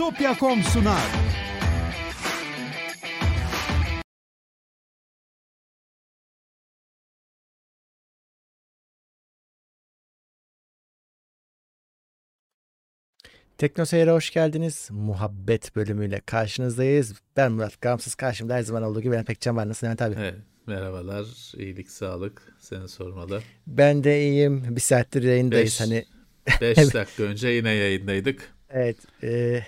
[0.00, 0.96] Bitopya.com sunar.
[13.58, 14.88] Tekno Seyir'e hoş geldiniz.
[14.90, 17.14] Muhabbet bölümüyle karşınızdayız.
[17.36, 18.14] Ben Murat Gamsız.
[18.14, 19.68] Karşımda her zaman olduğu gibi ben Pekcan var.
[19.68, 20.14] Nasılsın Levent abi?
[20.18, 20.34] Evet,
[20.66, 21.26] merhabalar,
[21.56, 22.56] iyilik, sağlık.
[22.60, 23.42] Seni sormalı.
[23.66, 24.76] Ben de iyiyim.
[24.76, 25.64] Bir saattir yayındayız.
[25.64, 26.04] Beş, hani
[26.60, 28.52] beş dakika önce yine yayındaydık.
[28.70, 28.96] evet.
[29.22, 29.62] e,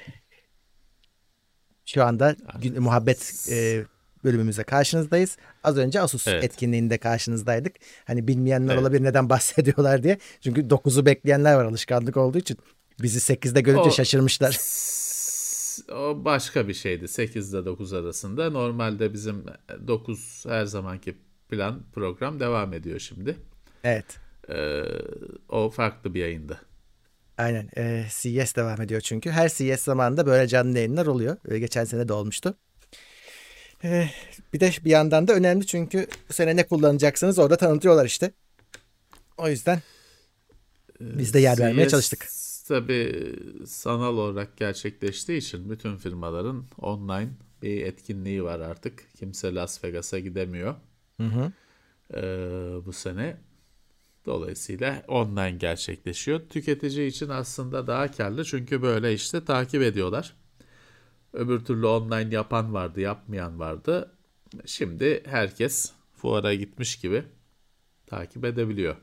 [1.87, 3.85] şu anda gün- muhabbet e,
[4.25, 5.37] bölümümüzde karşınızdayız.
[5.65, 6.45] Az önce Asus Evet.
[6.45, 7.73] etkinliğinde karşınızdaydık.
[8.05, 8.83] Hani bilmeyenler Evet.
[8.83, 10.19] olabilir neden bahsediyorlar diye.
[10.41, 12.59] Çünkü 9'u bekleyenler var alışkanlık olduğu için.
[13.03, 14.59] Bizi 8'de görünce O- şaşırmışlar.
[15.93, 17.09] O başka bir şeydi.
[17.09, 18.51] 8 ile 9 arasında.
[18.51, 19.45] Normalde bizim
[19.87, 21.15] 9 her zamanki
[21.49, 23.37] plan program devam ediyor şimdi.
[23.85, 24.05] Evet.
[24.49, 24.83] Ee,
[25.49, 26.59] o farklı bir yayında.
[27.39, 27.69] Aynen.
[27.77, 29.31] E, CES devam ediyor çünkü.
[29.31, 31.37] Her CES zamanında böyle canlı yayınlar oluyor.
[31.49, 32.55] E, geçen sene de olmuştu.
[33.85, 34.09] E,
[34.53, 38.33] bir de bir yandan da önemli çünkü bu sene ne kullanacaksınız orada tanıtıyorlar işte.
[39.39, 39.83] O yüzden
[41.01, 42.29] biz de yer vermeye CES çalıştık.
[42.69, 43.35] Tabii
[43.67, 47.31] sanal olarak gerçekleştiği için bütün firmaların online
[47.63, 49.05] bir etkinliği var artık.
[49.19, 50.75] Kimse Las Vegas'a gidemiyor.
[51.17, 51.53] Hı hı.
[52.15, 53.37] Ee, bu sene.
[54.27, 56.41] Dolayısıyla online gerçekleşiyor.
[56.51, 60.37] Tüketici için aslında daha karlı çünkü böyle işte takip ediyorlar.
[61.33, 64.11] Öbür türlü online yapan vardı, yapmayan vardı.
[64.67, 67.25] Şimdi herkes fuara gitmiş gibi
[68.07, 68.97] takip edebiliyor.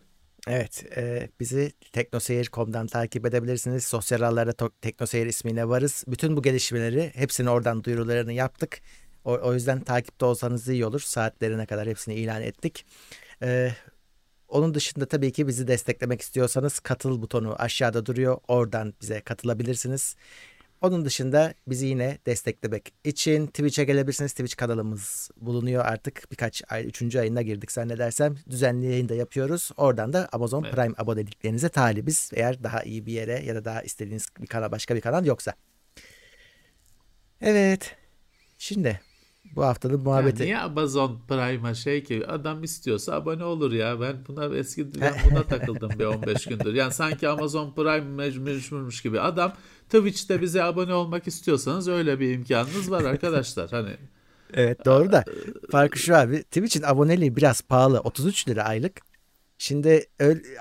[0.47, 3.83] Evet, e, bizi teknoseyir.com'dan takip edebilirsiniz.
[3.85, 6.03] Sosyal ağlarda Teknoseyir ismiyle varız.
[6.07, 8.81] Bütün bu gelişmeleri hepsini oradan duyurularını yaptık.
[9.25, 10.99] O, o yüzden takipte olsanız iyi olur.
[10.99, 12.85] Saatlerine kadar hepsini ilan ettik.
[13.43, 13.71] E,
[14.49, 18.37] onun dışında tabii ki bizi desteklemek istiyorsanız katıl butonu aşağıda duruyor.
[18.47, 20.15] Oradan bize katılabilirsiniz.
[20.81, 24.31] Onun dışında bizi yine desteklemek için Twitch'e gelebilirsiniz.
[24.31, 26.31] Twitch kanalımız bulunuyor artık.
[26.31, 28.35] Birkaç ay, üçüncü ayına girdik zannedersem.
[28.49, 29.69] Düzenli yayın da yapıyoruz.
[29.77, 30.75] Oradan da Amazon Evet.
[30.75, 32.31] Prime aboneliklerinize talibiz.
[32.33, 35.53] Eğer daha iyi bir yere ya da daha istediğiniz bir kanal, başka bir kanal yoksa.
[37.41, 37.95] Evet.
[38.57, 39.01] Şimdi
[39.55, 40.43] bu haftanın muhabbeti.
[40.43, 44.01] niye Amazon Prime'a şey ki adam istiyorsa abone olur ya.
[44.01, 46.73] Ben buna eski ben buna takıldım bir 15 gündür.
[46.73, 49.19] Yani sanki Amazon Prime mec- mecburmuş gibi.
[49.19, 49.53] Adam
[49.89, 53.69] Twitch'te bize abone olmak istiyorsanız öyle bir imkanınız var arkadaşlar.
[53.71, 53.89] Hani
[54.53, 55.23] Evet doğru da
[55.71, 56.43] farkı şu abi.
[56.43, 57.99] Twitch'in aboneliği biraz pahalı.
[57.99, 59.01] 33 lira aylık.
[59.57, 60.05] Şimdi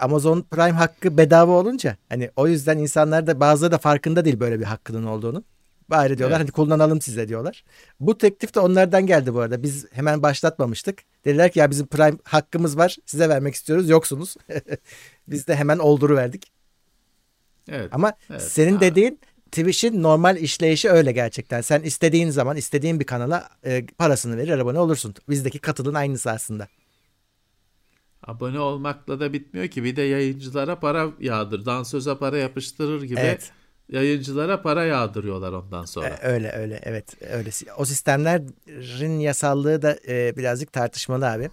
[0.00, 4.60] Amazon Prime hakkı bedava olunca hani o yüzden insanlar da bazıları da farkında değil böyle
[4.60, 5.44] bir hakkının olduğunu.
[5.91, 6.44] Bari diyorlar Evet.
[6.44, 7.65] hadi kullanalım size diyorlar.
[8.00, 9.62] Bu teklif de onlardan geldi bu arada.
[9.62, 10.99] Biz hemen başlatmamıştık.
[11.25, 12.97] Dediler ki ya bizim Prime hakkımız var.
[13.06, 13.88] Size vermek istiyoruz.
[13.88, 14.37] Yoksunuz.
[15.28, 16.53] Biz de hemen olduruverdik.
[17.69, 17.88] evet.
[17.93, 18.43] Ama Evet.
[18.43, 18.81] senin Ha.
[18.81, 21.60] dediğin Twitch'in normal işleyişi öyle gerçekten.
[21.60, 25.15] Sen istediğin zaman istediğin bir kanala e, parasını verir abone olursun.
[25.28, 26.69] Bizdeki katılın aynısı aslında.
[28.22, 29.84] Abone olmakla da bitmiyor ki.
[29.84, 31.66] Bir de yayıncılara para yağdır.
[31.66, 33.50] Dansöze para yapıştırır gibi Evet.
[33.88, 36.09] Yayıncılara para yağdırıyorlar ondan sonra.
[36.09, 37.50] E, öyle öyle evet öyle.
[37.76, 41.50] O sistemlerin yasallığı da e, birazcık tartışmalı abi.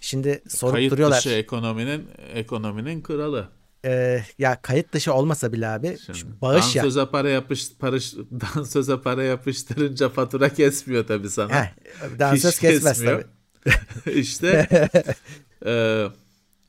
[0.00, 1.18] Şimdi sorup Kayıt duruyorlar.
[1.18, 3.48] dışı ekonominin ekonominin kralı.
[3.84, 6.82] E, ya kayıt dışı olmasa bile abi Şimdi bağış ya.
[6.82, 11.54] dansöze para yapış parış dansöze para yapıştırınca fatura kesmiyor tabii sana.
[11.64, 11.72] Heh,
[12.18, 13.22] dansöz Hiç kesmez kesmiyor.
[13.22, 14.10] tabii.
[14.18, 14.68] işte
[15.66, 16.04] e,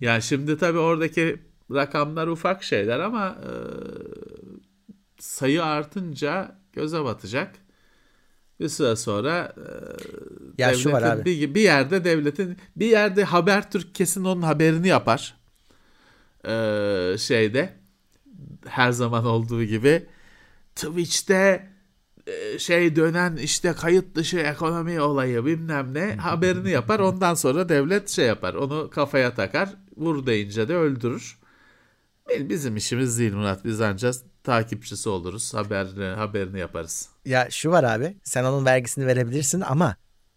[0.01, 1.37] yani şimdi tabii oradaki
[1.71, 3.51] rakamlar ufak şeyler ama e,
[5.19, 7.55] sayı artınca göze batacak.
[8.59, 11.25] Bir süre sonra e, Ya şu var abi.
[11.25, 15.35] bir, bir yerde devletin bir yerde Habertürk kesin onun haberini yapar.
[16.47, 17.73] E, şeyde
[18.67, 20.05] her zaman olduğu gibi
[20.75, 21.69] Twitch'te
[22.27, 26.99] e, şey dönen işte kayıt dışı ekonomi olayı bilmem ne haberini yapar.
[26.99, 28.53] Ondan sonra devlet şey yapar.
[28.53, 29.69] Onu kafaya takar.
[29.97, 31.39] Vur deyince de öldürür.
[32.39, 33.65] Bizim işimiz değil Murat.
[33.65, 34.15] Biz ancak
[34.49, 35.53] takipçisi oluruz.
[35.53, 37.09] Haberini, haberini yaparız.
[37.25, 39.95] Ya şu var abi sen onun vergisini verebilirsin ama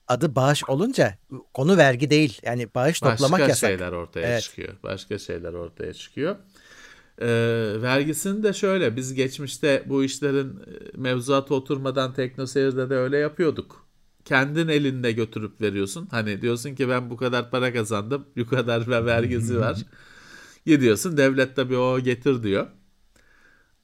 [0.08, 1.18] adı bağış olunca
[1.54, 2.40] konu vergi değil.
[2.42, 3.70] Yani bağış toplamak Başka yasak.
[3.70, 4.42] şeyler ortaya Evet.
[4.42, 4.74] çıkıyor.
[4.82, 6.36] Başka şeyler ortaya çıkıyor.
[7.20, 7.26] Ee,
[7.82, 13.86] vergisini de şöyle biz geçmişte bu işlerin e, mevzuata oturmadan teknoseyirde de öyle yapıyorduk.
[14.24, 16.08] Kendin elinde götürüp veriyorsun.
[16.10, 18.26] Hani diyorsun ki ben bu kadar para kazandım.
[18.36, 19.76] Bu kadar ve vergisi var.
[20.66, 22.66] Gidiyorsun devlet tabii o getir diyor.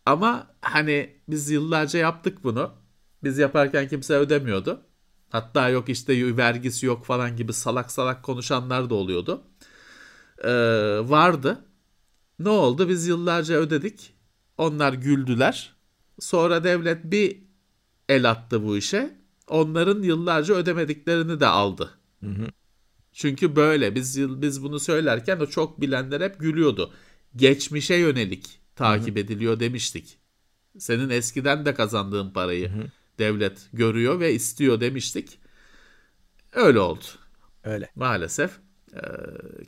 [0.08, 2.70] Ama hani biz yıllarca yaptık bunu.
[3.24, 4.80] Biz yaparken kimse ödemiyordu.
[5.30, 9.42] Hatta yok işte vergisi yok falan gibi salak salak konuşanlar da oluyordu.
[10.44, 10.50] Ee,
[11.04, 11.64] vardı.
[12.38, 12.88] Ne oldu?
[12.88, 14.14] Biz yıllarca ödedik.
[14.58, 15.76] Onlar güldüler.
[16.20, 17.42] Sonra devlet bir
[18.08, 19.18] el attı bu işe.
[19.48, 21.90] Onların yıllarca ödemediklerini de aldı.
[22.24, 22.46] Hı hı.
[23.12, 26.92] Çünkü böyle biz biz bunu söylerken o çok bilenler hep gülüyordu.
[27.36, 29.24] Geçmişe yönelik takip hı hı.
[29.24, 30.18] ediliyor demiştik.
[30.78, 32.86] Senin eskiden de kazandığın parayı hı hı.
[33.18, 35.38] devlet görüyor ve istiyor demiştik.
[36.52, 37.04] Öyle oldu.
[37.64, 37.90] Öyle.
[37.94, 38.50] Maalesef.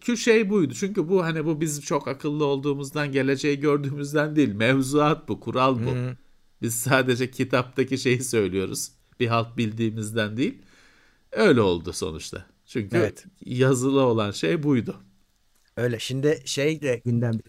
[0.07, 0.75] Ee, şey buydu.
[0.75, 4.53] Çünkü bu hani bu biz çok akıllı olduğumuzdan, geleceği gördüğümüzden değil.
[4.55, 5.91] Mevzuat bu, kural bu.
[5.91, 6.17] Hı-hı.
[6.63, 8.91] Biz sadece kitaptaki şeyi söylüyoruz.
[9.21, 10.63] Bir halt bildiğimizden değil.
[11.33, 12.47] Öyle oldu sonuçta.
[12.67, 13.25] Çünkü evet.
[13.45, 14.97] yazılı olan şey buydu.
[15.77, 15.99] Öyle.
[15.99, 17.41] Şimdi şey de gündem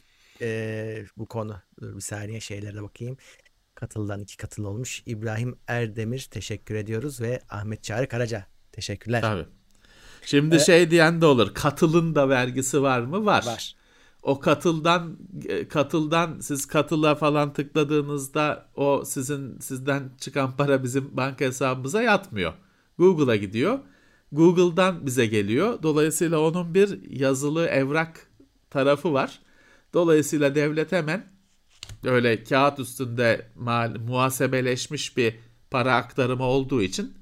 [0.42, 1.56] e, bu konu.
[1.82, 3.18] Dur bir saniye şeylere bakayım.
[3.76, 5.04] Katıldan iki katıl olmuş.
[5.06, 9.22] İbrahim Erdemir teşekkür ediyoruz ve Ahmet Çağrı Karaca teşekkürler.
[9.22, 9.46] Tabii.
[10.26, 11.54] Şimdi ee, şey diyen de olur.
[11.54, 13.26] Katılın da vergisi var mı?
[13.26, 13.46] Var.
[13.46, 13.76] Var.
[14.24, 21.46] O katıldan e, katıldan siz katıla falan tıkladığınızda o sizin sizden çıkan para bizim banka
[21.46, 22.54] hesabımıza yatmıyor.
[22.98, 23.80] Google'a gidiyor.
[24.32, 25.84] Google'dan bize geliyor.
[25.84, 28.28] Dolayısıyla onun bir yazılı evrak
[28.70, 29.40] tarafı var.
[29.94, 31.32] Dolayısıyla devlet hemen
[32.04, 33.52] öyle kağıt üstünde
[34.08, 35.36] muhasebeleşmiş bir
[35.72, 37.14] para aktarımı olduğu için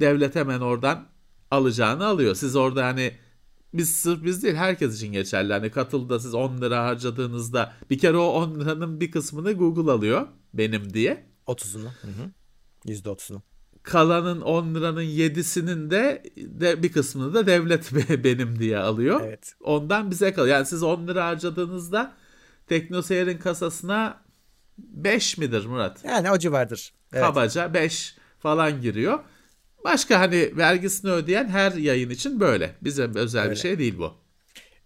[0.00, 1.06] devlet hemen oradan
[1.50, 2.34] alacağını alıyor.
[2.34, 3.12] Siz orada hani
[3.74, 5.52] biz sırf biz değil herkes için geçerli.
[5.52, 10.26] Hani katılda siz 10 lira harcadığınızda bir kere o 10 liranın bir kısmını Google alıyor
[10.54, 11.26] benim diye.
[11.46, 11.88] 30'unu.
[12.02, 12.30] Hı hı.
[12.86, 13.40] %30'unu.
[13.86, 17.92] Kalanın 10 liranın 7'sinin de, de bir kısmını da devlet
[18.24, 19.20] benim diye alıyor.
[19.24, 19.54] Evet.
[19.60, 20.56] Ondan bize kalıyor.
[20.56, 22.12] Yani siz 10 lira harcadığınızda
[22.68, 24.20] Teknoseyir'in kasasına
[24.78, 26.04] 5 midir Murat?
[26.04, 26.92] Yani o civardır.
[27.12, 27.24] Evet.
[27.24, 29.18] Kabaca 5 falan giriyor.
[29.84, 32.74] Başka hani vergisini ödeyen her yayın için böyle.
[32.82, 33.50] Bize özel Öyle.
[33.50, 34.14] bir şey değil bu.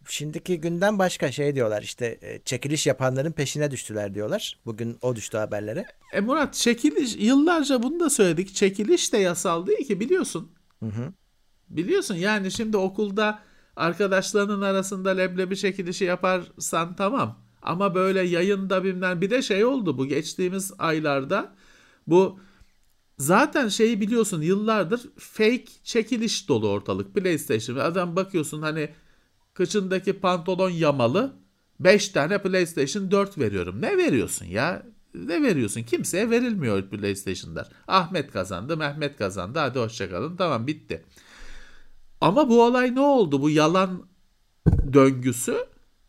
[0.09, 4.59] Şimdiki günden başka şey diyorlar işte e, çekiliş yapanların peşine düştüler diyorlar.
[4.67, 5.87] Bugün o düştü haberlere.
[6.13, 8.55] E Murat çekiliş yıllarca bunu da söyledik.
[8.55, 10.53] Çekiliş de yasal değil ki biliyorsun.
[10.81, 11.13] Hı hı.
[11.69, 13.39] Biliyorsun yani şimdi okulda
[13.77, 17.39] arkadaşlarının arasında leblebi çekilişi yaparsan tamam.
[17.63, 21.55] Ama böyle yayında bilmem bir de şey oldu bu geçtiğimiz aylarda
[22.07, 22.41] bu
[23.21, 27.77] Zaten şeyi biliyorsun yıllardır fake çekiliş dolu ortalık PlayStation.
[27.77, 28.91] Adam bakıyorsun hani
[29.61, 31.33] kıçındaki pantolon yamalı
[31.81, 33.83] 5 tane PlayStation 4 veriyorum.
[33.83, 34.83] Ne veriyorsun ya?
[35.15, 35.83] Ne veriyorsun?
[35.83, 37.69] Kimseye verilmiyor PlayStation'lar.
[37.89, 39.59] Ahmet kazandı, Mehmet kazandı.
[39.59, 40.37] Hadi hoşçakalın.
[40.37, 41.05] Tamam bitti.
[42.21, 43.43] Ama bu olay ne oldu?
[43.43, 44.03] Bu yalan
[44.93, 45.57] döngüsü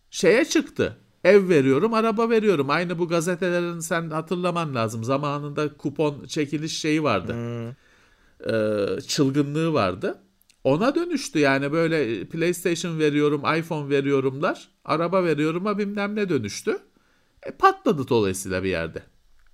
[0.10, 0.98] şeye çıktı.
[1.24, 2.70] Ev veriyorum, araba veriyorum.
[2.70, 5.04] Aynı bu gazetelerin sen hatırlaman lazım.
[5.04, 7.34] Zamanında kupon çekiliş şeyi vardı.
[7.34, 7.70] Hmm.
[8.54, 10.22] Ee, çılgınlığı vardı.
[10.64, 14.70] Ona dönüştü yani böyle PlayStation veriyorum, iPhone veriyorumlar.
[14.86, 16.78] Araba veriyorum'a bilmem ne dönüştü.
[17.44, 19.04] E, patladı dolayısıyla bir yerde.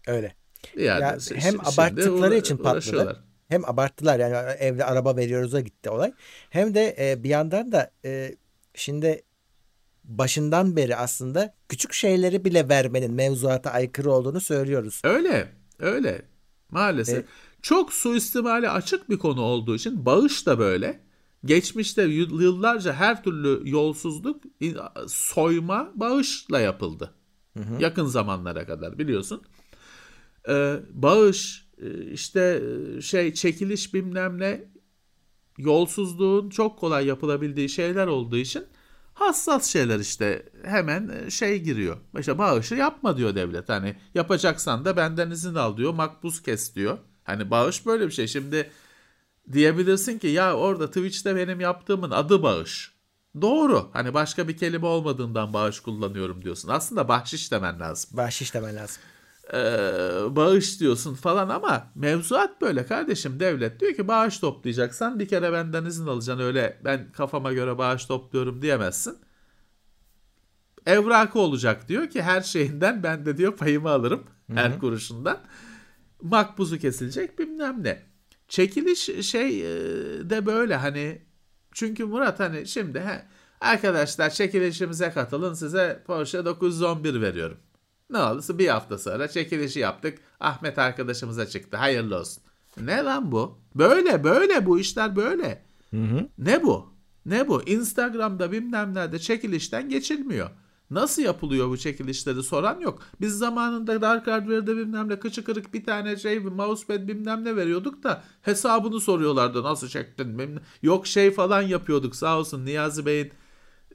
[0.07, 0.36] Öyle.
[0.77, 3.24] Yani ya hem abarttıkları için patladı.
[3.48, 6.13] Hem abarttılar yani evde araba veriyoruz'a gitti olay.
[6.50, 8.36] Hem de e, bir yandan da e,
[8.75, 9.21] şimdi
[10.03, 15.01] başından beri aslında küçük şeyleri bile vermenin mevzuata aykırı olduğunu söylüyoruz.
[15.03, 15.48] Öyle,
[15.80, 16.21] öyle.
[16.71, 17.18] Maalesef.
[17.18, 17.27] E,
[17.62, 21.07] Çok suistimali açık bir konu olduğu için bağış da böyle.
[21.45, 24.44] Geçmişte yıllarca her türlü yolsuzluk,
[25.07, 27.13] soyma bağışla yapıldı.
[27.57, 27.81] Hı hı.
[27.81, 29.42] Yakın zamanlara kadar biliyorsun.
[30.50, 32.63] Ee, bağış, e, işte
[32.98, 34.63] e, şey çekiliş bilmem ne
[35.58, 38.63] yolsuzluğun çok kolay yapılabildiği şeyler olduğu için
[39.13, 41.98] hassas şeyler işte hemen e, şey giriyor.
[42.20, 43.70] İşte bağışı yapma diyor devlet.
[43.70, 45.93] Hani yapacaksan da benden izin al diyor.
[45.93, 46.98] Makbuz kes diyor.
[47.27, 48.27] Hani bağış böyle bir şey.
[48.27, 48.72] Şimdi
[49.51, 52.98] diyebilirsin ki ya orada Twitch'te benim yaptığımın adı bağış.
[53.41, 53.89] Doğru.
[53.93, 56.69] Hani başka bir kelime olmadığından bağış kullanıyorum diyorsun.
[56.69, 58.17] Aslında bahşiş demen lazım.
[58.17, 59.01] Bahşiş demen lazım
[59.53, 59.60] e,
[60.29, 65.86] bağış diyorsun falan ama mevzuat böyle kardeşim devlet diyor ki bağış toplayacaksan bir kere benden
[65.86, 69.17] izin alacaksın öyle ben kafama göre bağış topluyorum diyemezsin.
[70.86, 74.57] Evrakı olacak diyor ki her şeyinden ben de diyor payımı alırım Hı-hı.
[74.57, 75.38] her kuruşundan.
[76.21, 78.03] Makbuzu kesilecek bilmem ne.
[78.47, 79.69] Çekiliş şey e,
[80.29, 81.21] de böyle hani
[81.74, 83.25] çünkü Murat hani şimdi he,
[83.62, 87.57] arkadaşlar çekilişimize katılın size Porsche 911 veriyorum.
[88.09, 88.41] Ne oldu?
[88.50, 90.17] Bir hafta sonra çekilişi yaptık.
[90.39, 91.77] Ahmet arkadaşımıza çıktı.
[91.77, 92.43] Hayırlı olsun.
[92.81, 93.59] Ne lan bu?
[93.75, 95.63] Böyle böyle bu işler böyle.
[95.91, 96.29] Hı hı.
[96.38, 96.93] Ne bu?
[97.25, 97.63] Ne bu?
[97.63, 100.50] Instagram'da bilmem nerede çekilişten geçilmiyor.
[100.89, 103.00] Nasıl yapılıyor bu çekilişleri soran yok.
[103.22, 107.56] Biz zamanında Dark Hardware'da bilmem ne kıçı kırık bir tane şey bir mousepad bilmem ne
[107.56, 109.63] veriyorduk da hesabını soruyorlardı.
[109.63, 112.15] Nasıl çektin bilmem Yok şey falan yapıyorduk.
[112.15, 113.32] Sağ olsun Niyazi Bey'in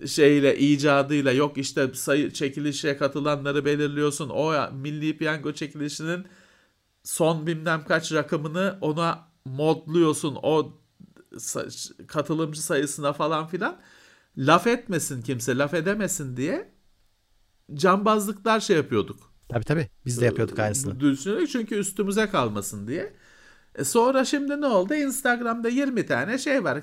[0.06, 4.28] şeyle icadıyla yok işte sayı çekilişe katılanları belirliyorsun.
[4.28, 6.26] O milli piyango çekilişinin
[7.04, 10.38] son bilmem kaç rakamını ona modluyorsun.
[10.42, 10.78] O
[12.06, 13.80] katılımcı sayısına falan filan.
[14.38, 16.71] Laf etmesin kimse laf edemesin diye
[17.74, 19.32] cambazlıklar şey yapıyorduk.
[19.48, 21.00] Tabii tabii biz de yapıyorduk aynısını.
[21.00, 23.12] Düşünerek çünkü üstümüze kalmasın diye.
[23.74, 24.94] E sonra şimdi ne oldu?
[24.94, 26.82] Instagram'da 20 tane şey var.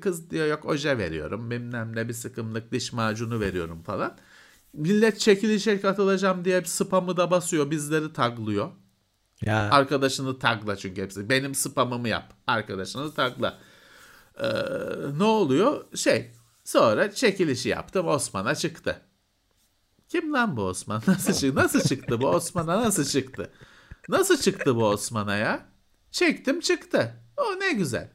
[0.00, 1.50] Kız diyor yok oje veriyorum.
[1.50, 4.16] Bilmem ne bir sıkımlık diş macunu veriyorum falan.
[4.72, 7.70] Millet çekilişe katılacağım diye spamı da basıyor.
[7.70, 8.70] Bizleri taglıyor.
[9.42, 9.70] Ya.
[9.70, 11.30] Arkadaşını tagla çünkü hepsi.
[11.30, 12.32] Benim spamımı yap.
[12.46, 13.58] Arkadaşını tagla.
[14.40, 14.48] Ee,
[15.18, 15.84] ne oluyor?
[15.94, 16.30] Şey
[16.64, 18.08] sonra çekilişi yaptım.
[18.08, 19.00] Osman'a çıktı.
[20.08, 21.02] Kim lan bu Osman?
[21.06, 21.54] Nasıl çıktı?
[21.54, 22.80] Nasıl çıktı bu Osman'a?
[22.80, 23.50] Nasıl çıktı?
[24.08, 25.66] Nasıl çıktı bu Osman'a ya?
[26.10, 27.14] Çektim çıktı.
[27.36, 28.10] O ne güzel.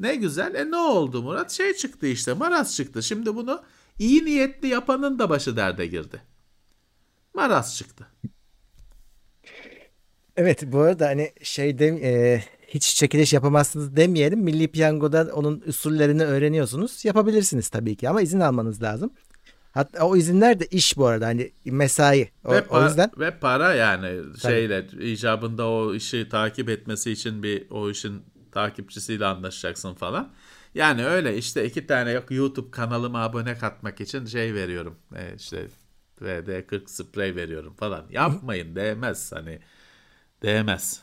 [0.00, 0.54] Ne güzel.
[0.54, 1.52] E ne oldu Murat?
[1.52, 2.32] Şey çıktı işte.
[2.32, 3.02] Maraz çıktı.
[3.02, 3.62] Şimdi bunu
[3.98, 6.22] iyi niyetli yapanın da başı derde girdi.
[7.34, 8.06] Maraz çıktı.
[10.36, 14.40] Evet bu arada hani şey de e, hiç çekiliş yapamazsınız demeyelim.
[14.40, 17.04] Milli Piyango'da onun usullerini öğreniyorsunuz.
[17.04, 19.12] Yapabilirsiniz tabii ki ama izin almanız lazım.
[19.74, 22.30] Hatta o izinler de iş bu arada hani mesai.
[22.44, 27.70] O, ve, o yüzden ve para yani şeyle icabında o işi takip etmesi için bir
[27.70, 30.32] o işin takipçisiyle anlaşacaksın falan.
[30.74, 34.96] Yani öyle işte iki tane yok YouTube kanalıma abone katmak için şey veriyorum.
[35.16, 35.66] E işte
[36.22, 38.04] VD40 sprey veriyorum falan.
[38.10, 39.58] Yapmayın değmez hani
[40.42, 41.02] değmez.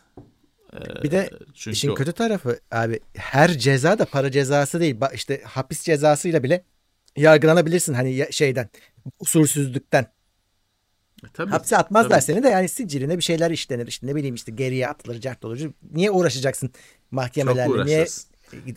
[0.74, 4.96] Ee, bir de çünkü işin kötü tarafı abi her ceza da para cezası değil.
[5.14, 6.64] İşte hapis cezasıyla bile
[7.16, 8.70] yargılanabilirsin hani şeyden
[9.20, 10.04] usulsüzlükten.
[11.24, 12.22] E, tabii, Hapse atmazlar tabii.
[12.22, 15.60] seni de yani siciline bir şeyler işlenir işte ne bileyim işte geriye atılır cart olur.
[15.92, 16.72] Niye uğraşacaksın
[17.12, 18.08] mahkemelerle niye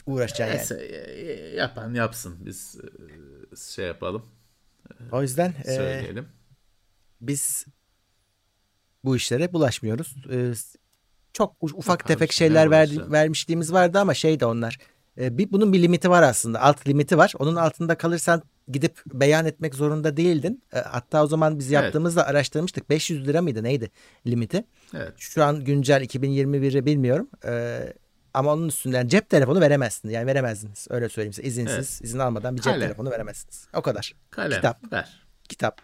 [0.06, 1.56] uğraşacaksın yani.
[1.56, 2.76] Yapan yapsın biz
[3.52, 4.26] e, şey yapalım.
[5.12, 6.24] O yüzden e, söyleyelim.
[6.24, 6.28] E,
[7.20, 7.66] biz
[9.04, 10.16] bu işlere bulaşmıyoruz.
[10.30, 10.52] E,
[11.32, 14.78] çok ufak tefek şeyler verdi, vermişliğimiz vardı ama şey de onlar
[15.18, 16.62] e, bir bunun bir limiti var aslında.
[16.62, 17.32] Alt limiti var.
[17.38, 20.62] Onun altında kalırsan gidip beyan etmek zorunda değildin.
[20.72, 22.30] E, hatta o zaman biz yaptığımızda evet.
[22.30, 22.90] araştırmıştık.
[22.90, 23.90] 500 lira mıydı neydi
[24.26, 24.64] limiti?
[24.94, 25.12] Evet.
[25.16, 27.28] Şu an güncel 2021'i bilmiyorum.
[27.44, 27.82] E,
[28.34, 30.08] ama onun üstünden cep telefonu veremezsin.
[30.08, 30.86] Yani veremezdiniz.
[30.90, 31.48] Öyle söyleyeyim size.
[31.48, 32.04] İzinsiz, evet.
[32.04, 32.88] izin almadan bir cep Kalem.
[32.88, 33.66] telefonu veremezsiniz.
[33.74, 34.14] O kadar.
[34.30, 34.92] Kalem Kitap.
[34.92, 35.26] ver.
[35.48, 35.80] Kitap.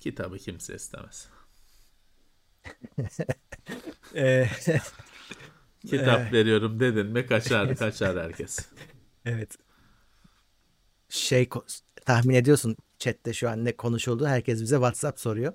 [0.00, 1.28] Kitabı kimse istemez.
[5.86, 6.32] Kitap evet.
[6.32, 8.58] veriyorum dedin mi kaçar kaçar herkes.
[9.24, 9.56] Evet.
[11.08, 11.48] Şey
[12.06, 14.26] tahmin ediyorsun chatte şu an ne konuşuldu.
[14.26, 15.52] Herkes bize WhatsApp soruyor.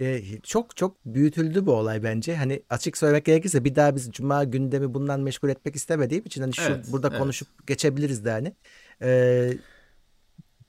[0.00, 2.36] Ee, çok çok büyütüldü bu olay bence.
[2.36, 6.54] Hani açık söylemek gerekirse bir daha biz cuma gündemi bundan meşgul etmek istemediğim için hani
[6.54, 7.18] şu evet, burada evet.
[7.18, 8.56] konuşup geçebiliriz de hani.
[9.02, 9.52] Ee,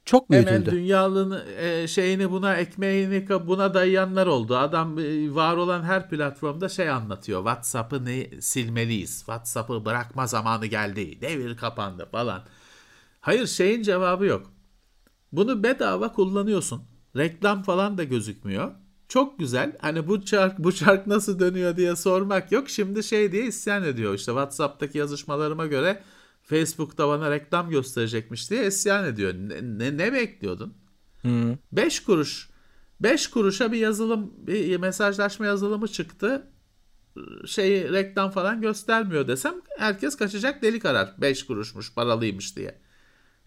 [0.06, 0.52] çok büyütüldü.
[0.52, 4.58] Hemen dünyalığın e, şeyini buna ekmeğini buna dayayanlar oldu.
[4.58, 7.40] Adam e, var olan her platformda şey anlatıyor.
[7.40, 9.18] WhatsApp'ı ne silmeliyiz.
[9.18, 11.22] WhatsApp'ı bırakma zamanı geldi.
[11.22, 12.44] Devir kapandı falan.
[13.22, 14.52] Hayır şeyin cevabı yok.
[15.32, 16.84] Bunu bedava kullanıyorsun.
[17.18, 18.72] Reklam falan da gözükmüyor.
[19.08, 19.78] Çok güzel.
[19.82, 22.70] Hani bu çark bu çark nasıl dönüyor diye sormak yok.
[22.70, 24.14] Şimdi şey diye isyan ediyor.
[24.14, 26.04] İşte WhatsApp'taki yazışmalarıma göre
[26.46, 29.34] Facebook'ta bana reklam gösterecekmiş diye isyan ediyor.
[29.34, 30.74] Ne, ne, ne bekliyordun?
[31.72, 32.50] 5 kuruş
[33.00, 36.48] 5 kuruşa bir yazılım bir mesajlaşma yazılımı çıktı.
[37.46, 41.14] Şey reklam falan göstermiyor desem herkes kaçacak delik arar.
[41.18, 42.80] 5 kuruşmuş paralıymış diye.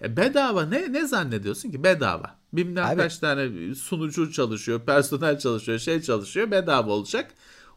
[0.03, 2.39] E bedava ne ne zannediyorsun ki bedava?
[2.53, 7.31] Bilmem kaç tane sunucu çalışıyor, personel çalışıyor, şey çalışıyor bedava olacak.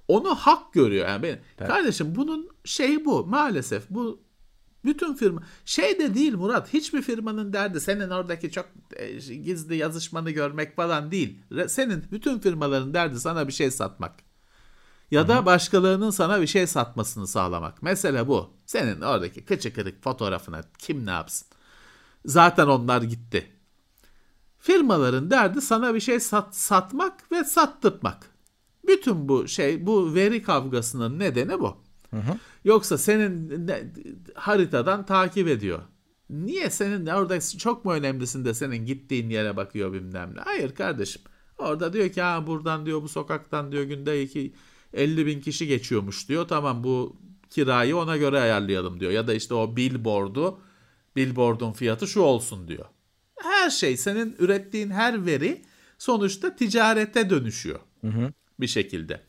[0.07, 1.23] Onu hak görüyor yani.
[1.23, 1.39] Benim.
[1.57, 4.21] Kardeşim bunun şeyi bu maalesef bu
[4.85, 10.31] bütün firma şey de değil Murat hiçbir firmanın derdi senin oradaki çok e, gizli yazışmanı
[10.31, 11.39] görmek falan değil.
[11.67, 14.13] Senin bütün firmaların derdi sana bir şey satmak.
[15.11, 17.83] Ya da başkalarının sana bir şey satmasını sağlamak.
[17.83, 18.49] Mesela bu.
[18.65, 21.47] Senin oradaki kıçı kırık fotoğrafına kim ne yapsın?
[22.25, 23.51] Zaten onlar gitti.
[24.59, 28.31] Firmaların derdi sana bir şey sat, satmak ve sattırtmak.
[28.87, 31.77] Bütün bu şey bu veri kavgasının nedeni bu.
[32.11, 32.37] Hı hı.
[32.63, 33.67] Yoksa senin
[34.35, 35.79] haritadan takip ediyor.
[36.29, 40.41] Niye senin orada çok mu önemlisin de senin gittiğin yere bakıyor bilmem ne.
[40.41, 41.21] Hayır kardeşim.
[41.57, 44.53] Orada diyor ki ha buradan diyor bu sokaktan diyor günde iki
[44.93, 46.47] 50 bin kişi geçiyormuş diyor.
[46.47, 47.17] Tamam bu
[47.49, 49.11] kirayı ona göre ayarlayalım diyor.
[49.11, 50.59] Ya da işte o billboard'u
[51.15, 52.85] billboard'un fiyatı şu olsun diyor.
[53.41, 55.61] Her şey senin ürettiğin her veri
[55.97, 57.79] sonuçta ticarete dönüşüyor.
[58.01, 58.33] Hı hı.
[58.59, 59.21] Bir şekilde.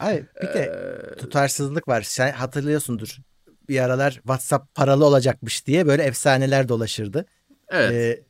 [0.00, 2.02] Ay bir de ee, tutarsızlık var.
[2.02, 3.16] Sen hatırlıyorsundur.
[3.68, 7.26] Bir aralar WhatsApp paralı olacakmış diye böyle efsaneler dolaşırdı.
[7.68, 7.92] Evet.
[7.92, 8.24] Ee,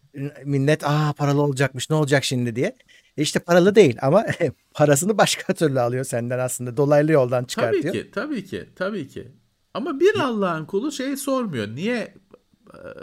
[0.44, 2.76] millet aa paralı olacakmış ne olacak şimdi diye.
[3.16, 4.26] E işte paralı değil ama
[4.74, 6.76] parasını başka türlü alıyor senden aslında.
[6.76, 7.82] Dolaylı yoldan çıkartıyor.
[7.82, 9.32] Tabii ki, tabii ki, tabii ki.
[9.74, 11.68] Ama bir Allah'ın kulu şey sormuyor.
[11.68, 12.14] Niye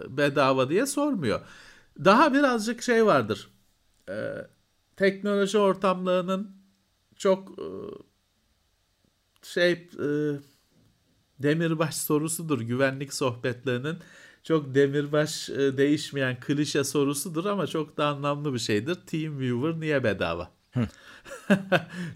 [0.10, 1.42] bedava diye sormuyor.
[2.06, 3.52] Daha birazcık şey vardır.
[4.10, 4.34] Ee,
[4.96, 6.52] teknoloji ortamlarının
[7.16, 7.66] çok e,
[9.54, 10.10] şey e,
[11.40, 12.62] demirbaş sorusudur.
[12.62, 13.98] Güvenlik sohbetlerinin
[14.44, 18.96] çok demirbaş e, değişmeyen klişe sorusudur ama çok da anlamlı bir şeydir.
[18.96, 20.52] TeamViewer niye bedava?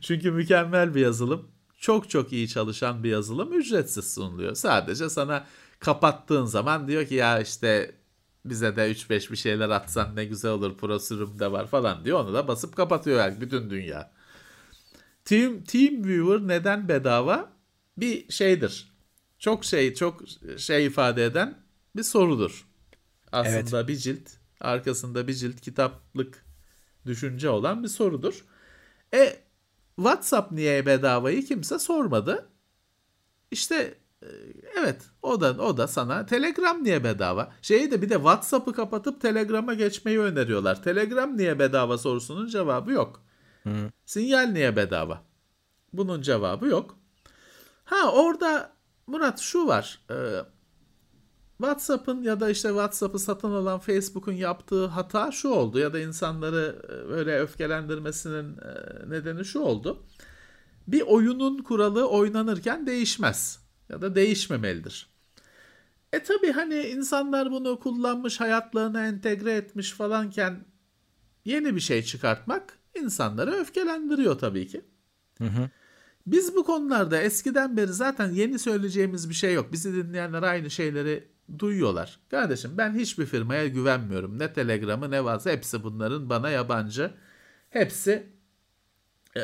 [0.01, 1.47] Çünkü mükemmel bir yazılım.
[1.77, 4.55] Çok çok iyi çalışan bir yazılım ücretsiz sunuluyor.
[4.55, 5.45] Sadece sana
[5.79, 7.95] kapattığın zaman diyor ki ya işte
[8.45, 12.19] bize de 3-5 bir şeyler atsan ne güzel olur prosürüm de var falan diyor.
[12.19, 14.11] Onu da basıp kapatıyor yani bütün dünya.
[15.25, 17.51] Team, TeamViewer neden bedava?
[17.97, 18.91] Bir şeydir.
[19.39, 20.21] Çok şey çok
[20.57, 21.57] şey ifade eden
[21.95, 22.67] bir sorudur.
[23.31, 23.87] Aslında evet.
[23.87, 24.29] bir cilt
[24.61, 26.45] arkasında bir cilt kitaplık
[27.05, 28.45] düşünce olan bir sorudur.
[29.13, 29.39] E
[29.95, 32.49] WhatsApp niye bedavayı kimse sormadı.
[33.51, 34.27] İşte e,
[34.79, 37.53] evet o da o da sana Telegram niye bedava?
[37.61, 40.83] Şeyi de bir de WhatsApp'ı kapatıp Telegram'a geçmeyi öneriyorlar.
[40.83, 43.23] Telegram niye bedava sorusunun cevabı yok.
[43.63, 43.91] Hı.
[44.05, 45.23] Sinyal niye bedava?
[45.93, 46.99] Bunun cevabı yok.
[47.83, 48.73] Ha orada
[49.07, 50.01] Murat şu var.
[50.11, 50.15] E,
[51.57, 56.81] WhatsApp'ın ya da işte WhatsApp'ı satın alan Facebook'un yaptığı hata şu oldu ya da insanları
[57.09, 60.05] böyle öfkelendirmesinin e, nedeni şu oldu.
[60.87, 65.09] Bir oyunun kuralı oynanırken değişmez ya da değişmemelidir.
[66.13, 70.65] E tabi hani insanlar bunu kullanmış hayatlarına entegre etmiş falanken
[71.45, 74.81] yeni bir şey çıkartmak insanları öfkelendiriyor tabii ki.
[75.37, 75.69] Hı hı.
[76.27, 79.71] Biz bu konularda eskiden beri zaten yeni söyleyeceğimiz bir şey yok.
[79.71, 81.27] Bizi dinleyenler aynı şeyleri
[81.59, 82.19] duyuyorlar.
[82.31, 84.39] Kardeşim ben hiçbir firmaya güvenmiyorum.
[84.39, 87.11] Ne Telegram'ı ne varsa hepsi bunların bana yabancı.
[87.69, 88.29] Hepsi
[89.37, 89.43] e,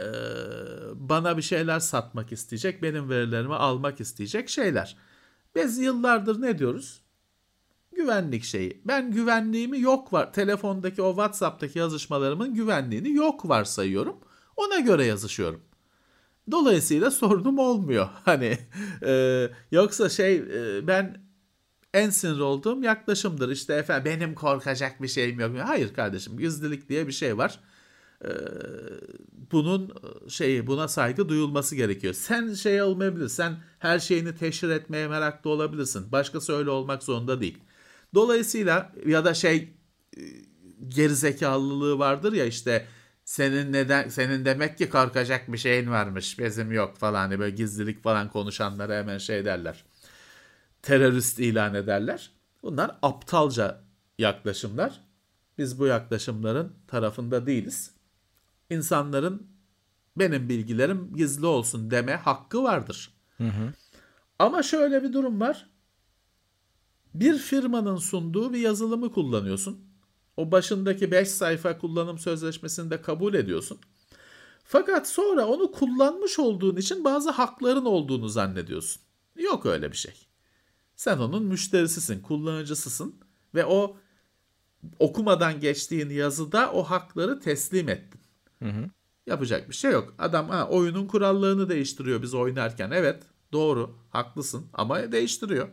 [0.95, 2.83] bana bir şeyler satmak isteyecek.
[2.83, 4.97] Benim verilerimi almak isteyecek şeyler.
[5.55, 7.01] Biz yıllardır ne diyoruz?
[7.97, 8.81] Güvenlik şeyi.
[8.85, 10.33] Ben güvenliğimi yok var.
[10.33, 14.17] Telefondaki o WhatsApp'taki yazışmalarımın güvenliğini yok varsayıyorum.
[14.57, 15.61] Ona göre yazışıyorum.
[16.51, 18.09] Dolayısıyla sorunum olmuyor.
[18.25, 18.57] Hani
[19.05, 21.27] e, yoksa şey e, ben
[21.93, 23.49] en sinir olduğum yaklaşımdır.
[23.49, 25.51] İşte efendim benim korkacak bir şeyim yok.
[25.65, 27.59] Hayır kardeşim gizlilik diye bir şey var.
[28.25, 28.29] Ee,
[29.51, 29.93] bunun
[30.27, 32.13] şeyi buna saygı duyulması gerekiyor.
[32.13, 33.27] Sen şey olmayabilir.
[33.29, 36.11] Sen her şeyini teşhir etmeye meraklı olabilirsin.
[36.11, 37.57] Başkası öyle olmak zorunda değil.
[38.17, 39.73] Dolayısıyla ya da şey
[40.17, 40.21] e,
[40.87, 42.85] gerizekalılığı vardır ya işte
[43.25, 48.03] senin neden senin demek ki korkacak bir şeyin varmış bizim yok falan hani böyle gizlilik
[48.03, 49.83] falan konuşanlara hemen şey derler
[50.81, 52.31] terörist ilan ederler.
[52.63, 53.81] Bunlar aptalca
[54.17, 55.01] yaklaşımlar.
[55.57, 57.91] Biz bu yaklaşımların tarafında değiliz.
[58.69, 59.47] İnsanların
[60.17, 63.13] benim bilgilerim gizli olsun deme hakkı vardır.
[63.37, 63.73] Hı hı.
[64.39, 65.69] Ama şöyle bir durum var.
[67.13, 69.79] Bir firmanın sunduğu bir yazılımı kullanıyorsun.
[70.37, 73.79] O başındaki 5 sayfa kullanım sözleşmesini de kabul ediyorsun.
[74.63, 79.01] Fakat sonra onu kullanmış olduğun için bazı hakların olduğunu zannediyorsun.
[79.35, 80.13] Yok öyle bir şey.
[80.95, 83.15] Sen onun müşterisisin, kullanıcısısın
[83.55, 83.97] ve o
[84.99, 88.21] okumadan geçtiğin yazıda o hakları teslim ettin.
[88.63, 88.89] Hı hı.
[89.27, 90.15] Yapacak bir şey yok.
[90.19, 92.91] Adam ha, oyunun kurallarını değiştiriyor biz oynarken.
[92.91, 95.67] Evet doğru haklısın ama değiştiriyor.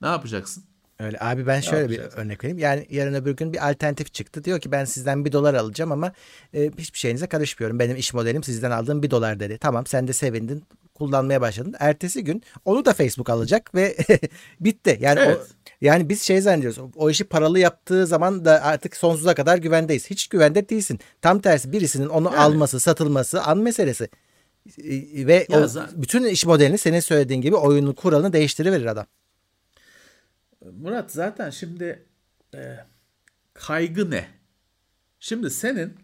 [0.00, 0.64] Ne yapacaksın?
[1.00, 2.58] Öyle abi ben şöyle bir örnek vereyim.
[2.58, 4.44] Yani yarın öbür gün bir alternatif çıktı.
[4.44, 6.12] Diyor ki ben sizden bir dolar alacağım ama
[6.54, 7.78] e, hiçbir şeyinize karışmıyorum.
[7.78, 9.58] Benim iş modelim sizden aldığım bir dolar dedi.
[9.58, 11.74] Tamam sen de sevindin kullanmaya başladın.
[11.78, 13.96] Ertesi gün onu da Facebook alacak ve
[14.60, 14.98] bitti.
[15.00, 15.36] Yani evet.
[15.36, 15.46] o,
[15.80, 16.78] yani biz şey zannediyoruz.
[16.96, 20.10] O işi paralı yaptığı zaman da artık sonsuza kadar güvendeyiz.
[20.10, 20.98] Hiç güvende değilsin.
[21.22, 22.38] Tam tersi birisinin onu yani.
[22.38, 24.08] alması, satılması an meselesi.
[25.14, 26.02] Ve ya o, zaten...
[26.02, 29.06] bütün iş modelini senin söylediğin gibi oyunun kuralını değiştiriverir adam.
[30.64, 32.06] Murat zaten şimdi
[32.54, 32.76] e,
[33.54, 34.28] kaygı ne?
[35.20, 35.96] Şimdi senin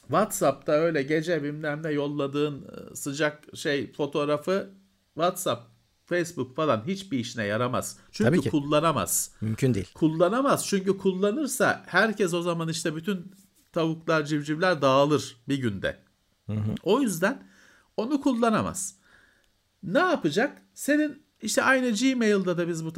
[0.00, 4.70] WhatsApp'ta öyle gece bilmem ne yolladığın e, sıcak şey fotoğrafı
[5.14, 5.70] WhatsApp,
[6.06, 7.98] Facebook falan hiçbir işine yaramaz.
[8.12, 8.50] Çünkü Tabii ki.
[8.50, 9.30] kullanamaz.
[9.40, 9.92] Mümkün değil.
[9.94, 10.66] Kullanamaz.
[10.66, 13.32] Çünkü kullanırsa herkes o zaman işte bütün
[13.72, 15.98] tavuklar, civcivler dağılır bir günde.
[16.46, 16.74] Hı hı.
[16.82, 17.42] O yüzden
[17.96, 18.94] onu kullanamaz.
[19.82, 20.62] Ne yapacak?
[20.74, 22.92] Senin işte aynı Gmail'da da biz bu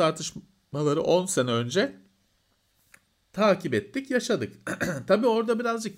[0.73, 1.93] tartışmaları 10 sene önce
[3.33, 4.53] takip ettik, yaşadık.
[5.07, 5.95] Tabii orada birazcık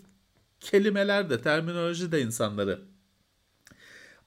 [0.61, 2.81] kelimeler de terminoloji de insanları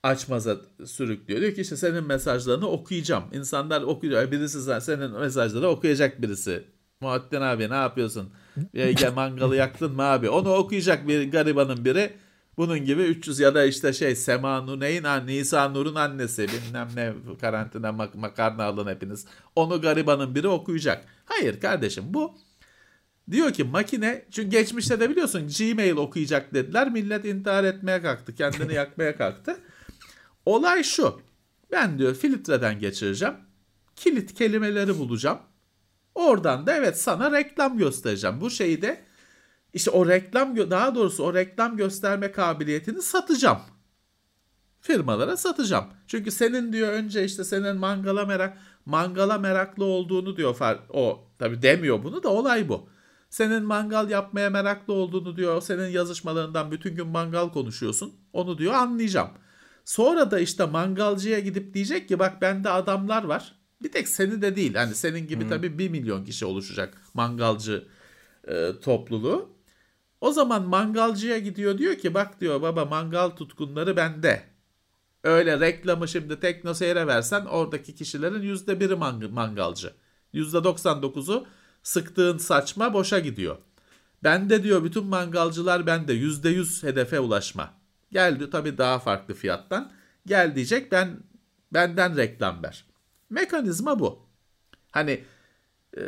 [0.02, 1.40] açmaza sürüklüyor.
[1.40, 3.24] Diyor ki işte senin mesajlarını okuyacağım.
[3.32, 4.30] İnsanlar okuyor.
[4.30, 6.64] Birisi senin mesajları okuyacak birisi
[7.00, 8.30] Muhattin abi ne yapıyorsun?
[9.10, 10.28] Mangalı yaktın mı abi?
[10.28, 12.12] Onu okuyacak bir garibanın biri.
[12.58, 17.92] Bunun gibi 300 ya da işte şey Sema Nur'un Nisa Nur'un annesi bilmem ne karantina
[17.92, 19.26] mak makarna alın hepiniz.
[19.56, 21.04] Onu garibanın biri okuyacak.
[21.24, 22.38] Hayır kardeşim bu
[23.30, 26.90] diyor ki makine çünkü geçmişte de biliyorsun Gmail okuyacak dediler.
[26.90, 28.34] Millet intihar etmeye kalktı.
[28.34, 29.60] Kendini yakmaya kalktı.
[30.46, 31.20] Olay şu.
[31.72, 33.34] Ben diyor filtreden geçireceğim.
[33.96, 35.38] Kilit kelimeleri bulacağım.
[36.14, 38.40] Oradan da evet sana reklam göstereceğim.
[38.40, 39.07] Bu şeyi de
[39.74, 43.58] işte o reklam daha doğrusu o reklam gösterme kabiliyetini satacağım.
[44.80, 45.84] Firmalara satacağım.
[46.06, 50.56] Çünkü senin diyor önce işte senin mangala merak mangala meraklı olduğunu diyor
[50.88, 52.88] o tabi demiyor bunu da olay bu.
[53.30, 55.62] Senin mangal yapmaya meraklı olduğunu diyor.
[55.62, 58.14] Senin yazışmalarından bütün gün mangal konuşuyorsun.
[58.32, 59.30] Onu diyor anlayacağım.
[59.84, 63.54] Sonra da işte mangalcıya gidip diyecek ki bak bende adamlar var.
[63.82, 64.74] Bir tek seni de değil.
[64.74, 65.50] Hani senin gibi hmm.
[65.50, 67.84] tabii bir milyon kişi oluşacak mangalcı
[68.48, 69.57] e, topluluğu.
[70.20, 74.42] O zaman mangalcıya gidiyor diyor ki bak diyor baba mangal tutkunları bende.
[75.24, 78.94] Öyle reklamı şimdi teknoseyre versen oradaki kişilerin yüzde biri
[79.28, 79.92] mangalcı.
[80.32, 81.46] Yüzde 99'u
[81.82, 83.56] sıktığın saçma boşa gidiyor.
[84.24, 87.74] Bende diyor bütün mangalcılar bende yüzde yüz hedefe ulaşma.
[88.12, 89.92] Geldi tabii daha farklı fiyattan.
[90.26, 91.20] Gel diyecek ben
[91.72, 92.84] benden reklam ver.
[93.30, 94.26] Mekanizma bu.
[94.90, 95.24] Hani
[95.96, 96.02] e,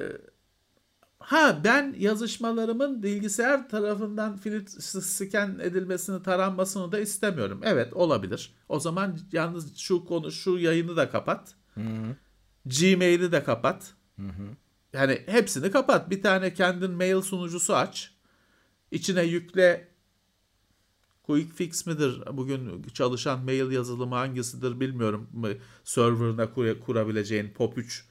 [1.20, 7.60] ha ben yazışmalarımın bilgisayar tarafından filtre scan edilmesini taranmasını da istemiyorum.
[7.64, 8.54] Evet olabilir.
[8.68, 11.54] O zaman yalnız şu konu şu yayını da kapat.
[11.74, 12.16] Hı hı.
[12.66, 13.94] Gmail'i de kapat.
[14.16, 14.48] Hı hı.
[14.92, 16.10] Yani hepsini kapat.
[16.10, 18.12] Bir tane kendin mail sunucusu aç.
[18.90, 19.88] İçine yükle
[21.22, 22.22] Quick Fix midir?
[22.32, 25.28] Bugün çalışan mail yazılımı hangisidir bilmiyorum.
[25.84, 28.09] Server'ına kur kurabileceğin POP3 e,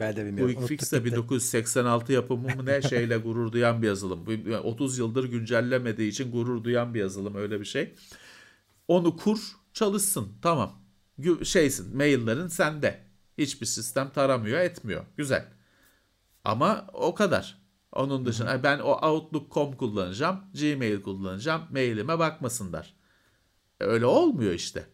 [0.00, 0.54] ben de bilmiyorum.
[0.54, 4.26] Quick Fix de 1986 yapımı mı ne şeyle gurur duyan bir yazılım.
[4.64, 7.94] 30 yıldır güncellemediği için gurur duyan bir yazılım öyle bir şey.
[8.88, 9.38] Onu kur
[9.72, 10.82] çalışsın tamam.
[11.44, 13.08] Şeysin maillerin sende.
[13.38, 15.04] Hiçbir sistem taramıyor etmiyor.
[15.16, 15.48] Güzel.
[16.44, 17.58] Ama o kadar.
[17.92, 22.94] Onun dışında ben o Outlook.com kullanacağım, Gmail kullanacağım, mailime bakmasınlar.
[23.80, 24.86] E, öyle olmuyor işte.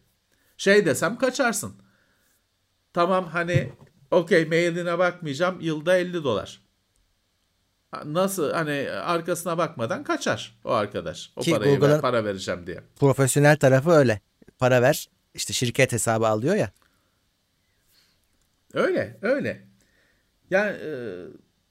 [0.57, 1.75] Şey desem kaçarsın.
[2.93, 3.73] Tamam hani
[4.15, 6.61] okey mailine bakmayacağım yılda 50 dolar.
[8.05, 11.31] Nasıl hani arkasına bakmadan kaçar o arkadaş.
[11.35, 12.83] O Ki parayı ver, para vereceğim diye.
[12.99, 14.21] Profesyonel tarafı öyle.
[14.57, 16.71] Para ver işte şirket hesabı alıyor ya.
[18.73, 19.67] Öyle öyle.
[20.49, 20.91] Yani e,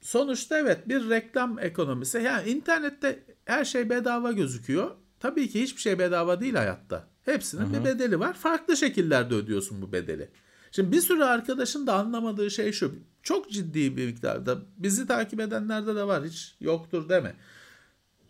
[0.01, 2.19] sonuçta evet bir reklam ekonomisi.
[2.19, 4.91] Yani internette her şey bedava gözüküyor.
[5.21, 7.09] Tabii ki hiçbir şey bedava değil hayatta.
[7.25, 7.73] Hepsinin Hı-hı.
[7.73, 8.35] bir bedeli var.
[8.35, 10.31] Farklı şekillerde ödüyorsun bu bedeli.
[10.75, 12.95] Şimdi bir sürü arkadaşın da anlamadığı şey şu.
[13.23, 17.35] Çok ciddi bir miktarda bizi takip edenlerde de var hiç yoktur deme.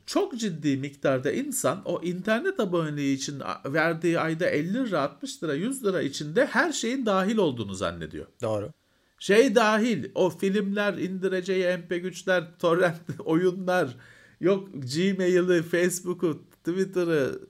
[0.07, 5.85] Çok ciddi miktarda insan o internet aboneliği için verdiği ayda 50 lira 60 lira 100
[5.85, 8.27] lira içinde her şeyin dahil olduğunu zannediyor.
[8.43, 8.71] Doğru.
[9.19, 13.97] Şey dahil o filmler indireceği MP3'ler, torrent oyunlar,
[14.41, 17.41] yok Gmail'i, Facebook'u, Twitter'ı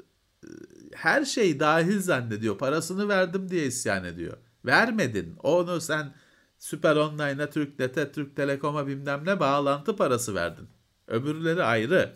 [0.93, 2.59] her şey dahil zannediyor.
[2.59, 4.37] Parasını verdim diye isyan ediyor.
[4.65, 5.37] Vermedin.
[5.43, 6.15] Onu sen
[6.59, 10.69] Süper Online'a, Türknet'e, Türk Telekom'a bilmem ne bağlantı parası verdin.
[11.09, 12.13] Öbürleri ayrı.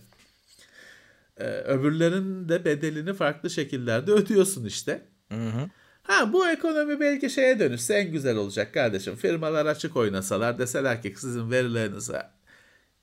[1.37, 5.03] Ee, öbürlerin de bedelini farklı şekillerde ödüyorsun işte.
[5.33, 5.71] Hı hı.
[6.03, 9.17] Ha bu ekonomi belki şeye dönüşse en güzel olacak kardeşim.
[9.17, 12.23] Firmalar açık oynasalar deseler ki sizin verilerinize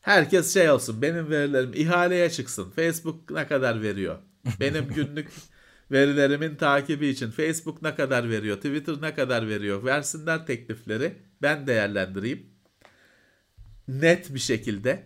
[0.05, 2.71] herkes şey olsun benim verilerim ihaleye çıksın.
[2.75, 4.17] Facebook ne kadar veriyor?
[4.59, 5.31] Benim günlük
[5.91, 8.57] verilerimin takibi için Facebook ne kadar veriyor?
[8.57, 9.83] Twitter ne kadar veriyor?
[9.83, 11.17] Versinler teklifleri.
[11.41, 12.49] Ben değerlendireyim.
[13.87, 15.03] Net bir şekilde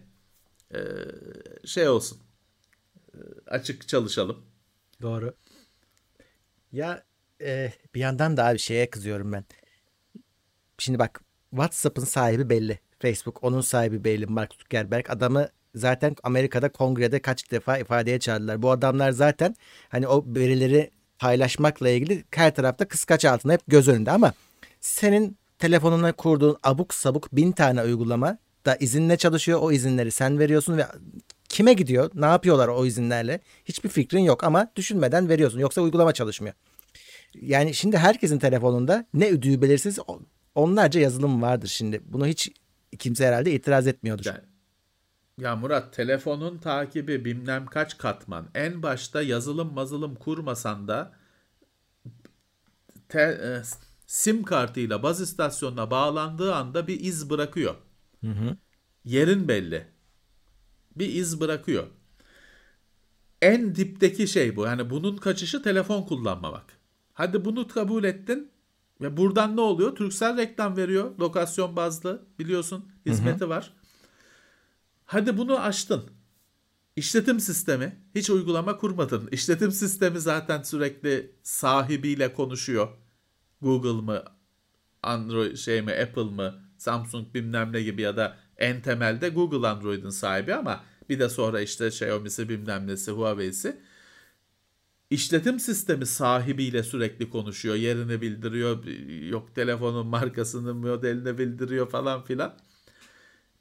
[1.65, 2.17] şey olsun.
[3.47, 4.45] Açık çalışalım.
[5.01, 5.35] Doğru.
[6.71, 7.03] Ya
[7.41, 9.45] e, bir yandan da abi şeye kızıyorum ben.
[10.77, 12.79] Şimdi bak WhatsApp'ın sahibi belli.
[12.99, 14.25] Facebook onun sahibi belli.
[14.25, 18.61] Mark Zuckerberg adamı zaten Amerika'da kongrede kaç defa ifadeye çağırdılar.
[18.61, 19.55] Bu adamlar zaten
[19.89, 24.33] hani o verileri paylaşmakla ilgili her tarafta kıskaç altında hep göz önünde ama
[24.81, 29.59] senin telefonuna kurduğun abuk sabuk bin tane uygulama da izinle çalışıyor.
[29.61, 30.85] O izinleri sen veriyorsun ve
[31.49, 32.11] kime gidiyor?
[32.13, 33.39] Ne yapıyorlar o izinlerle?
[33.65, 35.59] Hiçbir fikrin yok ama düşünmeden veriyorsun.
[35.59, 36.55] Yoksa uygulama çalışmıyor.
[37.41, 39.99] Yani şimdi herkesin telefonunda ne ödüğü belirsiz
[40.55, 42.01] onlarca yazılım vardır şimdi.
[42.05, 42.51] Bunu hiç
[42.99, 44.25] kimse herhalde itiraz etmiyordur.
[44.25, 44.39] Yani,
[45.39, 48.47] ya Murat telefonun takibi bilmem kaç katman.
[48.55, 51.13] En başta yazılım mazılım kurmasan da
[53.09, 53.61] te, e,
[54.07, 57.75] sim kartıyla baz istasyonuna bağlandığı anda bir iz bırakıyor.
[58.21, 58.57] Hı hı.
[59.03, 59.87] Yerin belli.
[60.95, 61.87] Bir iz bırakıyor.
[63.41, 64.65] En dipteki şey bu.
[64.65, 66.65] Yani bunun kaçışı telefon kullanmamak.
[67.13, 68.51] Hadi bunu kabul ettin.
[69.01, 69.95] Ve buradan ne oluyor?
[69.95, 71.17] Turkcell reklam veriyor.
[71.19, 72.25] Lokasyon bazlı.
[72.39, 73.49] Biliyorsun hizmeti hı hı.
[73.49, 73.73] var.
[75.09, 76.03] Hadi bunu açtın.
[76.95, 79.29] İşletim sistemi hiç uygulama kurmadın.
[79.31, 82.87] İşletim sistemi zaten sürekli sahibiyle konuşuyor.
[83.61, 84.23] Google mı,
[85.03, 90.09] Android şey mi, Apple mı, Samsung bilmem ne gibi ya da en temelde Google Android'in
[90.09, 93.81] sahibi ama bir de sonra işte Xiaomi'si bilmem nesi, Huawei'si.
[95.09, 97.75] İşletim sistemi sahibiyle sürekli konuşuyor.
[97.75, 98.85] Yerini bildiriyor.
[99.29, 102.68] Yok telefonun markasını, modelini bildiriyor falan filan.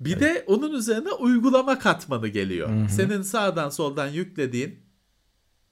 [0.00, 0.22] Bir evet.
[0.22, 2.68] de onun üzerine uygulama katmanı geliyor.
[2.68, 2.88] Hı hı.
[2.88, 4.78] Senin sağdan soldan yüklediğin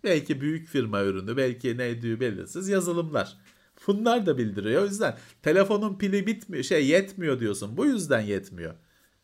[0.05, 3.37] belki büyük firma ürünü, belki neydi belirsiz yazılımlar.
[3.87, 4.83] Bunlar da bildiriyor.
[4.83, 7.77] O yüzden telefonun pili bitmiyor, şey yetmiyor diyorsun.
[7.77, 8.75] Bu yüzden yetmiyor.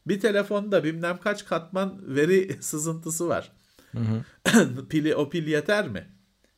[0.07, 3.53] Bir telefonda bilmem kaç katman veri sızıntısı var.
[3.93, 4.88] Hı hı.
[4.88, 6.09] pili o pil yeter mi?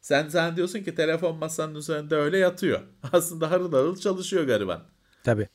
[0.00, 2.80] Sen sen diyorsun ki telefon masanın üzerinde öyle yatıyor.
[3.12, 4.84] Aslında harıl harıl çalışıyor gariban.
[5.24, 5.48] Tabii.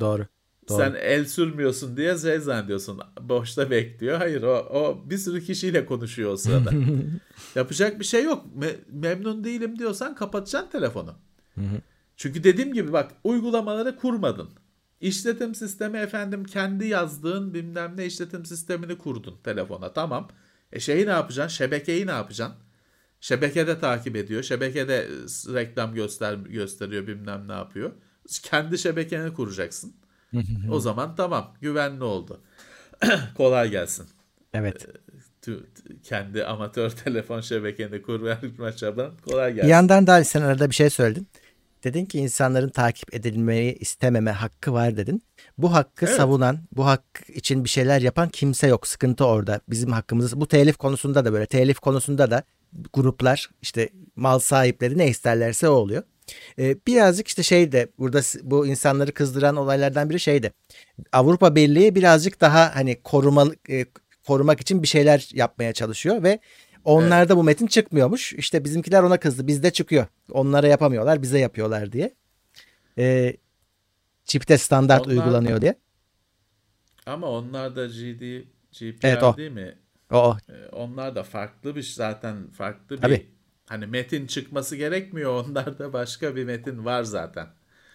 [0.00, 0.26] Doğru.
[0.68, 0.78] Doğru.
[0.78, 3.00] Sen el sürmüyorsun diye şey zannediyorsun.
[3.20, 4.18] Boşta bekliyor.
[4.18, 6.70] Hayır o, o bir sürü kişiyle konuşuyor o sırada.
[7.54, 8.44] Yapacak bir şey yok.
[8.58, 11.14] Me- memnun değilim diyorsan kapatacaksın telefonu.
[12.16, 14.48] Çünkü dediğim gibi bak uygulamaları kurmadın.
[15.00, 19.92] İşletim sistemi efendim kendi yazdığın bilmem ne işletim sistemini kurdun telefona.
[19.92, 20.28] Tamam.
[20.72, 21.56] E şeyi ne yapacaksın?
[21.56, 22.56] Şebekeyi ne yapacaksın?
[23.20, 24.42] Şebekede takip ediyor.
[24.42, 25.08] Şebekede
[25.54, 27.92] reklam göster gösteriyor bilmem ne yapıyor.
[28.42, 29.94] Kendi şebekeni kuracaksın.
[30.70, 32.40] O zaman tamam güvenli oldu.
[33.36, 34.06] Kolay gelsin.
[34.54, 34.86] Evet.
[35.48, 35.52] Ee,
[36.02, 38.20] kendi amatör telefon şebekeni kur
[38.76, 39.66] çaban kolay gelsin.
[39.66, 41.28] Bir yandan da sen arada bir şey söyledin.
[41.84, 45.22] Dedin ki insanların takip edilmeyi istememe hakkı var dedin.
[45.58, 46.16] Bu hakkı evet.
[46.16, 48.86] savunan, bu hak için bir şeyler yapan kimse yok.
[48.86, 49.60] Sıkıntı orada.
[49.68, 51.46] Bizim hakkımız bu telif konusunda da böyle.
[51.46, 52.42] Telif konusunda da
[52.92, 56.02] gruplar işte mal sahipleri ne isterlerse o oluyor.
[56.58, 60.52] Ee, birazcık işte şey de burada bu insanları kızdıran olaylardan biri şeydi.
[61.12, 63.86] Avrupa Birliği birazcık daha hani korumalı e,
[64.26, 66.38] korumak için bir şeyler yapmaya çalışıyor ve
[66.84, 67.36] onlarda evet.
[67.36, 68.32] bu metin çıkmıyormuş.
[68.32, 69.46] İşte bizimkiler ona kızdı.
[69.46, 70.06] Bizde çıkıyor.
[70.30, 72.14] Onlara yapamıyorlar, bize yapıyorlar diye.
[72.98, 73.36] Ee,
[74.24, 75.74] çipte standart onlar, uygulanıyor diye.
[77.06, 79.36] Ama onlar da GD, GPR evet, o.
[79.36, 79.78] değil mi?
[80.10, 80.36] O.
[80.48, 83.26] Ee, onlar da farklı bir zaten farklı bir Tabii.
[83.66, 85.44] Hani metin çıkması gerekmiyor.
[85.44, 87.46] Onlarda başka bir metin var zaten.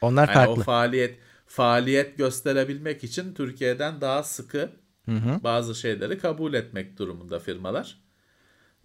[0.01, 0.61] Onlar yani farklı.
[0.61, 4.69] O faaliyet faaliyet gösterebilmek için Türkiye'den daha sıkı
[5.05, 5.43] hı hı.
[5.43, 8.01] bazı şeyleri kabul etmek durumunda firmalar.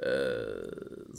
[0.02, 0.06] Ee,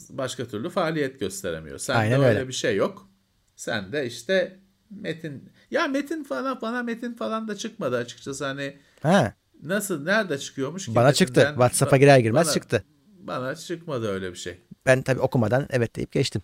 [0.10, 1.78] başka türlü faaliyet gösteremiyor.
[1.78, 2.38] Sen Aynen de öyle.
[2.38, 3.10] öyle bir şey yok.
[3.56, 8.78] Sen de işte metin ya metin falan bana metin falan da çıkmadı açıkçası hani.
[9.02, 9.34] Ha.
[9.64, 10.04] Nasıl?
[10.04, 10.96] Nerede çıkıyormuş ki?
[10.96, 11.46] Bana çıktı.
[11.50, 12.84] WhatsApp'a girer girmez bana, çıktı.
[13.20, 14.62] Bana çıkmadı öyle bir şey.
[14.88, 16.42] Ben tabii okumadan evet deyip geçtim.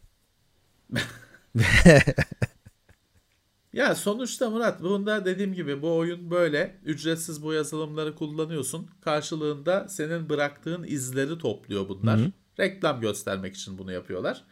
[3.73, 6.79] ya sonuçta Murat bunda dediğim gibi bu oyun böyle.
[6.85, 8.89] Ücretsiz bu yazılımları kullanıyorsun.
[9.01, 12.19] Karşılığında senin bıraktığın izleri topluyor bunlar.
[12.19, 12.31] Hı-hı.
[12.59, 14.43] Reklam göstermek için bunu yapıyorlar.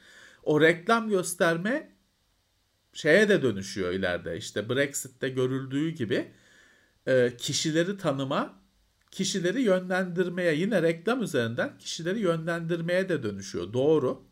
[0.43, 1.91] O reklam gösterme
[2.93, 4.37] şeye de dönüşüyor ileride.
[4.37, 6.31] İşte Brexit'te görüldüğü gibi
[7.07, 8.60] e, kişileri tanıma,
[9.11, 13.73] kişileri yönlendirmeye yine reklam üzerinden kişileri yönlendirmeye de dönüşüyor.
[13.73, 14.23] Doğru.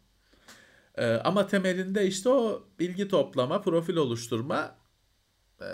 [0.96, 4.76] E, ama temelinde işte o bilgi toplama, profil oluşturma
[5.62, 5.68] e,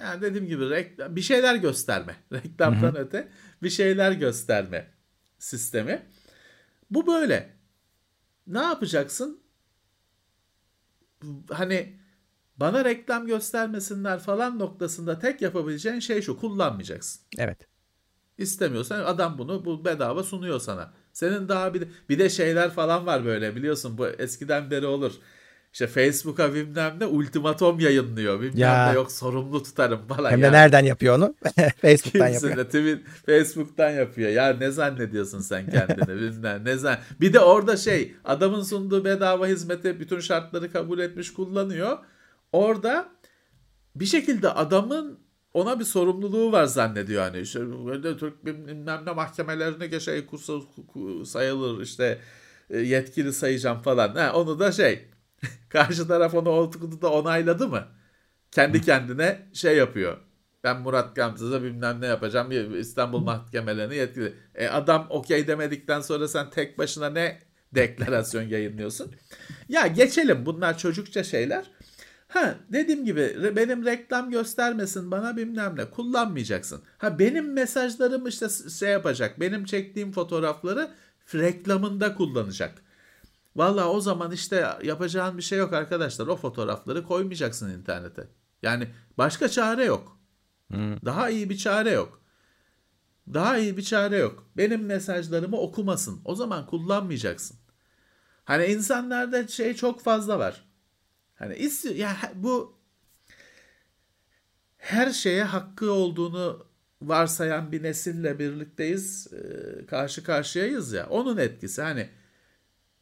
[0.00, 2.16] yani dediğim gibi reklam, bir şeyler gösterme.
[2.32, 3.28] Reklamdan öte
[3.62, 4.90] bir şeyler gösterme
[5.38, 6.06] sistemi.
[6.90, 7.56] Bu böyle.
[8.46, 9.42] Ne yapacaksın?
[11.50, 12.01] Hani
[12.62, 17.20] bana reklam göstermesinler falan noktasında tek yapabileceğin şey şu kullanmayacaksın.
[17.38, 17.58] Evet.
[18.38, 20.92] İstemiyorsan adam bunu bu bedava sunuyor sana.
[21.12, 25.12] Senin daha bir de, bir de şeyler falan var böyle biliyorsun bu eskiden beri olur.
[25.72, 28.40] İşte Facebook'a bilmem ne ultimatom yayınlıyor.
[28.40, 28.88] Bilmem ya.
[28.88, 30.30] ne yok sorumlu tutarım falan.
[30.30, 30.50] Hem de ya.
[30.50, 31.34] nereden yapıyor onu?
[31.80, 32.66] Facebook'tan Kimse yapıyor.
[32.66, 34.30] Tweet, Facebook'tan yapıyor.
[34.30, 36.98] Ya ne zannediyorsun sen kendini bilmem ne zan.
[37.20, 41.98] Bir de orada şey adamın sunduğu bedava hizmeti bütün şartları kabul etmiş kullanıyor.
[42.52, 43.08] Orada
[43.96, 45.18] bir şekilde adamın
[45.54, 47.60] ona bir sorumluluğu var zannediyor hani işte
[48.18, 50.52] Türk bilmem ne mahkemelerine şey kursa
[51.24, 52.18] sayılır işte
[52.70, 54.14] e, yetkili sayacağım falan.
[54.14, 55.08] Ha, onu da şey
[55.68, 57.88] karşı taraf onu oturdu da onayladı mı?
[58.50, 60.16] Kendi kendine şey yapıyor.
[60.64, 62.78] Ben Murat Gamsız'a bilmem ne yapacağım.
[62.80, 64.34] İstanbul mahkemelerine yetkili.
[64.54, 67.38] E adam okey demedikten sonra sen tek başına ne
[67.74, 69.12] deklarasyon yayınlıyorsun?
[69.68, 71.70] Ya geçelim bunlar çocukça şeyler.
[72.32, 76.82] Ha dediğim gibi benim reklam göstermesin bana bilmem ne kullanmayacaksın.
[76.98, 79.40] Ha benim mesajlarım işte şey yapacak.
[79.40, 80.90] Benim çektiğim fotoğrafları
[81.34, 82.82] reklamında kullanacak.
[83.56, 86.26] Valla o zaman işte yapacağın bir şey yok arkadaşlar.
[86.26, 88.28] O fotoğrafları koymayacaksın internete.
[88.62, 90.18] Yani başka çare yok.
[90.70, 90.96] Hmm.
[91.04, 92.22] Daha iyi bir çare yok.
[93.34, 94.46] Daha iyi bir çare yok.
[94.56, 96.20] Benim mesajlarımı okumasın.
[96.24, 97.56] O zaman kullanmayacaksın.
[98.44, 100.71] Hani insanlarda şey çok fazla var.
[101.42, 102.74] Hani istiyor ya bu
[104.76, 106.66] her şeye hakkı olduğunu
[107.02, 109.28] varsayan bir nesille birlikteyiz.
[109.90, 111.06] karşı karşıyayız ya.
[111.08, 112.08] Onun etkisi hani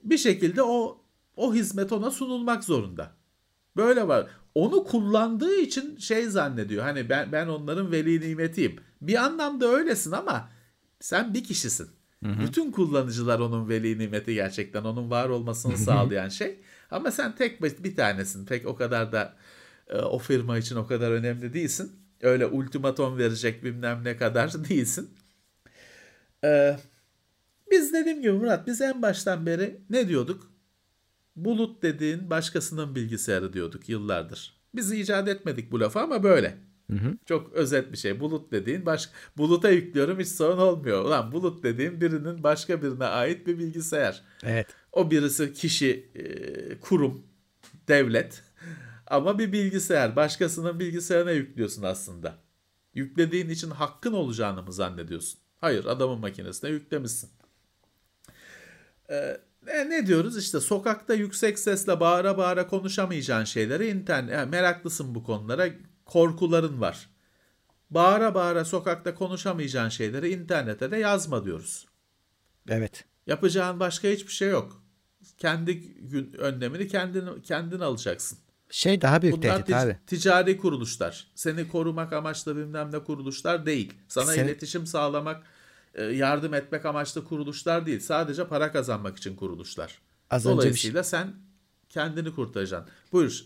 [0.03, 1.01] bir şekilde o
[1.37, 3.13] o hizmet ona sunulmak zorunda.
[3.77, 4.27] Böyle var.
[4.55, 6.83] Onu kullandığı için şey zannediyor.
[6.83, 8.77] Hani ben ben onların veli nimetiyim.
[9.01, 10.49] Bir anlamda öylesin ama
[11.01, 11.89] sen bir kişisin.
[12.25, 12.43] Hı hı.
[12.43, 16.61] Bütün kullanıcılar onun veli nimeti gerçekten onun var olmasını sağlayan şey.
[16.91, 18.47] Ama sen tek bir tanesin.
[18.47, 19.37] Pek o kadar da
[19.89, 21.93] e, o firma için o kadar önemli değilsin.
[22.23, 25.11] Öyle ultimatom verecek bilmem ne kadar değilsin.
[26.45, 26.77] Ee,
[27.71, 30.51] biz dediğim gibi Murat biz en baştan beri ne diyorduk?
[31.37, 34.61] Bulut dediğin başkasının bilgisayarı diyorduk yıllardır.
[34.75, 36.59] Biz icat etmedik bu lafı ama böyle.
[36.91, 37.17] Hı hı.
[37.27, 38.21] Çok özet bir şey.
[38.21, 41.05] Bulut dediğin baş buluta yüklüyorum hiç sorun olmuyor.
[41.05, 44.23] Ulan bulut dediğin birinin başka birine ait bir bilgisayar.
[44.43, 44.67] Evet.
[44.93, 47.27] O birisi kişi, e, kurum,
[47.89, 48.43] devlet
[49.07, 50.17] ama bir bilgisayar.
[50.17, 52.39] Başkasının bilgisayarına yüklüyorsun aslında.
[52.95, 55.41] Yüklediğin için hakkın olacağını mı zannediyorsun?
[55.61, 57.31] Hayır adamın makinesine yüklemişsin.
[59.11, 65.25] Ee, ne diyoruz işte sokakta yüksek sesle bağıra bağıra konuşamayacağın şeyleri internet yani meraklısın bu
[65.25, 65.69] konulara
[66.05, 67.11] korkuların var.
[67.91, 71.87] Bağıra bağıra sokakta konuşamayacağın şeyleri internete de yazma diyoruz.
[72.69, 73.05] Evet.
[73.27, 74.80] Yapacağın başka hiçbir şey yok.
[75.39, 78.39] Kendi gün önlemini kendin kendin alacaksın.
[78.71, 79.97] Şey daha büyük Bunlar tehdit abi.
[80.07, 81.27] Ticari kuruluşlar.
[81.35, 83.93] Seni korumak amaçlı bilmem ne kuruluşlar değil.
[84.09, 84.45] Sana Sen...
[84.45, 85.43] iletişim sağlamak,
[85.95, 88.01] e, yardım etmek amaçlı kuruluşlar değil.
[88.01, 89.99] Sadece para kazanmak için kuruluşlar.
[90.31, 91.03] Az Dolayısıyla önce bir...
[91.03, 91.35] sen
[91.89, 92.93] kendini kurtaracaksın.
[93.13, 93.45] Buyur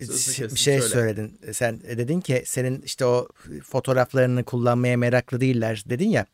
[0.00, 0.94] bir şey söyle.
[0.94, 1.38] söyledin.
[1.52, 3.28] Sen dedin ki senin işte o
[3.62, 6.26] fotoğraflarını kullanmaya meraklı değiller dedin ya.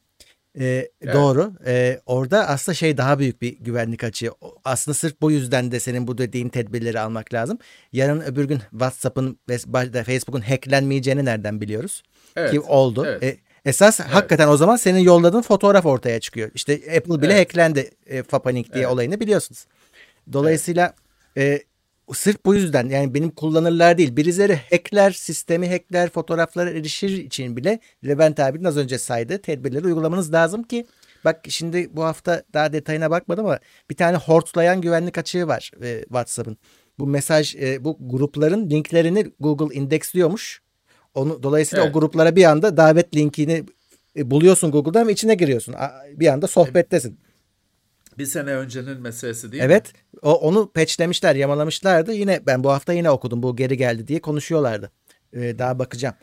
[0.60, 1.14] Ee, evet.
[1.14, 1.52] Doğru.
[1.66, 4.30] Ee, orada aslında şey daha büyük bir güvenlik açığı.
[4.64, 7.58] Aslında sırf bu yüzden de senin bu dediğin tedbirleri almak lazım.
[7.92, 9.58] Yarın öbür gün WhatsApp'ın ve
[10.04, 12.02] Facebook'un hacklenmeyeceğini nereden biliyoruz?
[12.36, 12.50] Evet.
[12.50, 13.06] Ki oldu.
[13.06, 13.22] Evet.
[13.22, 14.10] Ee, esas evet.
[14.14, 16.50] hakikaten o zaman senin yolladığın fotoğraf ortaya çıkıyor.
[16.54, 17.40] İşte Apple bile evet.
[17.40, 18.94] hacklendi e, Fapanik diye evet.
[18.94, 19.66] olayını biliyorsunuz.
[20.32, 20.94] Dolayısıyla
[21.36, 21.62] evet.
[21.62, 21.67] e,
[22.14, 24.16] sırf bu yüzden yani benim kullanırlar değil.
[24.16, 30.32] Birileri hackler, sistemi hackler, fotoğraflara erişir için bile Levent abinin az önce saydığı tedbirleri uygulamanız
[30.32, 30.86] lazım ki
[31.24, 33.58] Bak şimdi bu hafta daha detayına bakmadım ama
[33.90, 36.56] bir tane hortlayan güvenlik açığı var e, WhatsApp'ın.
[36.98, 40.62] Bu mesaj e, bu grupların linklerini Google indeksliyormuş.
[41.14, 41.96] Onu dolayısıyla evet.
[41.96, 43.64] o gruplara bir anda davet linkini
[44.16, 45.74] e, buluyorsun Google'dan ve içine giriyorsun.
[46.12, 47.18] Bir anda sohbettesin.
[48.18, 50.00] Bir sene öncenin meselesi değil evet, mi?
[50.14, 50.22] Evet.
[50.22, 52.12] O, onu patchlemişler, yamalamışlardı.
[52.12, 53.42] Yine ben bu hafta yine okudum.
[53.42, 54.90] Bu geri geldi diye konuşuyorlardı.
[55.32, 56.14] Ee, daha bakacağım.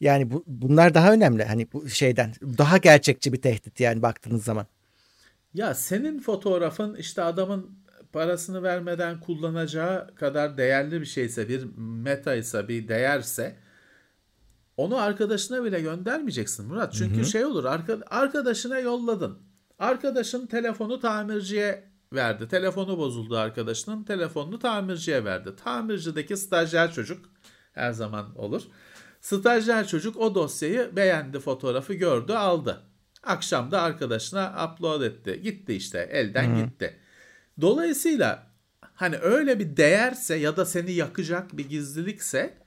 [0.00, 1.44] Yani bu, bunlar daha önemli.
[1.44, 4.66] Hani bu şeyden daha gerçekçi bir tehdit yani baktığınız zaman.
[5.54, 7.70] Ya senin fotoğrafın işte adamın
[8.12, 13.56] parasını vermeden kullanacağı kadar değerli bir şeyse, bir meta ise, bir değerse
[14.76, 16.92] onu arkadaşına bile göndermeyeceksin Murat.
[16.92, 17.24] Çünkü hı hı.
[17.24, 17.64] şey olur
[18.10, 19.47] arkadaşına yolladın.
[19.78, 22.48] Arkadaşın telefonu tamirciye verdi.
[22.48, 24.04] Telefonu bozuldu arkadaşının.
[24.04, 25.56] Telefonunu tamirciye verdi.
[25.64, 27.24] Tamircideki stajyer çocuk
[27.72, 28.62] her zaman olur.
[29.20, 32.82] Stajyer çocuk o dosyayı beğendi, fotoğrafı gördü, aldı.
[33.22, 35.40] Akşam da arkadaşına upload etti.
[35.42, 36.64] Gitti işte, elden Hı.
[36.64, 36.96] gitti.
[37.60, 38.46] Dolayısıyla
[38.94, 42.58] hani öyle bir değerse ya da seni yakacak bir gizlilikse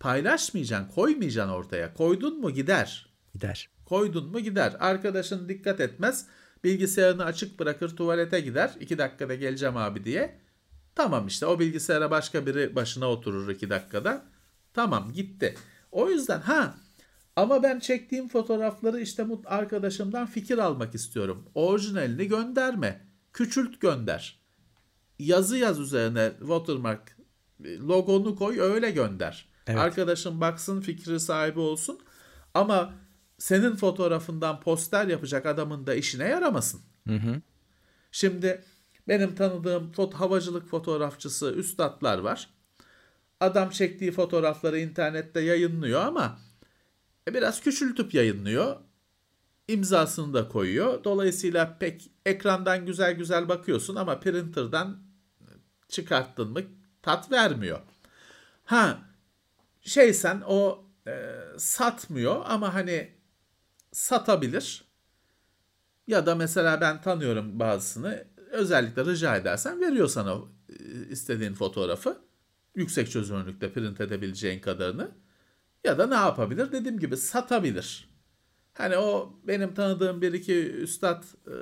[0.00, 1.94] paylaşmayacaksın, koymayacaksın ortaya.
[1.94, 3.06] Koydun mu gider.
[3.34, 3.68] Gider.
[3.84, 4.76] Koydun mu gider.
[4.80, 6.26] Arkadaşın dikkat etmez.
[6.64, 8.70] Bilgisayarını açık bırakır tuvalete gider.
[8.80, 10.40] İki dakikada geleceğim abi diye.
[10.94, 14.24] Tamam işte o bilgisayara başka biri başına oturur iki dakikada.
[14.74, 15.54] Tamam gitti.
[15.92, 16.74] O yüzden ha
[17.36, 21.46] ama ben çektiğim fotoğrafları işte arkadaşımdan fikir almak istiyorum.
[21.54, 23.06] Orijinalini gönderme.
[23.32, 24.40] Küçült gönder.
[25.18, 27.16] Yazı yaz üzerine watermark
[27.64, 29.48] logonu koy öyle gönder.
[29.66, 29.78] Evet.
[29.78, 32.00] Arkadaşım baksın fikri sahibi olsun.
[32.54, 32.94] Ama
[33.40, 36.80] senin fotoğrafından poster yapacak adamın da işine yaramasın.
[37.08, 37.40] Hı hı.
[38.12, 38.64] Şimdi
[39.08, 42.50] benim tanıdığım foto, havacılık fotoğrafçısı üstadlar var.
[43.40, 46.38] Adam çektiği fotoğrafları internette yayınlıyor ama
[47.28, 48.76] e, biraz küçültüp yayınlıyor.
[49.68, 51.04] İmzasını da koyuyor.
[51.04, 55.02] Dolayısıyla pek ekrandan güzel güzel bakıyorsun ama printer'dan
[55.88, 56.60] çıkarttın mı
[57.02, 57.80] tat vermiyor.
[58.64, 58.98] Ha
[59.82, 63.19] şeysen o e, satmıyor ama hani
[63.92, 64.84] satabilir.
[66.06, 70.38] Ya da mesela ben tanıyorum bazısını özellikle rica edersen veriyor sana
[70.68, 72.18] e, istediğin fotoğrafı.
[72.74, 75.10] Yüksek çözünürlükte print edebileceğin kadarını.
[75.84, 76.72] Ya da ne yapabilir?
[76.72, 78.10] Dediğim gibi satabilir.
[78.74, 81.54] Hani o benim tanıdığım bir iki üstad e,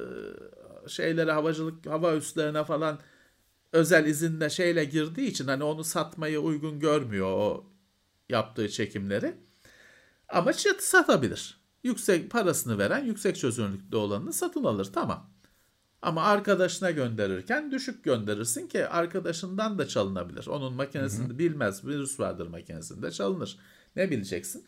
[0.88, 3.00] şeylere havacılık hava üslerine falan
[3.72, 7.66] özel izinle şeyle girdiği için hani onu satmayı uygun görmüyor o
[8.28, 9.34] yaptığı çekimleri.
[10.28, 11.57] Ama satabilir.
[11.88, 15.30] Yüksek parasını veren yüksek çözünürlükte olanını satın alır tamam.
[16.02, 20.46] Ama arkadaşına gönderirken düşük gönderirsin ki arkadaşından da çalınabilir.
[20.46, 21.38] Onun makinesinde hı hı.
[21.38, 23.58] bilmez virüs vardır makinesinde çalınır.
[23.96, 24.64] Ne bileceksin?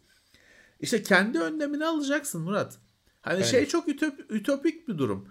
[0.80, 2.78] İşte kendi önlemini alacaksın Murat.
[3.20, 3.46] Hani evet.
[3.46, 5.28] şey çok ütop, ütopik bir durum.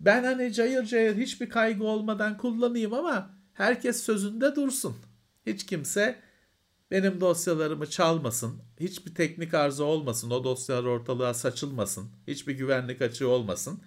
[0.00, 4.96] Ben hani cayır cayır hiçbir kaygı olmadan kullanayım ama herkes sözünde dursun.
[5.46, 6.18] Hiç kimse
[6.92, 8.62] benim dosyalarımı çalmasın.
[8.80, 10.30] Hiçbir teknik arıza olmasın.
[10.30, 12.10] O dosyalar ortalığa saçılmasın.
[12.26, 13.82] Hiçbir güvenlik açığı olmasın.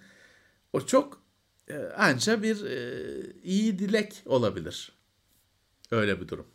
[0.72, 1.22] O çok
[1.68, 3.02] e, anca bir e,
[3.42, 4.92] iyi dilek olabilir.
[5.90, 6.46] Öyle bir durum.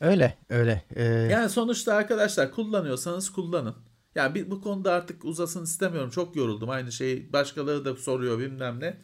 [0.00, 0.84] Öyle öyle.
[0.96, 1.04] Ee...
[1.04, 3.76] Yani sonuçta arkadaşlar kullanıyorsanız kullanın.
[4.14, 6.10] Yani bir, bu konuda artık uzasın istemiyorum.
[6.10, 6.70] Çok yoruldum.
[6.70, 9.00] Aynı şeyi başkaları da soruyor bilmem ne.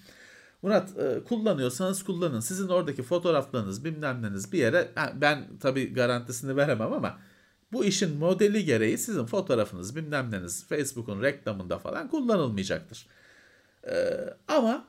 [0.63, 2.41] Murat e, kullanıyorsanız kullanın.
[2.41, 7.19] Sizin oradaki fotoğraflarınız bilmem neniz bir yere ben tabii garantisini veremem ama
[7.73, 13.07] bu işin modeli gereği sizin fotoğrafınız bilmem neniz Facebook'un reklamında falan kullanılmayacaktır.
[13.87, 14.89] Ee, ama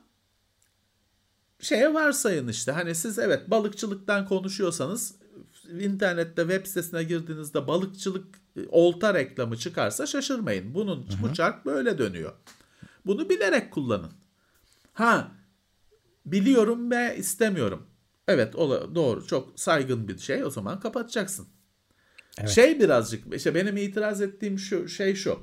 [1.60, 5.14] şeye varsayın işte hani siz evet balıkçılıktan konuşuyorsanız
[5.80, 10.74] internette web sitesine girdiğinizde balıkçılık e, olta reklamı çıkarsa şaşırmayın.
[10.74, 11.22] Bunun Hı-hı.
[11.22, 12.32] bu çark böyle dönüyor.
[13.06, 14.12] Bunu bilerek kullanın.
[14.92, 15.32] Ha
[16.26, 17.86] biliyorum ve istemiyorum.
[18.28, 21.48] Evet o doğru çok saygın bir şey o zaman kapatacaksın.
[22.38, 22.50] Evet.
[22.50, 25.38] Şey birazcık işte benim itiraz ettiğim şu şey şu.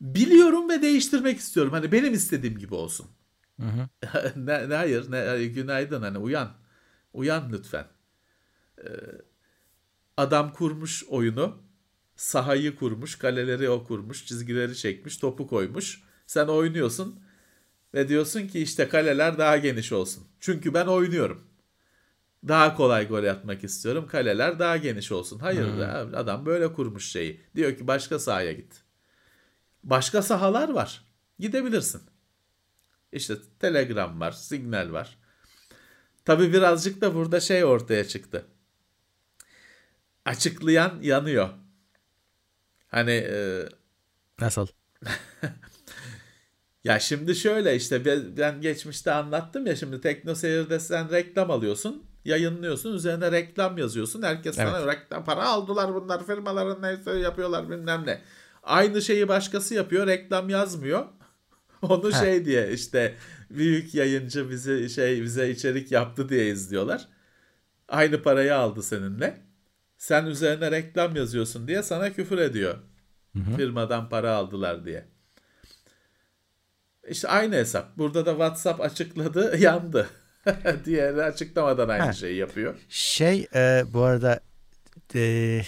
[0.00, 1.72] Biliyorum ve değiştirmek istiyorum.
[1.72, 3.06] Hani benim istediğim gibi olsun.
[3.60, 3.88] Hı hı.
[4.36, 6.52] ne, ne hayır ne günaydın hani uyan.
[7.12, 7.86] Uyan lütfen.
[8.78, 8.88] Ee,
[10.16, 11.66] adam kurmuş oyunu.
[12.16, 16.02] Sahayı kurmuş, kaleleri o kurmuş, çizgileri çekmiş, topu koymuş.
[16.26, 17.20] Sen oynuyorsun
[17.94, 20.26] ve diyorsun ki işte kaleler daha geniş olsun.
[20.40, 21.46] Çünkü ben oynuyorum.
[22.48, 24.06] Daha kolay gol atmak istiyorum.
[24.06, 25.38] Kaleler daha geniş olsun.
[25.38, 26.14] Hayır hmm.
[26.14, 27.40] adam böyle kurmuş şeyi.
[27.54, 28.82] Diyor ki başka sahaya git.
[29.84, 31.04] Başka sahalar var.
[31.38, 32.02] Gidebilirsin.
[33.12, 35.18] İşte Telegram var, Signal var.
[36.24, 38.46] Tabi birazcık da burada şey ortaya çıktı.
[40.24, 41.48] Açıklayan yanıyor.
[42.88, 43.68] Hani e...
[44.40, 44.66] nasıl?
[46.86, 48.04] ya şimdi şöyle işte
[48.36, 54.22] ben geçmişte anlattım ya şimdi TeknoSeyir'de sen reklam alıyorsun, yayınlıyorsun, üzerine reklam yazıyorsun.
[54.22, 54.68] Herkes evet.
[54.70, 58.20] sana reklam para aldılar bunlar firmaların neyse yapıyorlar bilmem ne.
[58.62, 61.06] Aynı şeyi başkası yapıyor, reklam yazmıyor.
[61.82, 62.18] Onu ha.
[62.18, 63.14] şey diye işte
[63.50, 67.08] büyük yayıncı bizi şey bize içerik yaptı diye izliyorlar.
[67.88, 69.42] Aynı parayı aldı seninle.
[69.98, 72.74] Sen üzerine reklam yazıyorsun diye sana küfür ediyor.
[73.32, 73.56] Hı hı.
[73.56, 75.15] Firmadan para aldılar diye.
[77.10, 77.98] İşte aynı hesap.
[77.98, 80.06] Burada da WhatsApp açıkladı, yandı.
[80.84, 82.12] Diğeri açıklamadan aynı ha.
[82.12, 82.74] şeyi yapıyor.
[82.88, 84.40] Şey e, bu arada
[85.14, 85.60] e,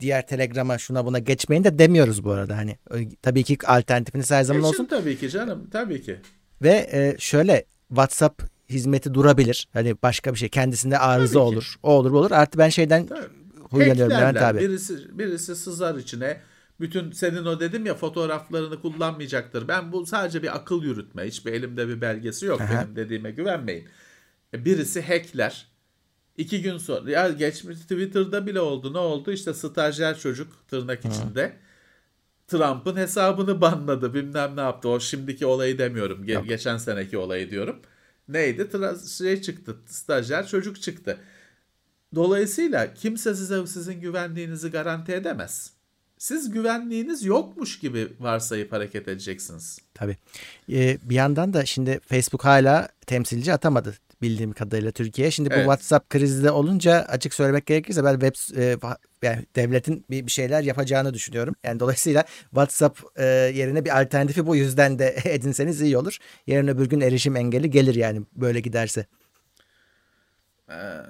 [0.00, 2.56] diğer Telegram'a şuna buna geçmeyin de demiyoruz bu arada.
[2.56, 2.76] Hani
[3.22, 4.86] tabii ki alternatifiniz her zaman Geçin olsun.
[4.86, 5.68] tabii ki canım.
[5.72, 6.20] Tabii ki.
[6.62, 9.68] Ve e, şöyle WhatsApp hizmeti durabilir.
[9.72, 11.74] Hani başka bir şey kendisinde arıza olur.
[11.82, 12.30] O olur bu olur.
[12.30, 13.20] Artı ben şeyden Tabii.
[13.70, 14.58] huylanıyorum Levent abi.
[14.60, 16.40] Birisi, birisi sızar içine.
[16.80, 19.68] Bütün senin o dedim ya fotoğraflarını kullanmayacaktır.
[19.68, 21.26] Ben bu sadece bir akıl yürütme.
[21.26, 22.60] Hiçbir elimde bir belgesi yok.
[22.60, 22.72] Aha.
[22.72, 23.88] Benim dediğime güvenmeyin.
[24.54, 25.76] E, birisi hackler
[26.36, 28.92] İki gün sonra ya geçmiş Twitter'da bile oldu.
[28.94, 29.32] Ne oldu?
[29.32, 31.56] İşte stajyer çocuk tırnak içinde.
[32.48, 34.14] Trump'ın hesabını banladı.
[34.14, 34.88] Bilmem ne yaptı.
[34.88, 36.24] O şimdiki olayı demiyorum.
[36.24, 37.82] Ge- geçen seneki olayı diyorum.
[38.28, 38.62] Neydi?
[38.62, 39.76] Tra- şey çıktı.
[39.86, 41.18] Stajyer çocuk çıktı.
[42.14, 45.72] Dolayısıyla kimse size sizin güvenliğinizi garanti edemez.
[46.18, 49.78] Siz güvenliğiniz yokmuş gibi varsayıp hareket edeceksiniz.
[49.94, 50.16] Tabii.
[50.72, 55.30] Ee, bir yandan da şimdi Facebook hala temsilci atamadı bildiğim kadarıyla Türkiye.
[55.30, 55.58] Şimdi evet.
[55.58, 58.76] bu WhatsApp krizde olunca açık söylemek gerekirse ben web e,
[59.22, 61.54] yani devletin bir, bir şeyler yapacağını düşünüyorum.
[61.64, 66.18] Yani dolayısıyla WhatsApp e, yerine bir alternatifi bu yüzden de edinseniz iyi olur.
[66.46, 69.06] Yarın öbür gün erişim engeli gelir yani böyle giderse.
[70.70, 71.00] Ee,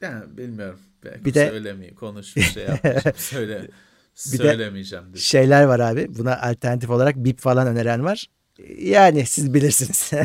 [0.00, 0.80] yani bilmiyorum.
[1.04, 1.94] Belki bir de söylemeyeyim.
[1.94, 3.16] Konuş bir şey yapmayacağım.
[3.16, 3.68] Söyle.
[4.32, 5.14] Bir söylemeyeceğim.
[5.14, 6.14] De şeyler var abi.
[6.18, 8.26] Buna alternatif olarak BIP falan öneren var.
[8.78, 10.10] Yani siz bilirsiniz.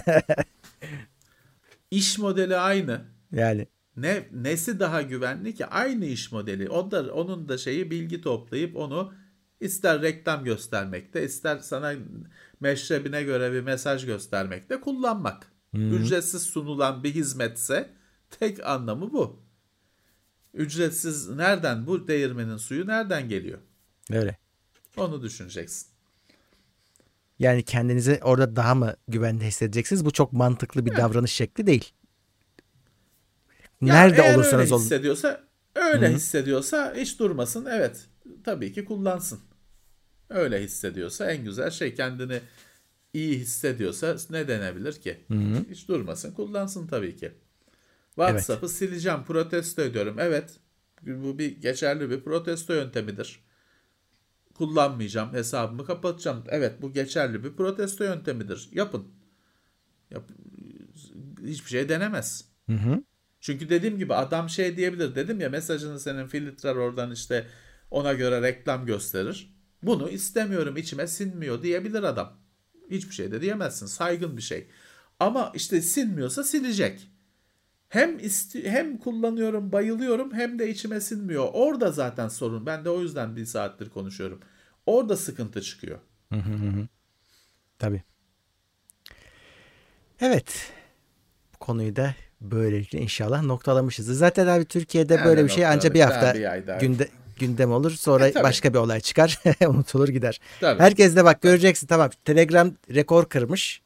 [1.91, 3.01] İş modeli aynı.
[3.32, 3.67] Yani
[3.97, 5.65] Ne nesi daha güvenli ki?
[5.65, 6.69] Aynı iş modeli.
[6.69, 9.13] O da onun da şeyi bilgi toplayıp onu
[9.59, 11.93] ister reklam göstermekte, ister sana
[12.59, 15.51] meşrebine göre bir mesaj göstermekte kullanmak.
[15.73, 17.89] Ücretsiz sunulan bir hizmetse
[18.39, 19.47] tek anlamı bu.
[20.58, 23.60] Ücretsiz nereden bu değirmenin suyu nereden geliyor?
[24.12, 24.38] öyle.
[24.97, 25.88] Onu düşüneceksin.
[27.39, 30.05] Yani kendinizi orada daha mı güvende hissedeceksiniz?
[30.05, 31.91] Bu çok mantıklı bir davranış şekli değil.
[33.82, 34.84] Ya Nerede eğer olursanız öyle olun.
[34.84, 35.43] hissediyorsa
[35.76, 36.16] öyle Hı hı.
[36.16, 37.66] hissediyorsa hiç durmasın.
[37.72, 38.05] Evet.
[38.43, 39.39] Tabii ki kullansın.
[40.30, 42.39] Öyle hissediyorsa en güzel şey kendini
[43.14, 45.26] iyi hissediyorsa ne denebilir ki?
[45.32, 45.66] hı.
[45.72, 46.32] Hiç durmasın.
[46.34, 47.32] Kullansın tabii ki.
[48.18, 50.15] WhatsApp'ı sileceğim, protesto ediyorum.
[50.20, 50.59] Evet.
[51.01, 53.43] Bu bir geçerli bir protesto yöntemidir.
[54.53, 56.43] Kullanmayacağım, hesabımı kapatacağım.
[56.47, 58.70] Evet, bu geçerli bir protesto yöntemidir.
[58.72, 59.07] Yapın.
[60.11, 60.24] Yap
[61.43, 62.45] hiçbir şey denemez.
[62.70, 63.03] Hı hı.
[63.39, 65.15] Çünkü dediğim gibi adam şey diyebilir.
[65.15, 67.47] Dedim ya mesajını senin filtreler oradan işte
[67.91, 69.57] ona göre reklam gösterir.
[69.84, 72.39] Bunu istemiyorum içime sinmiyor diyebilir adam.
[72.91, 73.86] Hiçbir şey de diyemezsin.
[73.86, 74.68] Saygın bir şey.
[75.20, 77.11] Ama işte sinmiyorsa silecek.
[77.89, 81.47] Hem isti hem kullanıyorum, bayılıyorum hem de içime sinmiyor.
[81.53, 82.65] Orada zaten sorun.
[82.65, 84.39] Ben de o yüzden bir saattir konuşuyorum.
[84.85, 85.99] Orada sıkıntı çıkıyor.
[87.79, 88.03] Tabii.
[90.21, 90.71] Evet.
[91.53, 94.17] Bu konuyu da böylelikle inşallah noktalamışız.
[94.17, 97.07] Zaten abi Türkiye'de Nerede böyle bir şey ancak bir hafta bir günde
[97.39, 97.91] gündem olur.
[97.91, 98.43] Sonra E, tabii.
[98.43, 99.39] başka bir olay çıkar.
[99.67, 100.39] Unutulur gider.
[100.61, 100.79] Tabii.
[100.79, 102.09] Herkes de bak göreceksin tamam.
[102.25, 103.81] Telegram rekor kırmış.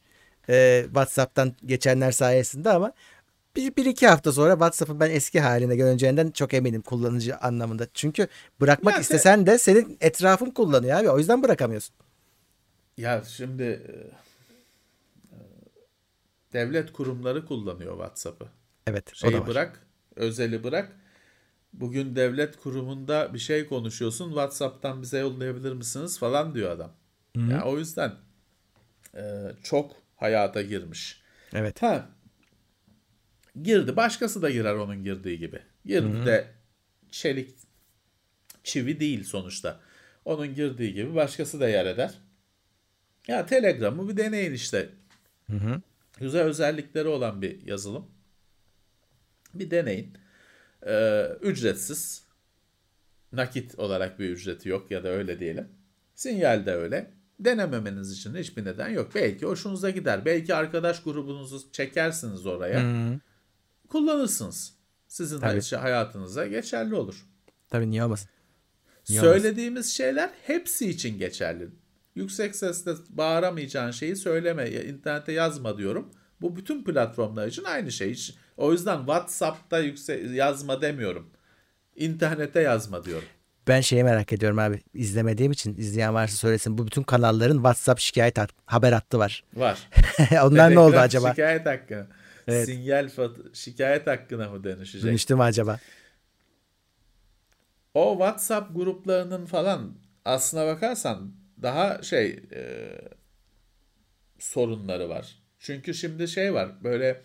[0.49, 2.91] Ee, WhatsApp'tan geçenler sayesinde ama
[3.55, 7.87] bir, bir iki hafta sonra WhatsApp'ın ben eski haline döneceğinden çok eminim kullanıcı anlamında.
[7.93, 8.27] Çünkü
[8.61, 11.09] bırakmak Ya te- istesen de senin etrafın kullanıyor abi.
[11.09, 11.95] O yüzden bırakamıyorsun.
[12.97, 13.93] Ya şimdi e,
[15.35, 15.37] e,
[16.53, 18.47] devlet kurumları kullanıyor WhatsApp'ı.
[18.87, 19.47] Evet o da Şeyi var.
[19.47, 20.91] bırak, özeli bırak.
[21.73, 26.91] Bugün devlet kurumunda bir şey konuşuyorsun, WhatsApp'tan bize yollayabilir misiniz falan diyor adam.
[27.35, 28.13] Ya o yüzden
[29.15, 29.21] e,
[29.63, 31.21] çok hayata girmiş.
[31.53, 31.81] Evet.
[31.81, 32.09] Ha,
[33.63, 35.59] girdi, başkası da girer onun girdiği gibi.
[35.85, 36.47] Girdi de
[37.11, 37.55] çelik
[38.63, 39.79] çivi değil sonuçta.
[40.25, 42.13] Onun girdiği gibi başkası da yer eder.
[43.27, 44.89] Ya Telegram'ı bir deneyin işte.
[46.19, 48.07] Güzel özellikleri olan bir yazılım.
[49.53, 50.17] Bir deneyin.
[50.87, 52.23] Ee, ücretsiz.
[53.31, 55.67] Nakit olarak bir ücreti yok ya da öyle diyelim.
[56.15, 57.11] Sinyal de öyle.
[57.39, 59.15] Denememeniz için hiçbir neden yok.
[59.15, 60.25] Belki hoşunuza gider.
[60.25, 62.83] Belki arkadaş grubunuzu çekersiniz oraya.
[62.83, 63.19] Hı.
[63.91, 64.73] Kullanırsınız.
[65.07, 65.61] Sizin Tabii.
[65.61, 67.25] hay- hayatınıza geçerli olur.
[67.69, 68.29] Tabii niye olmasın?
[69.09, 71.69] Niye Söylediğimiz şeyler hepsi için geçerli.
[72.15, 76.09] Yüksek sesle bağıramayacağın şeyi söyleme, internete yazma diyorum.
[76.41, 78.27] Bu bütün platformlar için aynı şey.
[78.57, 81.29] O yüzden WhatsApp'ta yüksek yazma demiyorum.
[81.95, 83.27] İnternete yazma diyorum.
[83.67, 84.81] Ben şeyi merak ediyorum abi.
[84.93, 86.77] İzlemediğim için izleyen varsa söylesin.
[86.77, 89.43] Bu bütün kanalların WhatsApp şikayet hat- haber hattı var.
[89.53, 89.89] Var.
[90.43, 91.29] Onlar ne oldu acaba?
[91.29, 92.07] Şikayet hakkı.
[92.47, 92.65] Evet.
[92.65, 93.09] Sinyal
[93.53, 95.09] şikayet hakkına mı dönüşecek?
[95.09, 95.79] Dönüştü mü acaba?
[97.93, 99.93] O WhatsApp gruplarının falan
[100.25, 101.31] aslına bakarsan
[101.61, 102.91] daha şey e,
[104.39, 105.39] sorunları var.
[105.59, 107.21] Çünkü şimdi şey var böyle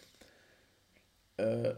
[1.40, 1.72] e,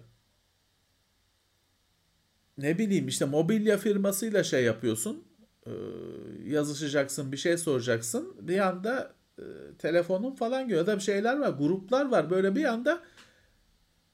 [2.58, 5.24] ne bileyim işte mobilya firmasıyla şey yapıyorsun
[5.66, 5.70] e,
[6.44, 9.44] yazışacaksın bir şey soracaksın bir anda e,
[9.78, 13.02] telefonun falan ya da bir şeyler var gruplar var böyle bir anda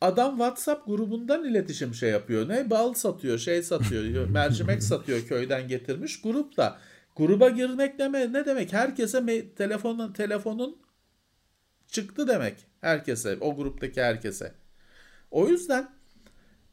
[0.05, 2.49] Adam WhatsApp grubundan iletişim şey yapıyor.
[2.49, 6.79] Ne bal satıyor, şey satıyor, mercimek satıyor köyden getirmiş grupta.
[7.17, 8.73] Gruba girmek deme ne demek?
[8.73, 10.79] Herkese me- telefonun telefonun
[11.87, 12.67] çıktı demek.
[12.81, 14.55] Herkese, o gruptaki herkese.
[15.31, 15.91] O yüzden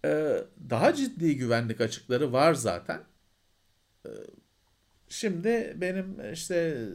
[0.05, 0.37] e,
[0.69, 2.99] daha ciddi güvenlik açıkları var zaten.
[4.05, 4.09] E,
[5.09, 6.87] şimdi benim işte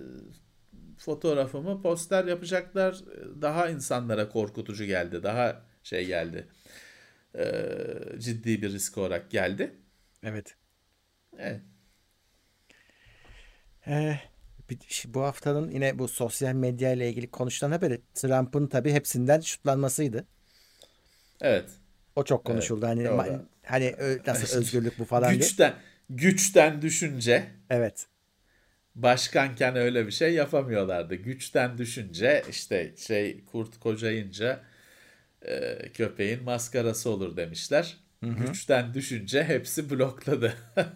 [0.99, 3.05] fotoğrafımı poster yapacaklar.
[3.43, 5.23] Daha insanlara korkutucu geldi.
[5.23, 6.49] Daha şey geldi.
[7.35, 7.45] E,
[8.19, 9.73] ciddi bir risk olarak geldi.
[10.23, 10.57] Evet.
[11.39, 11.63] Evet.
[13.87, 14.19] Ee,
[15.07, 20.27] bu haftanın yine bu sosyal medya ile ilgili konuşulan haberi Trump'ın tabii hepsinden şutlanmasıydı.
[21.41, 21.71] Evet.
[22.17, 22.87] O çok konuşuldu.
[22.87, 23.17] Hani doğru.
[23.17, 25.49] ma- hani ö- nasıl özgürlük bu falan diye.
[25.49, 25.75] Güçten
[26.11, 28.07] güçten düşünce Evet.
[28.95, 31.15] başkanken öyle bir şey yapamıyorlardı.
[31.15, 34.61] Güçten düşünce işte şey kurt kocayınca
[35.49, 37.97] e, köpeğin maskarası olur demişler.
[38.23, 40.55] Güçten düşünce hepsi blokladı.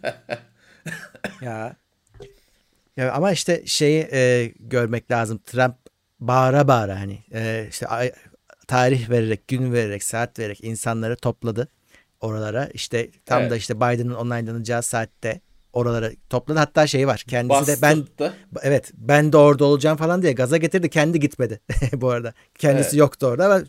[1.43, 1.77] Ya.
[2.97, 5.39] Ya ama işte şeyi e, görmek lazım.
[5.39, 5.75] Trump
[6.21, 8.13] bağıra bağıra hani e, işte ay-
[8.67, 11.69] tarih vererek, gün vererek, saat vererek insanları topladı
[12.21, 12.67] oralara.
[12.75, 13.51] İşte tam Evet.
[13.51, 15.41] da işte Biden'ın onaylanacağı saatte
[15.73, 16.59] oralara topladı.
[16.59, 17.25] Hatta şey var.
[17.29, 18.35] Kendisi de ben Bastırdı.
[18.63, 20.91] evet ben de orada olacağım falan diye gaza getirdi.
[20.91, 21.61] Kendi gitmedi
[21.93, 22.35] bu arada.
[22.59, 22.99] Kendisi Evet.
[23.01, 23.65] yoktu orada ama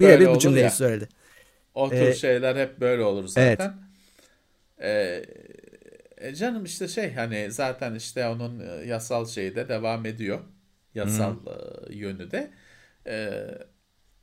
[0.00, 0.70] birebir bu cümleyi ya.
[0.70, 1.08] söyledi.
[1.74, 3.58] O tür Ee, şeyler hep böyle olur evet.
[3.58, 3.74] zaten.
[4.82, 5.24] Ee,
[6.18, 10.40] e, canım işte şey hani zaten işte onun e, yasal şeyi de devam ediyor.
[10.94, 11.36] Yasal
[11.90, 12.50] e, yönü de.
[13.06, 13.48] Ee,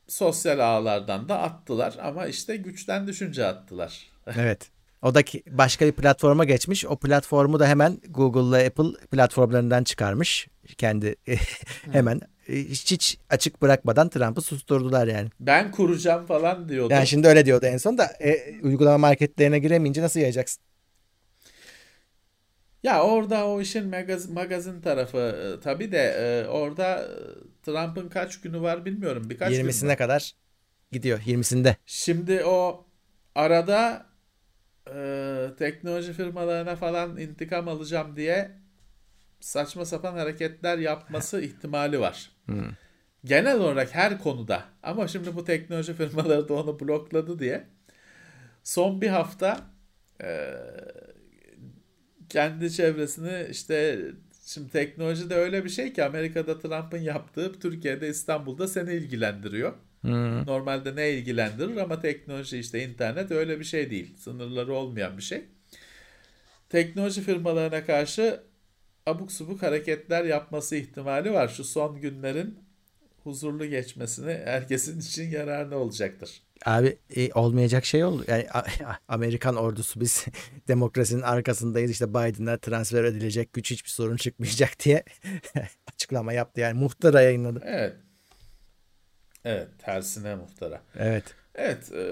[0.07, 4.13] sosyal ağlardan da attılar ama işte güçten düşünce attılar.
[4.37, 4.71] Evet.
[5.03, 6.85] O da ki başka bir platforma geçmiş.
[6.85, 10.47] O platformu da hemen Google'la Apple platformlarından çıkarmış.
[10.77, 11.15] Kendi
[11.91, 15.29] hemen hiç, hiç açık bırakmadan Trump'ı susturdular yani.
[15.39, 16.93] Ben kuracağım falan diyordu.
[16.93, 20.63] Yani şimdi öyle diyordu en son da e, uygulama marketlerine giremeyince nasıl yayacaksın?
[22.83, 27.09] Ya orada o işin magaz, magazin tarafı e, tabii de e, orada e,
[27.63, 29.29] Trump'ın kaç günü var bilmiyorum.
[29.29, 29.71] Birkaç gün mü?
[29.71, 30.31] 20'sine kadar
[30.91, 31.19] gidiyor.
[31.19, 31.75] 20'sinde.
[31.85, 32.85] Şimdi o
[33.35, 34.12] arada
[34.87, 38.51] e, teknoloji firmalarına falan intikam alacağım diye
[39.39, 42.31] saçma sapan hareketler yapması ihtimali var.
[43.25, 47.67] Genel olarak her konuda ama şimdi bu teknoloji firmaları da onu blokladı diye
[48.63, 49.61] son bir hafta
[50.23, 50.53] e,
[52.29, 54.01] kendi çevresini işte
[54.45, 59.73] şimdi teknoloji de öyle bir şey ki Amerika'da Trump'ın yaptığı Türkiye'de İstanbul'da seni ilgilendiriyor.
[60.47, 64.17] Normalde ne ilgilendirir ama teknoloji işte internet öyle bir şey değil.
[64.17, 65.41] Sınırları olmayan bir şey.
[66.69, 68.43] Teknoloji firmalarına karşı
[69.05, 71.47] abuk subuk hareketler yapması ihtimali var.
[71.47, 72.59] Şu son günlerin
[73.23, 76.41] huzurlu geçmesini herkesin için yararlı olacaktır.
[76.65, 78.23] Abi e, olmayacak şey oldu.
[78.27, 78.63] Yani A-
[79.07, 80.25] Amerikan ordusu biz
[80.67, 81.91] demokrasinin arkasındayız.
[81.91, 85.03] İşte Biden'a transfer edilecek güç hiçbir sorun çıkmayacak diye
[85.93, 86.61] açıklama yaptı.
[86.61, 87.61] Yani muhtara yayınladı.
[87.65, 87.93] Evet.
[89.45, 90.81] Evet, tersine muhtara.
[90.99, 91.23] Evet.
[91.55, 92.03] Evet, e,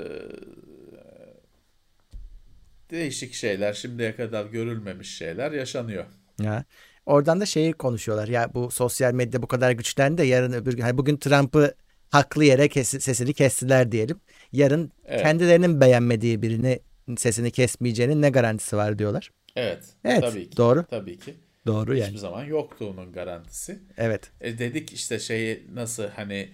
[2.91, 6.05] değişik şeyler, şimdiye kadar görülmemiş şeyler yaşanıyor.
[6.41, 6.63] Ya.
[7.05, 8.27] Oradan da şeyi konuşuyorlar.
[8.27, 11.73] Ya bu sosyal medya bu kadar güçlendi de yarın öbür gün hani bugün Trump'ı
[12.11, 14.19] haklı yere kes- sesini kestiler diyelim.
[14.51, 15.21] Yarın Evet.
[15.21, 16.79] kendilerinin beğenmediği birini
[17.17, 19.31] sesini kesmeyeceğinin ne garantisi var diyorlar.
[19.55, 20.57] Evet, Evet, tabii ki.
[20.57, 20.85] doğru.
[20.89, 21.35] Tabii ki.
[21.65, 22.17] Doğru Hiçbir yani.
[22.19, 23.79] zaman yoktu onun garantisi.
[23.97, 24.31] Evet.
[24.41, 26.49] E dedik işte şeyi nasıl hani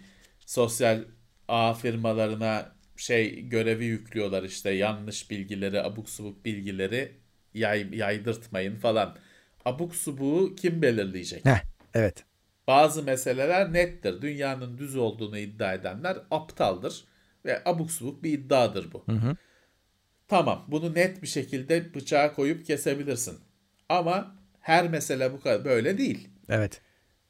[0.47, 1.03] sosyal
[1.47, 7.11] ağ firmalarına şey görevi yüklüyorlar işte yanlış bilgileri, abuk subuk bilgileri
[7.53, 9.17] yay, yaydırtmayın falan.
[9.65, 11.45] Abuk subuğu kim belirleyecek?
[11.45, 12.23] Heh, evet.
[12.67, 14.21] Bazı meseleler nettir.
[14.21, 17.03] Dünyanın düz olduğunu iddia edenler aptaldır
[17.45, 19.05] ve abuk subuk bir iddiadır bu.
[20.27, 23.39] Tamam, bunu net bir şekilde bıçağa koyup kesebilirsin.
[23.89, 26.29] Ama her mesele bu kadar böyle değil.
[26.49, 26.81] Evet.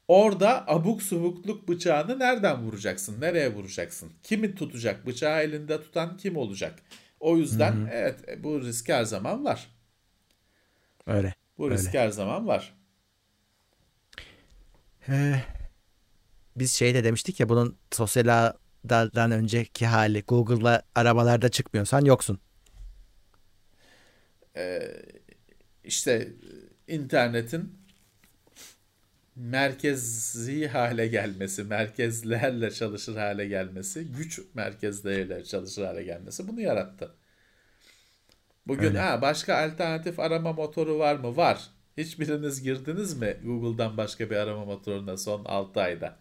[0.08, 3.22] Orada abuk subukluk bıçağını nereden vuracaksın?
[3.22, 4.12] Nereye vuracaksın?
[4.24, 5.05] Kimi tutacak?
[5.05, 6.80] Bıçağı elinde tutan kim olacak?
[7.20, 9.68] O yüzden evet e, bu risk her zaman var.
[11.08, 11.34] Öyle.
[11.58, 11.76] Bu Öyle.
[11.76, 12.74] risk her zaman var.
[15.10, 15.41] Ee,
[16.55, 18.53] biz şey de demiştik ya bunun sosyal
[18.89, 22.39] ağdan önceki hali Google'la aramalarda çıkmıyorsan yoksun.
[25.84, 26.12] İşte
[26.88, 27.87] e, internetin
[29.38, 37.12] merkezi hale gelmesi, merkezlerle çalışır hale gelmesi, güç merkezleriyle çalışır hale gelmesi bunu yarattı.
[38.68, 39.00] Bugün Öyle.
[39.00, 41.38] ha başka alternatif arama motoru var mı?
[41.38, 41.70] Var.
[41.98, 46.16] Hiçbiriniz girdiniz mi Google'dan başka bir arama motoruna son 6 ayda?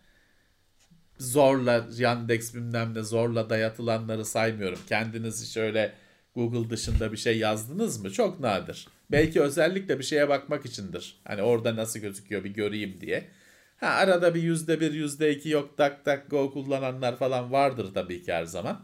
[1.18, 4.78] Zorla Yandex bilmem ne zorla dayatılanları saymıyorum.
[4.88, 5.94] Kendiniz hiç öyle
[6.34, 8.12] Google dışında bir şey yazdınız mı?
[8.12, 8.88] Çok nadir.
[9.10, 11.20] Belki özellikle bir şeye bakmak içindir.
[11.24, 13.30] Hani orada nasıl gözüküyor bir göreyim diye.
[13.76, 18.22] Ha arada bir yüzde bir, yüzde iki yok tak tak go kullananlar falan vardır tabii
[18.22, 18.80] ki her zaman.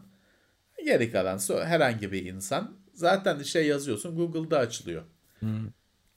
[0.85, 5.03] Geri kalan herhangi bir insan zaten şey yazıyorsun Google'da açılıyor.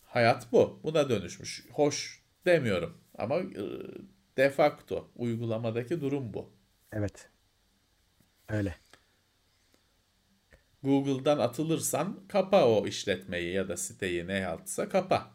[0.05, 0.81] Hayat bu.
[0.83, 1.67] Buna dönüşmüş.
[1.73, 3.63] Hoş demiyorum ama e,
[4.37, 6.51] de facto uygulamadaki durum bu.
[6.93, 7.29] Evet.
[8.49, 8.75] Öyle.
[10.87, 15.31] Google'dan atılırsan kapa o işletmeyi ya da siteyi ne yaptıysa kapa.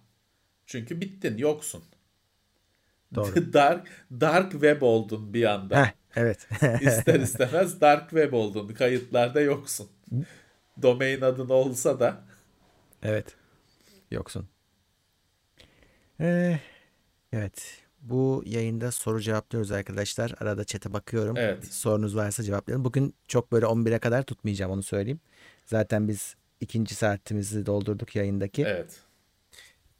[0.66, 1.84] Çünkü bittin, yoksun.
[3.16, 3.54] Doğru.
[3.54, 5.86] dark dark web oldun bir anda.
[5.86, 6.48] Heh, evet.
[6.82, 8.68] İster istemez dark web oldun.
[8.68, 9.90] Kayıtlarda yoksun.
[10.82, 12.24] Domain adın olsa da
[13.04, 13.36] evet.
[14.12, 14.48] Yoksun.
[16.20, 16.60] Ee,
[17.34, 17.82] evet.
[18.02, 20.34] Bu yayında soru cevaplıyoruz arkadaşlar.
[20.40, 21.38] Arada chat'e bakıyorum.
[21.38, 21.74] Evet.
[21.74, 22.86] Sorunuz varsa cevaplayalım.
[22.86, 25.20] Bugün çok böyle 11'e kadar tutmayacağım onu söyleyeyim.
[25.66, 28.62] Zaten biz ikinci saatimizi doldurduk yayındaki.
[28.64, 29.00] evet.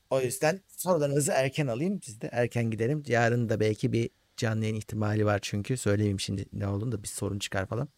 [0.10, 2.00] O yüzden sorularınızı erken alayım.
[2.08, 3.04] Biz de erken gidelim.
[3.08, 5.78] Yarın da belki bir canlı yayın ihtimali var çünkü.
[5.78, 7.90] Söyleyeyim şimdi ne olduğunu da bir sorun çıkar falan.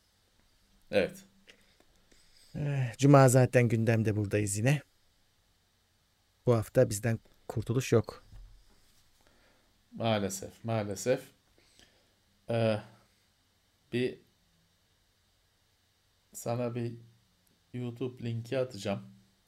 [0.91, 1.17] Evet.
[2.55, 4.81] Eh, Cuma zaten gündemde buradayız yine.
[6.45, 8.23] Bu hafta bizden kurtuluş yok.
[9.91, 11.21] Maalesef, maalesef.
[12.49, 12.79] Ee,
[13.93, 14.19] bir
[16.33, 16.93] sana bir
[17.73, 19.01] YouTube linki atacağım.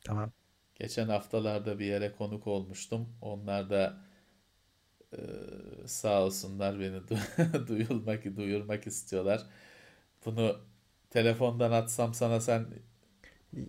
[0.04, 0.32] Tamam.
[0.76, 3.18] Geçen haftalarda bir yere konuk olmuştum.
[3.22, 3.98] Onlar da
[5.14, 5.20] e,
[5.88, 9.44] sağ olsunlar beni du- duyulmak, duyurmak istiyorlar.
[10.26, 10.62] Bunu
[11.10, 12.68] telefondan atsam sana sen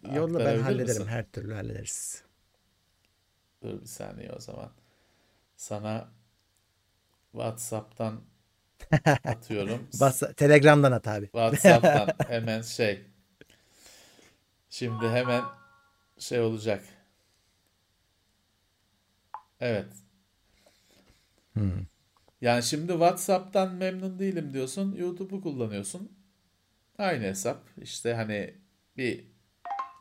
[0.02, 1.02] Yolla ben hallederim.
[1.02, 1.06] misin?
[1.06, 2.24] Her türlü hallederiz.
[3.62, 4.72] Dur bir saniye o zaman.
[5.56, 6.12] Sana
[7.32, 8.20] WhatsApp'tan
[9.26, 9.88] atıyorum.
[10.00, 11.30] Bas, Telegram'dan at abi.
[11.32, 13.06] WhatsApp'tan hemen şey.
[14.70, 15.44] Şimdi hemen
[16.18, 16.84] şey olacak.
[19.60, 19.86] Evet.
[21.52, 21.86] Hmm.
[22.40, 24.96] Yani şimdi WhatsApp'tan memnun değilim diyorsun.
[24.96, 26.12] YouTube'u kullanıyorsun.
[26.98, 27.62] Aynı hesap.
[27.82, 28.54] İşte hani
[28.96, 29.24] bir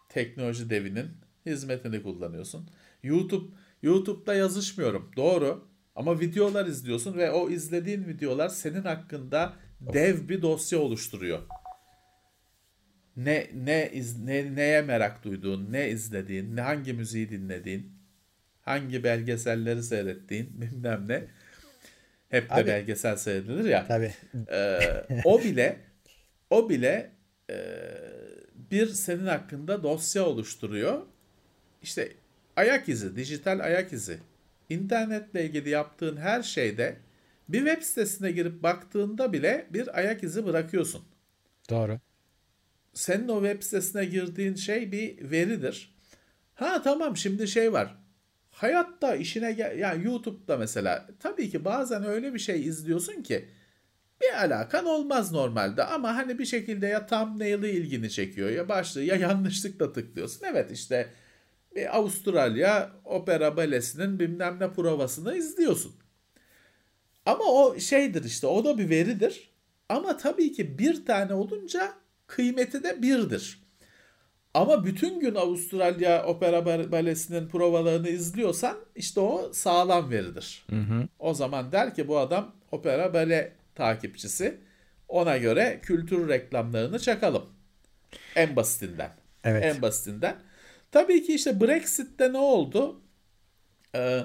[0.09, 1.11] teknoloji devinin
[1.45, 2.69] hizmetini kullanıyorsun.
[3.03, 5.11] YouTube YouTube'da yazışmıyorum.
[5.15, 5.67] Doğru.
[5.95, 11.39] Ama videolar izliyorsun ve o izlediğin videolar senin hakkında dev bir dosya oluşturuyor.
[13.17, 17.91] Ne ne iz, ne neye merak duyduğun, ne izlediğin, ne hangi müziği dinlediğin,
[18.61, 21.23] hangi belgeselleri seyrettiğin, bilmem ne.
[22.29, 23.87] Hep de Abi- belgesel seyredilir ya.
[23.87, 24.13] Tabii.
[24.51, 25.77] Ee, o bile
[26.49, 27.11] o bile
[27.49, 27.55] e,
[28.71, 31.01] bir senin hakkında dosya oluşturuyor.
[31.81, 32.11] İşte
[32.55, 34.17] ayak izi, dijital ayak izi.
[34.69, 36.95] İnternetle ilgili yaptığın her şeyde
[37.49, 41.03] bir web sitesine girip baktığında bile bir ayak izi bırakıyorsun.
[41.69, 41.99] Doğru.
[42.95, 45.95] Senin o web sitesine girdiğin şey bir veridir.
[46.55, 47.97] Ha tamam şimdi şey var.
[48.51, 53.49] Hayatta işine gel yani YouTube'da mesela tabii ki bazen öyle bir şey izliyorsun ki
[54.21, 59.15] bir alakan olmaz normalde ama hani bir şekilde ya thumbnail'ı ilgini çekiyor ya başlığı ya
[59.15, 60.45] yanlışlıkla tıklıyorsun.
[60.45, 61.09] Evet işte
[61.75, 65.95] bir Avustralya opera balesinin bilmem ne provasını izliyorsun.
[67.25, 69.49] Ama o şeydir işte o da bir veridir.
[69.89, 71.93] Ama tabii ki bir tane olunca
[72.27, 73.65] kıymeti de birdir.
[74.53, 80.65] Ama bütün gün Avustralya opera Ba- balesinin provalarını izliyorsan işte o sağlam veridir.
[80.69, 81.07] Hı hı.
[81.19, 84.57] O zaman der ki bu adam opera bale takipçisi.
[85.07, 87.45] Ona göre kültür reklamlarını çakalım.
[88.35, 89.11] En basitinden.
[89.43, 89.65] Evet.
[89.65, 90.35] En basitinden.
[90.91, 93.01] Tabii ki işte Brexit'te ne oldu?
[93.95, 94.19] Ee,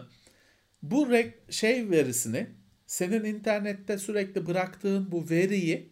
[0.83, 1.09] bu
[1.51, 2.47] şey verisini
[2.87, 5.90] senin internette sürekli bıraktığın bu veriyi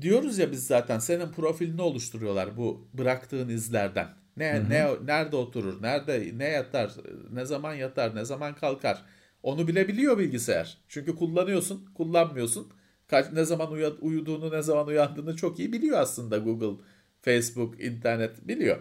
[0.00, 4.08] diyoruz ya biz zaten senin profilini oluşturuyorlar bu bıraktığın izlerden.
[4.36, 6.92] Ne ne nerede oturur, nerede ne yatar,
[7.32, 9.02] ne zaman yatar, ne zaman kalkar.
[9.42, 10.78] Onu bile biliyor bilgisayar.
[10.88, 12.72] Çünkü kullanıyorsun, kullanmıyorsun.
[13.08, 16.82] Kaç ne zaman uya- uyuduğunu, ne zaman uyandığını çok iyi biliyor aslında Google,
[17.22, 18.78] Facebook, internet biliyor.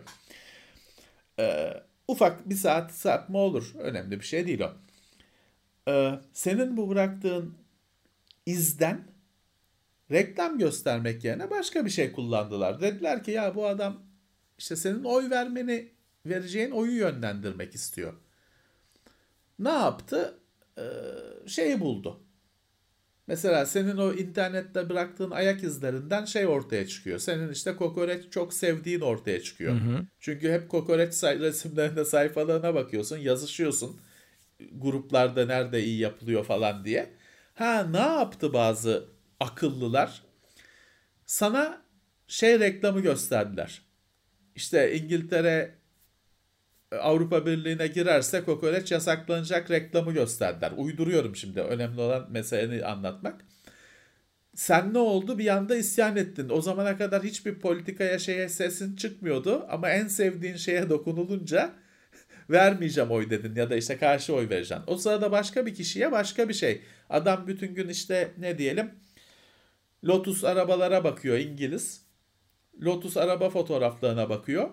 [1.39, 1.73] Ee,
[2.07, 3.73] ufak bir saat saat mi olur?
[3.79, 4.71] Önemli bir şey değil o.
[5.87, 7.53] Ee, senin bu bıraktığın
[8.45, 9.10] izden
[10.11, 12.81] reklam göstermek yerine başka bir şey kullandılar.
[12.81, 14.03] Dediler ki ya bu adam
[14.57, 15.91] işte senin oy vermeni
[16.25, 18.13] vereceğin oyu yönlendirmek istiyor.
[19.59, 20.39] Ne yaptı?
[20.77, 20.81] Ee,
[21.47, 22.19] şeyi buldu.
[23.27, 27.19] Mesela senin o internette bıraktığın ayak izlerinden şey ortaya çıkıyor.
[27.19, 29.75] Senin işte kokoreç çok sevdiğin ortaya çıkıyor.
[30.19, 33.99] Çünkü hep kokoreç resimlerinde sayfalarına bakıyorsun, yazışıyorsun.
[34.71, 37.09] Gruplarda nerede iyi yapılıyor falan diye.
[37.53, 39.05] Ha ne yaptı bazı
[39.41, 40.21] akıllılar?
[41.25, 41.81] Sana
[42.27, 43.81] şey reklamı gösterdiler.
[44.55, 45.75] İşte İngiltere
[46.91, 50.71] e, Avrupa Birliği'ne girerse kokoreç yasaklanacak reklamı gösterdiler.
[50.77, 51.61] Uyduruyorum şimdi.
[51.61, 53.45] Önemli olan meseleni anlatmak.
[54.55, 55.37] Sen ne oldu?
[55.37, 56.49] Bir anda isyan ettin.
[56.49, 61.73] O zamana kadar hiçbir politikaya şeye sesin çıkmıyordu ama en sevdiğin şeye dokunulunca
[62.49, 64.83] vermeyeceğim oy dedin ya da işte karşı oy vereceksin.
[64.87, 66.81] O sırada başka bir kişiye başka bir şey.
[67.09, 68.91] Adam bütün gün işte ne diyelim
[70.03, 72.05] Lotus arabalara bakıyor İngiliz.
[72.81, 74.69] Lotus araba fotoğraflarına bakıyor.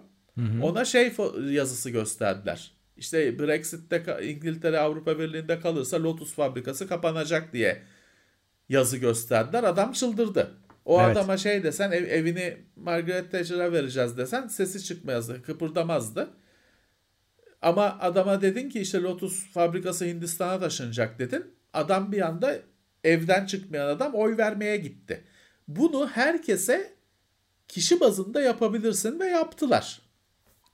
[0.63, 1.13] Ona şey
[1.51, 2.73] yazısı gösterdiler.
[2.97, 7.83] İşte Brexit'te İngiltere Avrupa Birliği'nde kalırsa Lotus fabrikası kapanacak diye
[8.69, 9.65] yazı gösterdiler.
[9.65, 10.55] Adam çıldırdı.
[10.85, 11.17] O Evet.
[11.17, 16.31] adama şey desen ev- evini Margaret Thatcher'a vereceğiz desen sesi çıkmazdı, kıpırdamazdı.
[17.63, 21.45] Ama adama dedin ki işte Lotus fabrikası Hindistan'a taşınacak dedin.
[21.73, 22.59] Adam bir anda
[23.05, 25.25] evden çıkmayan adam oy vermeye gitti.
[25.69, 26.93] Bunu herkese
[27.69, 30.03] kişi bazında yapabilirsin ve yaptılar.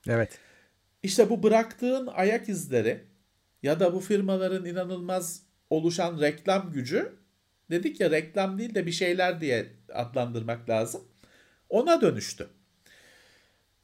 [0.07, 0.39] Evet.
[1.03, 3.03] İşte bu bıraktığın ayak izleri
[3.63, 7.15] ya da bu firmaların inanılmaz oluşan reklam gücü
[7.71, 11.07] dedik ya reklam değil de bir şeyler diye adlandırmak lazım.
[11.69, 12.49] Ona dönüştü.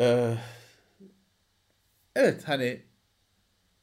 [0.01, 0.33] Ee,
[2.15, 2.81] evet hani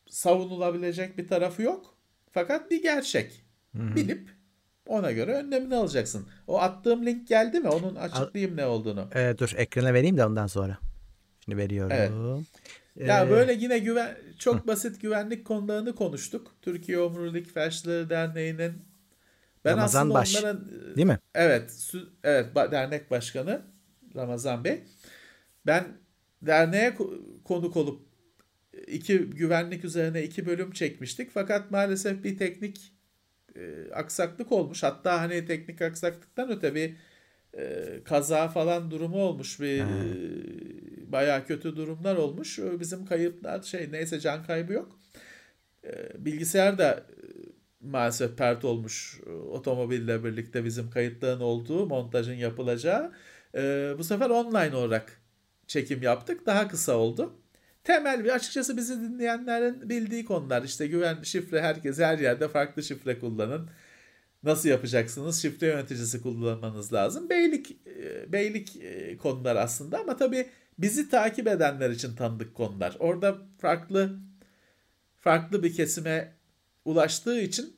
[0.09, 1.95] savunulabilecek bir tarafı yok.
[2.31, 3.45] Fakat bir gerçek.
[3.77, 3.97] Hı-hı.
[3.97, 4.38] Bilip
[4.89, 6.27] ona göre önlemini alacaksın.
[6.47, 7.69] O attığım link geldi mi?
[7.69, 9.09] Onun açıklayayım ne olduğunu.
[9.15, 10.79] Ee, dur ekrana vereyim de ondan sonra.
[11.45, 11.93] Şimdi veriyorum.
[11.95, 12.11] Evet.
[12.97, 16.55] Ya ee, böyle yine güven çok basit güvenlik konularını konuştuk.
[16.63, 18.73] Türkiye Omurilik Felçleri Derneği'nin
[19.65, 20.37] ben Ramazan aslında Baş.
[20.37, 21.19] onların değil mi?
[21.35, 21.93] Evet,
[22.25, 23.63] evet dernek başkanı
[24.17, 24.85] Ramazan Bey.
[25.67, 25.85] Ben
[26.43, 26.97] derneğe
[27.45, 28.01] konuk olup
[28.87, 31.31] iki güvenlik üzerine iki bölüm çekmiştik.
[31.35, 32.98] Fakat maalesef bir teknik
[33.59, 34.83] e, aksaklık olmuş.
[34.83, 36.97] Hatta hani teknik aksaklıktan öte bir
[37.59, 39.61] e, kaza falan durumu olmuş.
[39.61, 42.59] Bir e, bayağı kötü durumlar olmuş.
[42.59, 44.99] Bizim kayıplar şey neyse can kaybı yok.
[45.85, 47.17] E, bilgisayar da e,
[47.81, 53.13] maalesef pert olmuş e, otomobille birlikte bizim kayıtların olduğu montajın yapılacağı.
[53.55, 55.21] E, bu sefer online olarak
[55.67, 56.47] çekim yaptık.
[56.47, 57.35] Daha kısa oldu
[57.89, 60.63] temel bir açıkçası bizi dinleyenlerin bildiği konular.
[60.63, 63.71] İşte güven şifre herkes her yerde farklı şifre kullanın.
[64.43, 65.43] Nasıl yapacaksınız?
[65.43, 67.31] Şifre yöneticisi kullanmanız lazım.
[67.31, 70.47] Beylik e, beylik e, konular aslında ama tabii
[70.79, 72.97] bizi takip edenler için tanıdık konular.
[72.99, 74.19] Orada farklı
[75.21, 76.33] farklı bir kesime
[76.85, 77.77] ulaştığı için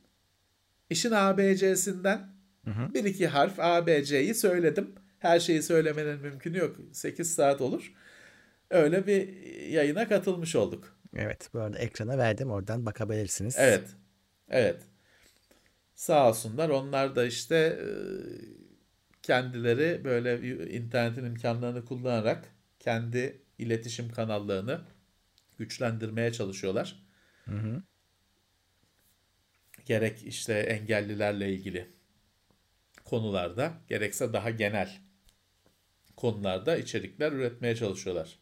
[0.91, 2.29] işin ABC'sinden
[2.65, 2.95] hı hı.
[2.95, 4.91] bir iki harf ABC'yi söyledim.
[5.19, 6.77] Her şeyi söylemenin mümkünü yok.
[6.93, 7.93] 8 saat olur
[8.71, 10.97] öyle bir yayına katılmış olduk.
[11.17, 13.55] Evet bu arada ekrana verdim oradan bakabilirsiniz.
[13.59, 13.89] Evet.
[14.49, 14.83] Evet.
[15.95, 17.87] Sağ olsunlar onlar da işte e,
[19.23, 22.49] kendileri böyle internetin imkanlarını kullanarak
[22.79, 24.81] kendi iletişim kanallarını
[25.59, 27.03] güçlendirmeye çalışıyorlar.
[27.45, 27.83] Hı hı.
[29.85, 31.91] Gerek işte engellilerle ilgili
[33.05, 34.99] konularda gerekse daha genel
[36.17, 38.40] konularda içerikler üretmeye çalışıyorlar.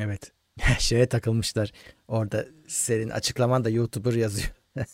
[0.00, 0.32] Evet.
[0.78, 1.72] Şeye takılmışlar.
[2.08, 4.48] Orada senin açıklaman da YouTuber yazıyor.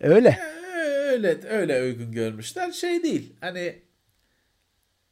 [0.00, 0.38] öyle.
[1.08, 2.72] Öyle öyle uygun görmüşler.
[2.72, 3.36] Şey değil.
[3.40, 3.82] Hani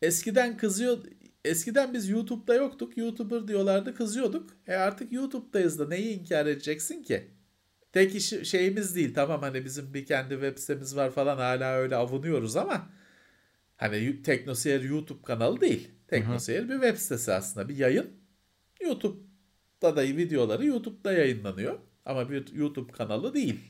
[0.03, 0.99] eskiden kızıyor
[1.45, 2.97] eskiden biz YouTube'da yoktuk.
[2.97, 4.51] YouTuber diyorlardı kızıyorduk.
[4.67, 7.31] E artık YouTube'dayız da neyi inkar edeceksin ki?
[7.93, 9.15] Tek iş, şeyimiz değil.
[9.15, 12.91] Tamam hani bizim bir kendi web sitemiz var falan hala öyle avunuyoruz ama
[13.77, 15.89] hani Teknoseyir YouTube kanalı değil.
[16.09, 17.69] Teknoseyir bir web sitesi aslında.
[17.69, 18.11] Bir yayın
[18.81, 21.79] YouTube'da da videoları YouTube'da yayınlanıyor.
[22.05, 23.61] Ama bir YouTube kanalı değil.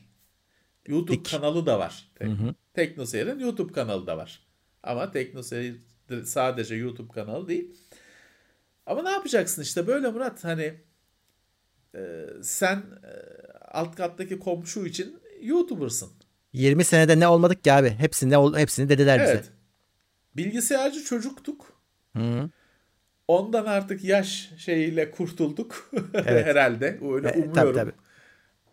[0.87, 1.31] YouTube Dik.
[1.31, 2.11] kanalı da var.
[2.15, 2.29] Tek,
[2.73, 4.39] Teknoseyir'in YouTube kanalı da var.
[4.83, 5.75] Ama Teknoseyir
[6.23, 7.75] sadece YouTube kanalı değil.
[8.85, 10.73] Ama ne yapacaksın işte böyle Murat hani
[11.95, 13.11] e, sen e,
[13.61, 16.09] alt kattaki komşu için YouTuber'sın.
[16.53, 17.89] 20 senede ne olmadık ki abi?
[17.89, 19.39] Hepsini, ne, hepsini dediler evet.
[19.39, 19.53] bize.
[20.35, 21.81] Bilgisayarcı çocuktuk.
[22.15, 22.49] Hı.
[23.27, 26.45] Ondan artık yaş şeyiyle kurtulduk evet.
[26.45, 26.85] herhalde.
[26.85, 27.53] Öyle umuyorum.
[27.53, 27.91] Tabii, tabii.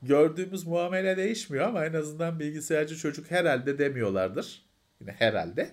[0.02, 4.62] Gördüğümüz muamele değişmiyor ama en azından bilgisayarcı çocuk herhalde demiyorlardır.
[5.00, 5.70] Yine herhalde.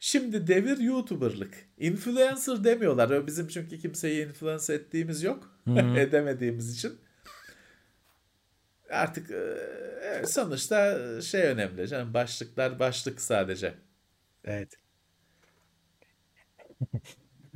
[0.00, 1.54] Şimdi devir YouTuber'lık.
[1.78, 3.26] Influencer demiyorlar.
[3.26, 5.60] Bizim çünkü kimseyi influence ettiğimiz yok.
[5.96, 6.98] Edemediğimiz için.
[8.90, 11.88] Artık e, sonuçta şey önemli.
[11.88, 13.74] Canım başlıklar başlık sadece.
[14.44, 14.78] Evet.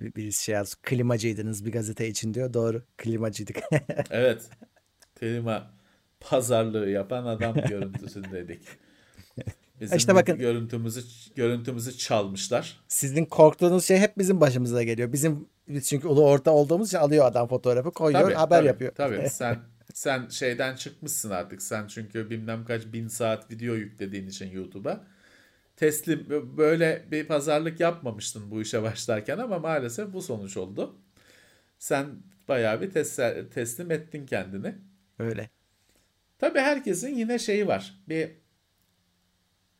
[0.04, 0.74] Birisi şey yaz.
[0.74, 2.52] Klimacıydınız bir gazete için diyor.
[2.52, 2.82] Doğru.
[2.98, 3.56] Klimacıydık.
[4.10, 4.42] evet.
[5.20, 5.70] Klima
[6.20, 8.62] pazarlığı yapan adam görüntüsündeydik.
[9.80, 11.00] Bizim işte bakın görüntümüzü
[11.34, 12.80] görüntümüzü çalmışlar.
[12.88, 15.12] Sizin korktuğunuz şey hep bizim başımıza geliyor.
[15.12, 18.92] Bizim biz çünkü ulu orta olduğumuz için alıyor adam fotoğrafı koyuyor tabii, haber tabii, yapıyor.
[18.94, 19.58] Tabii sen
[19.94, 21.62] sen şeyden çıkmışsın artık.
[21.62, 25.04] Sen çünkü bilmem kaç bin saat video yüklediğin için YouTube'a
[25.82, 26.26] teslim
[26.56, 30.98] böyle bir pazarlık yapmamıştın bu işe başlarken ama maalesef bu sonuç oldu.
[31.78, 32.06] Sen
[32.48, 34.74] bayağı bir tes- teslim ettin kendini.
[35.18, 35.50] Öyle.
[36.38, 37.94] Tabii herkesin yine şeyi var.
[38.08, 38.30] Bir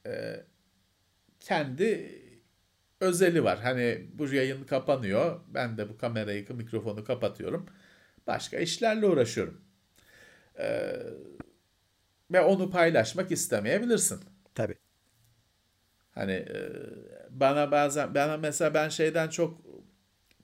[0.07, 0.45] e,
[1.41, 2.19] kendi
[3.01, 3.59] özeli var.
[3.61, 5.41] Hani bu yayın kapanıyor.
[5.49, 7.67] Ben de bu kamerayı, mikrofonu kapatıyorum.
[8.27, 9.65] Başka işlerle uğraşıyorum.
[10.59, 10.93] E,
[12.31, 14.21] ve onu paylaşmak istemeyebilirsin.
[14.55, 14.82] Tabii.
[16.15, 16.71] Hani e,
[17.31, 19.61] bana bazen bana mesela ben şeyden çok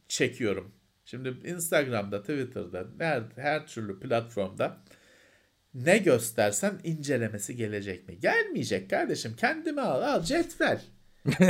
[0.09, 0.73] çekiyorum.
[1.05, 4.77] Şimdi Instagram'da, Twitter'da, her, her türlü platformda
[5.75, 8.21] ne göstersen incelemesi gelecek mi?
[8.21, 9.35] Gelmeyecek kardeşim.
[9.37, 10.03] Kendimi al.
[10.03, 10.81] Al cetvel.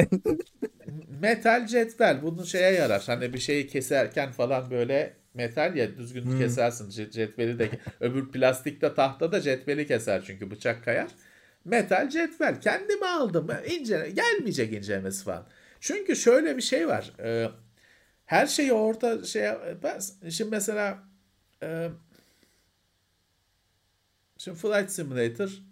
[1.20, 2.22] metal cetvel.
[2.22, 3.02] Bunu şeye yarar.
[3.06, 6.38] Hani bir şeyi keserken falan böyle metal ya düzgün hmm.
[6.38, 7.70] kesersin cetveli de.
[8.00, 11.08] öbür plastikte tahta da cetveli keser çünkü bıçak kayar
[11.68, 12.60] Metal cetvel.
[12.60, 13.48] Kendime aldım.
[13.70, 15.46] İncele, gelmeyecek incelemesi falan.
[15.80, 17.12] Çünkü şöyle bir şey var.
[17.22, 17.50] E,
[18.26, 19.50] her şeyi orta şey
[20.30, 20.98] şimdi mesela
[21.62, 21.88] e,
[24.38, 25.68] şimdi Flight Simulator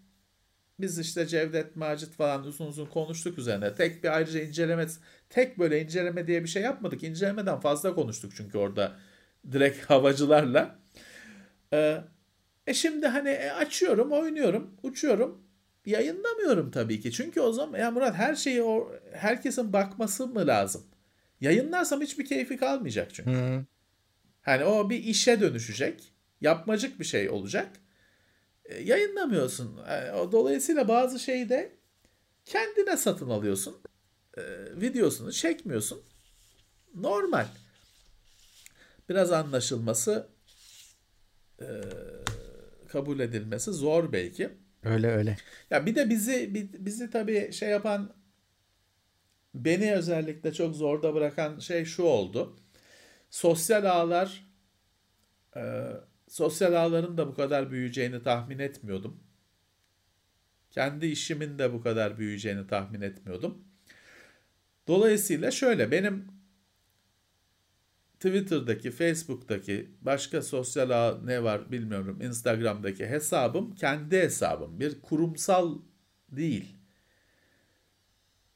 [0.80, 3.74] biz işte Cevdet Macit falan uzun uzun konuştuk üzerine.
[3.74, 4.86] Tek bir ayrıca inceleme,
[5.30, 7.02] tek böyle inceleme diye bir şey yapmadık.
[7.02, 8.96] İncelemeden fazla konuştuk çünkü orada
[9.52, 10.78] direkt havacılarla.
[11.72, 12.00] Ee,
[12.66, 15.45] e şimdi hani e, açıyorum, oynuyorum, uçuyorum.
[15.86, 17.12] Yayınlamıyorum tabii ki.
[17.12, 20.84] Çünkü o zaman ya Murat her şeyi o herkesin bakması mı lazım?
[21.40, 23.30] Yayınlarsam hiçbir keyfi kalmayacak çünkü.
[23.30, 23.64] Hı.
[24.42, 26.12] Hani o bir işe dönüşecek.
[26.40, 27.68] Yapmacık bir şey olacak.
[28.64, 29.78] E, yayınlamıyorsun.
[29.78, 31.72] E, dolayısıyla bazı şeyi de
[32.44, 33.76] kendine satın alıyorsun.
[34.38, 34.42] E,
[34.80, 36.02] videosunu çekmiyorsun.
[36.94, 37.46] Normal.
[39.08, 40.28] Biraz anlaşılması
[41.60, 41.66] e,
[42.88, 44.65] kabul edilmesi zor belki.
[44.86, 45.36] Öyle öyle.
[45.70, 46.54] Ya bir de bizi
[46.86, 48.12] bizi tabii şey yapan
[49.54, 52.56] beni özellikle çok zorda bırakan şey şu oldu.
[53.30, 54.46] Sosyal ağlar
[55.56, 55.62] e,
[56.28, 59.20] sosyal ağların da bu kadar büyüyeceğini tahmin etmiyordum.
[60.70, 63.64] Kendi işimin de bu kadar büyüyeceğini tahmin etmiyordum.
[64.88, 66.28] Dolayısıyla şöyle benim
[68.20, 74.80] Twitter'daki, Facebook'taki, başka sosyal ağ ne var bilmiyorum, Instagram'daki hesabım kendi hesabım.
[74.80, 75.78] Bir kurumsal
[76.28, 76.76] değil.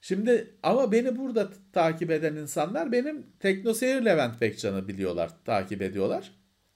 [0.00, 6.32] Şimdi ama beni burada takip eden insanlar benim Teknoseyir Levent Bekcan'ı biliyorlar, takip ediyorlar.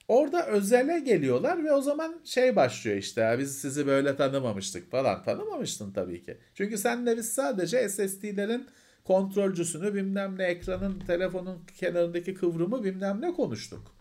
[0.08, 5.22] Orada özele geliyorlar ve o zaman şey başlıyor işte biz sizi böyle tanımamıştık falan.
[5.22, 6.38] Tanımamıştın tabii ki.
[6.54, 8.66] Çünkü senle biz sadece SSD'lerin
[9.04, 13.94] kontrolcüsünü bilmem ne ekranın telefonun kenarındaki kıvrımı bilmem ne konuştuk.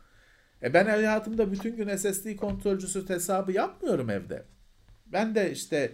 [0.63, 4.45] E ben hayatımda bütün gün SSD kontrolcüsü hesabı yapmıyorum evde.
[5.05, 5.91] Ben de işte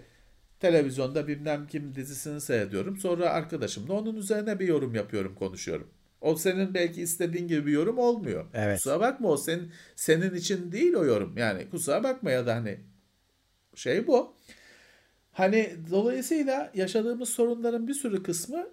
[0.60, 2.98] televizyonda bilmem kim dizisini seyrediyorum.
[2.98, 5.88] Sonra arkadaşımla onun üzerine bir yorum yapıyorum, konuşuyorum.
[6.22, 8.46] O senin belki istediğin gibi bir yorum olmuyor.
[8.54, 8.78] Evet.
[8.78, 11.38] Kusura bakma o senin senin için değil o yorum.
[11.38, 12.80] Yani kusura bakma ya da hani
[13.76, 14.36] şey bu.
[15.32, 18.68] Hani dolayısıyla yaşadığımız sorunların bir sürü kısmı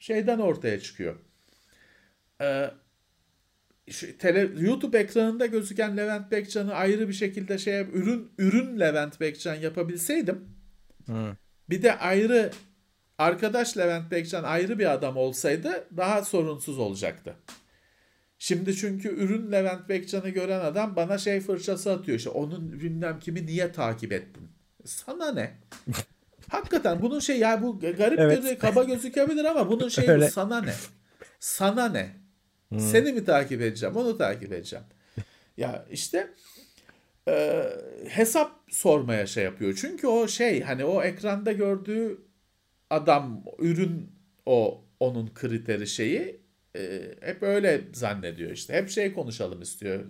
[0.00, 1.16] şeyden ortaya çıkıyor.
[2.40, 2.70] Ee,
[4.18, 10.48] tele, YouTube ekranında gözüken Levent Bekcan'ı ayrı bir şekilde şey ürün ürün Levent Bekcan yapabilseydim
[11.06, 11.36] Hı.
[11.70, 12.50] bir de ayrı
[13.18, 17.36] arkadaş Levent Bekcan ayrı bir adam olsaydı daha sorunsuz olacaktı.
[18.38, 23.46] Şimdi çünkü ürün Levent Bekcan'ı gören adam bana şey fırçası atıyor işte onun bilmem kimi
[23.46, 24.48] niye takip ettin?
[24.84, 25.58] Sana ne?
[26.50, 28.42] Hakikaten bunun şey ya bu garip evet.
[28.42, 30.74] gözü, kaba gözükebilir ama bunun şeyi bu, sana ne?
[31.40, 32.10] Sana ne?
[32.68, 32.80] Hmm.
[32.80, 33.96] Seni mi takip edeceğim?
[33.96, 34.84] Onu takip edeceğim.
[35.56, 36.30] ya işte
[37.28, 37.66] e,
[38.08, 39.78] hesap sormaya şey yapıyor.
[39.80, 42.18] Çünkü o şey hani o ekranda gördüğü
[42.90, 44.12] adam ürün
[44.46, 46.40] o onun kriteri şeyi
[46.76, 48.74] e, hep öyle zannediyor işte.
[48.74, 50.04] Hep şey konuşalım istiyor.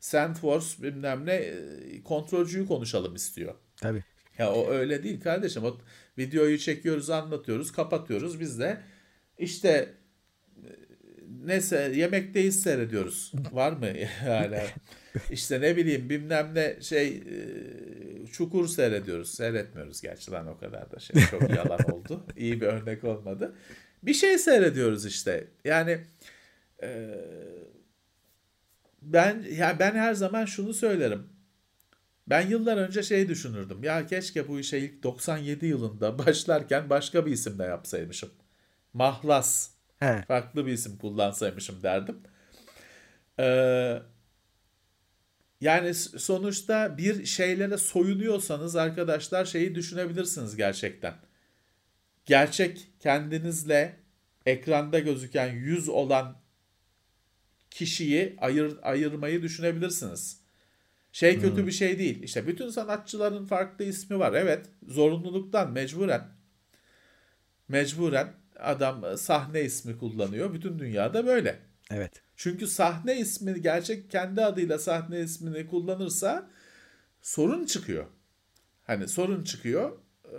[0.00, 3.54] Sandforce bilmem ne e, kontrolcüyü konuşalım istiyor.
[3.76, 4.04] Tabii.
[4.38, 5.64] Ya o öyle değil kardeşim.
[5.64, 5.78] O
[6.18, 8.40] videoyu çekiyoruz, anlatıyoruz, kapatıyoruz.
[8.40, 8.80] Biz de
[9.38, 9.94] işte
[11.44, 13.32] neyse yemekteyiz seyrediyoruz.
[13.52, 13.86] Var mı
[14.26, 14.60] yani?
[15.30, 19.34] İşte ne bileyim bilmem ne şey e, çukur seyrediyoruz.
[19.34, 22.26] Seyretmiyoruz gerçi lan o kadar da şey çok yalan oldu.
[22.36, 23.54] İyi bir örnek olmadı.
[24.02, 25.48] Bir şey seyrediyoruz işte.
[25.64, 25.98] Yani
[26.82, 27.14] e,
[29.02, 31.37] ben ya ben her zaman şunu söylerim.
[32.30, 33.84] Ben yıllar önce şey düşünürdüm.
[33.84, 38.30] Ya keşke bu işe ilk 97 yılında başlarken başka bir isimle yapsaymışım.
[38.92, 39.70] Mahlas.
[39.98, 40.24] He.
[40.28, 42.20] Farklı bir isim kullansaymışım derdim.
[43.40, 44.02] Ee,
[45.60, 51.14] yani sonuçta bir şeylere soyunuyorsanız arkadaşlar şeyi düşünebilirsiniz gerçekten.
[52.26, 53.96] Gerçek kendinizle
[54.46, 56.40] ekranda gözüken yüz olan
[57.70, 60.37] kişiyi ayır, ayırmayı düşünebilirsiniz.
[61.18, 61.66] Şey kötü hmm.
[61.66, 62.22] bir şey değil.
[62.22, 64.32] İşte bütün sanatçıların farklı ismi var.
[64.32, 66.22] Evet zorunluluktan mecburen
[67.68, 70.54] mecburen adam e, sahne ismi kullanıyor.
[70.54, 71.58] Bütün dünyada böyle.
[71.90, 72.22] Evet.
[72.36, 76.50] Çünkü sahne ismi gerçek kendi adıyla sahne ismini kullanırsa
[77.22, 78.06] sorun çıkıyor.
[78.86, 79.92] Hani sorun çıkıyor.
[80.24, 80.38] Ee,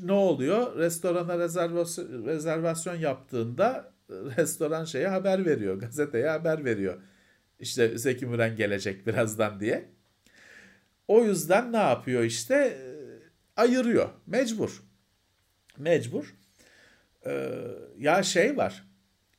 [0.00, 0.78] ne oluyor?
[0.78, 5.76] Restorana rezervasyon, rezervasyon yaptığında restoran şeye haber veriyor.
[5.80, 6.98] Gazeteye haber veriyor
[7.62, 9.88] işte Zeki Müren gelecek birazdan diye.
[11.08, 12.54] O yüzden ne yapıyor işte?
[12.54, 14.08] Ee, ayırıyor.
[14.26, 14.82] Mecbur.
[15.78, 16.34] Mecbur.
[17.26, 17.50] Ee,
[17.98, 18.84] ya şey var.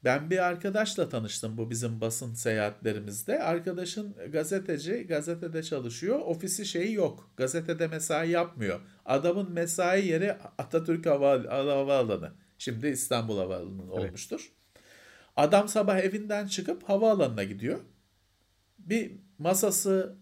[0.03, 3.43] Ben bir arkadaşla tanıştım bu bizim basın seyahatlerimizde.
[3.43, 6.19] Arkadaşın gazeteci, gazetede çalışıyor.
[6.19, 7.31] Ofisi şeyi yok.
[7.37, 8.79] Gazetede mesai yapmıyor.
[9.05, 12.31] Adamın mesai yeri Atatürk Hava, Havaalanı.
[12.57, 13.91] Şimdi İstanbul Havaalanı Evet.
[13.91, 14.51] olmuştur.
[15.35, 17.79] Adam sabah evinden çıkıp havaalanına gidiyor.
[18.83, 20.15] Bir masası,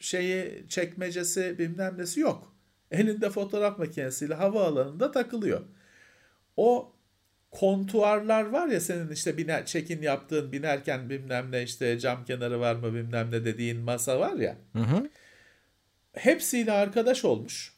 [0.00, 2.56] şeyi, çekmecesi, bilmem nesi yok.
[2.90, 5.60] Elinde fotoğraf makinesiyle havaalanında takılıyor.
[6.56, 6.92] O
[7.50, 12.74] kontuarlar var ya senin işte biner, check-in yaptığın binerken bilmem ne işte cam kenarı var
[12.74, 14.56] mı bilmem ne dediğin masa var ya.
[14.72, 15.10] Hı hı.
[16.12, 17.72] Hepsiyle arkadaş olmuş.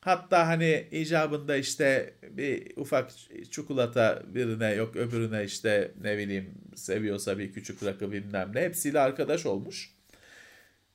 [0.00, 3.10] Hatta hani icabında işte bir ufak
[3.50, 9.46] çikolata birine yok öbürüne işte ne bileyim seviyorsa bir küçük rakı bilmem ne hepsiyle arkadaş
[9.46, 9.94] olmuş.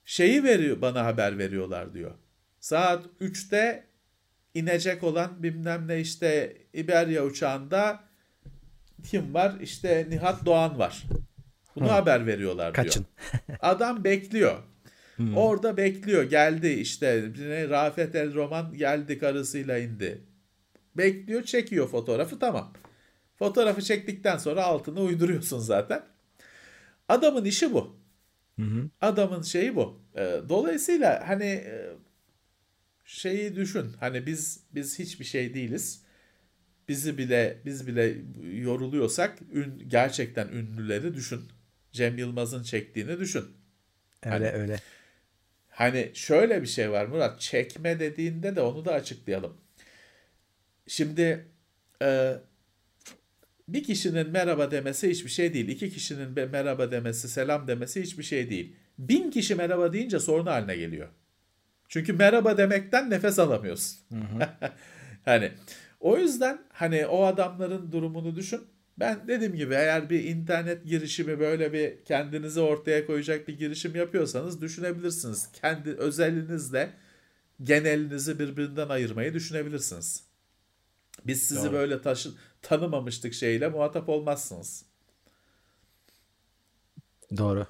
[0.06, 2.12] Şeyi veriyor bana haber veriyorlar diyor.
[2.60, 3.84] Saat 3'te
[4.54, 8.04] inecek olan bilmem ne işte İberya uçağında
[9.08, 9.54] kim var?
[9.62, 11.04] İşte Nihat Doğan var.
[11.76, 11.92] Bunu Hı.
[11.92, 12.86] haber veriyorlar diyor.
[12.86, 13.06] Kaçın.
[13.60, 14.64] Adam bekliyor.
[15.16, 15.38] Hmm.
[15.38, 16.24] Orada bekliyor.
[16.24, 17.24] Geldi işte
[17.70, 20.22] Rafet El Roman geldi karısıyla indi.
[20.98, 22.74] Bekliyor, çekiyor fotoğrafı tamam.
[23.40, 26.04] Fotoğrafı çektikten sonra altını uyduruyorsun zaten.
[27.10, 27.98] Adamın işi bu.
[28.60, 28.90] Hı hı.
[29.02, 30.02] Adamın şeyi bu.
[30.16, 31.92] Ee, Dolayısıyla hani e,
[33.06, 33.92] şeyi düşün.
[34.00, 36.02] Hani biz biz hiçbir şey değiliz.
[36.90, 38.16] Bizi bile biz bile
[38.54, 41.42] yoruluyorsak ün, gerçekten ünlüleri düşün.
[41.92, 43.46] Cem Yılmaz'ın çektiğini düşün.
[44.26, 44.80] Öyle Hani- öyle.
[45.76, 47.40] Hani şöyle bir şey var Murat.
[47.40, 49.58] Çekme dediğinde de onu da açıklayalım.
[50.88, 51.46] Şimdi
[52.02, 52.34] e,
[53.68, 55.68] bir kişinin merhaba demesi hiçbir şey değil.
[55.68, 58.76] İki kişinin merhaba demesi, selam demesi hiçbir şey değil.
[58.98, 61.08] Bin kişi merhaba deyince sorun haline geliyor.
[61.90, 64.00] Çünkü merhaba demekten nefes alamıyorsun.
[65.26, 65.52] hani
[66.00, 68.62] o yüzden hani o adamların durumunu düşün.
[69.00, 74.62] Ben dediğim gibi eğer bir internet girişimi böyle bir kendinizi ortaya koyacak bir girişim yapıyorsanız
[74.62, 75.50] düşünebilirsiniz.
[75.54, 76.94] Kendi özelinizle
[77.64, 80.24] genelinizi birbirinden ayırmayı düşünebilirsiniz.
[81.26, 81.74] Biz sizi Doğru.
[81.74, 82.30] böyle taşı,
[82.62, 84.86] tanımamıştık şeyle muhatap olmazsınız.
[87.38, 87.68] Doğru.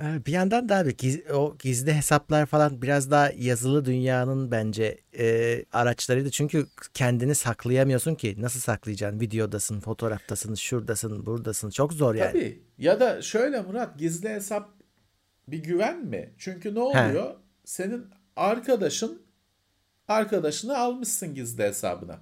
[0.00, 4.98] Ee, Bir yandan da abi giz- o gizli hesaplar falan biraz daha yazılı dünyanın bence
[5.18, 6.30] e, araçlarıydı.
[6.30, 8.34] Çünkü kendini saklayamıyorsun ki.
[8.38, 9.20] Nasıl saklayacaksın?
[9.20, 11.70] Videodasın, fotoğraftasın, şuradasın, buradasın.
[11.70, 12.32] Çok zor yani.
[12.32, 12.62] Tabii.
[12.78, 14.70] Ya da şöyle Murat gizli hesap
[15.48, 16.34] bir güven mi?
[16.38, 16.82] Çünkü ne He.
[16.82, 17.34] oluyor?
[17.64, 19.22] Senin arkadaşın
[20.08, 22.18] arkadaşını almışsın gizli hesabına.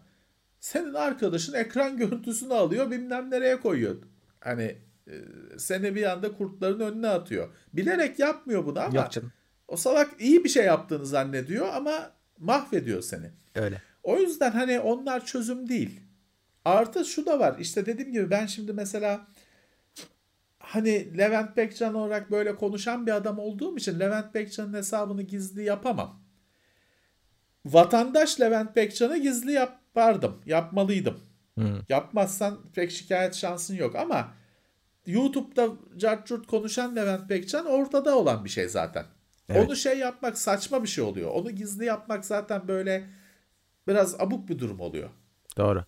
[0.60, 3.96] Senin arkadaşın ekran görüntüsünü alıyor bilmem nereye koyuyor.
[4.40, 4.76] Hani
[5.58, 7.48] seni bir anda kurtların önüne atıyor.
[7.72, 9.32] Bilerek yapmıyor bunu ama Yok canım.
[9.68, 13.30] o salak iyi bir şey yaptığını zannediyor ama mahvediyor seni.
[13.54, 13.82] Öyle.
[14.02, 16.00] O yüzden hani onlar çözüm değil.
[16.64, 17.56] Artı şu da var.
[17.58, 19.26] İşte dediğim gibi ben şimdi mesela
[20.58, 26.20] hani Levent Bekcan olarak böyle konuşan bir adam olduğum için Levent Bekcan'ın hesabını gizli yapamam.
[27.66, 30.40] Vatandaş Levent Bekcan'ı gizli yapardım.
[30.46, 31.20] Yapmalıydım.
[31.58, 31.82] Hı.
[31.88, 34.34] Yapmazsan pek şikayet şansın yok ama
[35.06, 39.06] YouTube'da cart curt konuşan Levent Bekcan ortada olan bir şey zaten.
[39.48, 39.66] Evet.
[39.66, 41.30] Onu şey yapmak saçma bir şey oluyor.
[41.30, 43.10] Onu gizli yapmak zaten böyle
[43.88, 45.10] biraz abuk bir durum oluyor.
[45.56, 45.84] Doğru.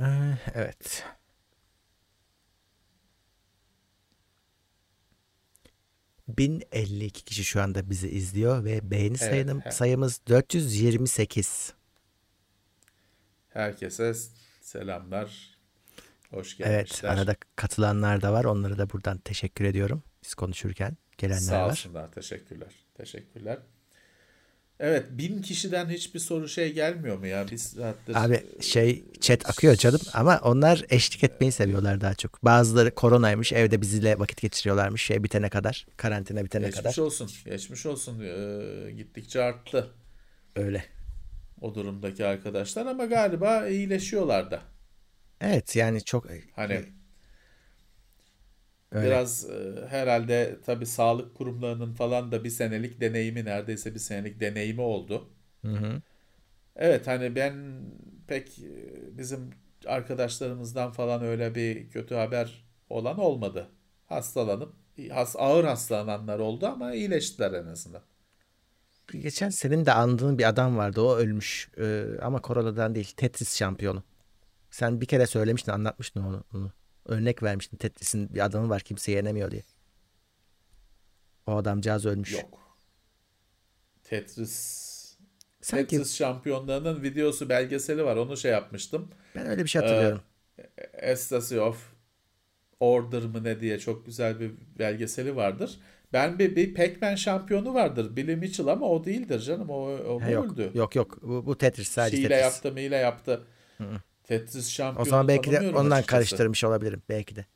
[0.00, 0.04] Ee,
[0.54, 1.04] Evet.
[6.36, 9.70] ...1052 kişi şu anda bizi izliyor ve beğeni sayınım, he.
[9.70, 11.74] sayımız 428.
[13.48, 14.14] Herkese
[14.60, 15.51] selamlar.
[16.32, 17.08] Hoş Evet, gelmişler.
[17.08, 18.44] arada katılanlar da var.
[18.44, 20.02] Onlara da buradan teşekkür ediyorum.
[20.24, 21.70] Biz konuşurken gelenler Sağ var.
[21.70, 22.12] olsunlar.
[22.12, 22.68] Teşekkürler.
[22.94, 23.58] Teşekkürler.
[24.80, 27.46] Evet bin kişiden hiçbir soru şey gelmiyor mu ya?
[27.50, 32.44] Biz zaten Abi şey chat akıyor canım ama onlar eşlik etmeyi seviyorlar daha çok.
[32.44, 37.30] Bazıları koronaymış evde bizle vakit geçiriyorlarmış şey bitene kadar karantina bitene geçmiş kadar olsun.
[37.44, 38.20] Geçmiş olsun.
[38.20, 39.90] Ee, gittikçe arttı
[40.56, 40.84] öyle.
[41.60, 44.60] o durumdaki arkadaşlar ama galiba iyileşiyorlar da.
[45.42, 46.84] Evet yani çok Hani
[48.92, 49.22] öyle.
[49.22, 54.80] biraz e, herhalde tabii sağlık kurumlarının falan da bir senelik deneyimi neredeyse bir senelik deneyimi
[54.80, 55.30] oldu.
[55.64, 56.02] Hı hı.
[56.76, 57.82] Evet hani ben
[58.26, 59.50] pek e, bizim
[59.86, 63.68] arkadaşlarımızdan falan öyle bir kötü haber olan olmadı.
[64.06, 64.74] Hastalanıp
[65.10, 68.02] has, ağır hastalananlar oldu ama iyileştiler en azından.
[69.12, 74.02] Geçen senin de andığın bir adam vardı o ölmüş Ee, ama koronadan değil Tetris şampiyonu.
[74.72, 76.44] Sen bir kere söylemiştin anlatmıştın onu.
[76.54, 76.72] onu.
[77.06, 79.62] Örnek vermiştin Tetris'in bir adamı var kimse yenemiyor diye.
[81.46, 82.32] O adamcağız ölmüş.
[82.32, 82.58] Yok.
[84.04, 84.92] Tetris
[85.60, 88.16] Sanki Tetris şampiyonlarının videosu belgeseli var.
[88.16, 89.10] Onu şey yapmıştım.
[89.34, 90.20] ben öyle bir şey hatırlıyorum.
[90.92, 91.92] Ecstasy of
[92.80, 95.80] Order mı ne diye çok güzel bir belgeseli vardır.
[96.12, 98.16] Ben bir, bir Pac-Man şampiyonu vardır.
[98.16, 99.70] Billy Mitchell ama o değildir canım.
[99.70, 100.70] O, o Ha, yok, öldü.
[100.74, 102.42] yok yok bu, bu Tetris sadece Şiile Tetris.
[102.42, 103.46] yaptı, miyle yaptı.
[104.38, 106.06] Tetris şampiyonu O zaman belki de ondan açıkçası.
[106.06, 107.46] karıştırmış olabilirim belki de.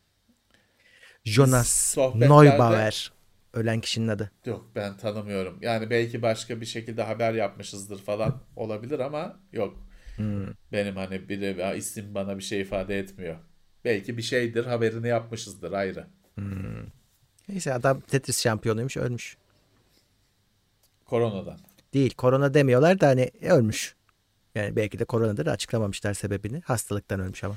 [1.25, 3.13] Jonas sohbetlerde- Neubauer
[3.55, 4.31] ölen kişinin adı.
[4.45, 5.59] Yok ben tanımıyorum.
[5.63, 9.77] Yani belki başka bir şekilde haber yapmışızdır falan olabilir ama yok.
[10.17, 10.47] Hmm.
[10.73, 13.37] Benim hani biri isim bana bir şey ifade etmiyor.
[13.85, 16.07] Belki bir şeydir haberini yapmışızdır ayrı.
[17.49, 19.37] Neyse adam Tetris şampiyonuymuş ölmüş.
[21.05, 21.59] Koronadan.
[21.95, 23.96] Değil korona demiyorlar da hani ölmüş.
[24.57, 26.61] Yani belki de koronadır açıklamamışlar sebebini.
[26.61, 27.57] Hastalıktan ölmüş ama.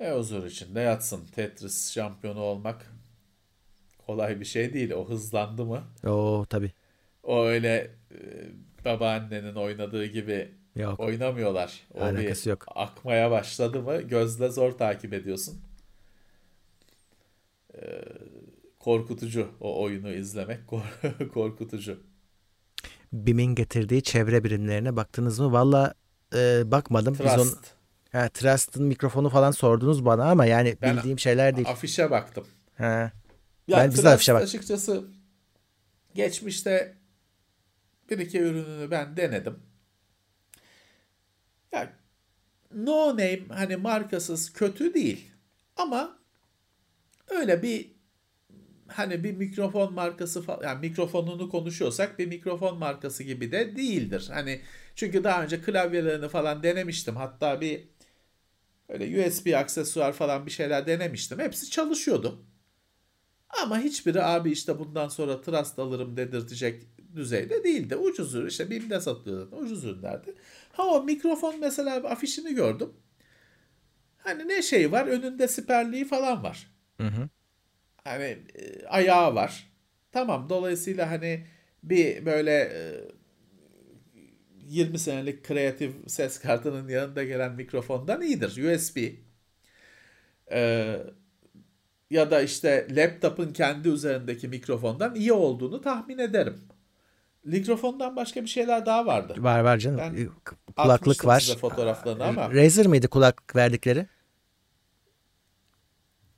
[0.00, 1.26] E huzur içinde yatsın.
[1.34, 2.92] Tetris şampiyonu olmak
[4.06, 4.90] kolay bir şey değil.
[4.90, 5.84] O hızlandı mı?
[6.06, 6.72] Oo tabii.
[7.22, 8.18] O öyle e,
[8.84, 11.00] babaannenin oynadığı gibi Yok.
[11.00, 11.86] oynamıyorlar.
[11.94, 12.64] O Alakası bir yok.
[12.74, 15.60] akmaya başladı mı gözle zor takip ediyorsun.
[17.74, 18.02] Ee,
[18.78, 22.00] korkutucu o oyunu izlemek kor- korkutucu.
[23.12, 25.52] BİM'in getirdiği çevre birimlerine baktınız mı?
[25.52, 25.94] Valla
[26.34, 27.14] e, bakmadım.
[27.14, 27.38] Biz Trust.
[27.38, 31.68] onu, ha, Trust'ın mikrofonu falan sordunuz bana ama yani Ben bildiğim şeyler değil.
[31.68, 32.46] Afişe baktım.
[32.78, 33.12] Ha.
[33.68, 35.04] Ya Ben- biz afişe bak- açıkçası
[36.14, 36.96] geçmişte
[38.10, 39.58] bir iki ürününü ben denedim.
[41.72, 41.92] Ya
[42.74, 45.30] no name hani markasız kötü değil
[45.76, 46.18] ama
[47.28, 47.97] öyle bir
[48.88, 54.28] hani bir mikrofon markası falan yani mikrofonunu konuşuyorsak bir mikrofon markası gibi de değildir.
[54.32, 54.60] Hani
[54.94, 57.16] çünkü daha önce klavyelerini falan denemiştim.
[57.16, 57.88] Hatta bir
[58.88, 61.38] öyle USB aksesuar falan bir şeyler denemiştim.
[61.38, 62.44] Hepsi çalışıyordu.
[63.62, 66.82] Ama hiçbiri abi işte bundan sonra Trust alırım dedirtecek
[67.16, 67.96] düzeyde değildi.
[67.96, 69.56] Ucuz ürün işte BİM'de satılıyordu.
[69.56, 70.34] Ucuz ürünlerdi.
[70.72, 72.92] Ha o mikrofon mesela afişini gördüm.
[74.18, 76.70] Hani ne şey var önünde siperliği falan var.
[77.00, 77.28] Hı hı.
[78.08, 78.24] Hani
[78.54, 79.70] e, ayağı var.
[80.12, 81.46] Tamam dolayısıyla hani
[81.82, 82.78] bir böyle e,
[84.68, 88.74] 20 senelik kreatif ses kartının yanında gelen mikrofondan iyidir.
[88.74, 88.96] USB.
[90.52, 91.02] Ee,
[92.10, 96.60] ya da işte laptopun kendi üzerindeki mikrofondan iyi olduğunu tahmin ederim.
[97.44, 99.34] Mikrofondan başka bir şeyler daha vardı.
[99.38, 99.98] Var var canım.
[99.98, 101.40] Ben E, k- Kulaklık var.
[101.40, 104.06] size fotoğraflarını ama Razer mıydı kulaklık verdikleri?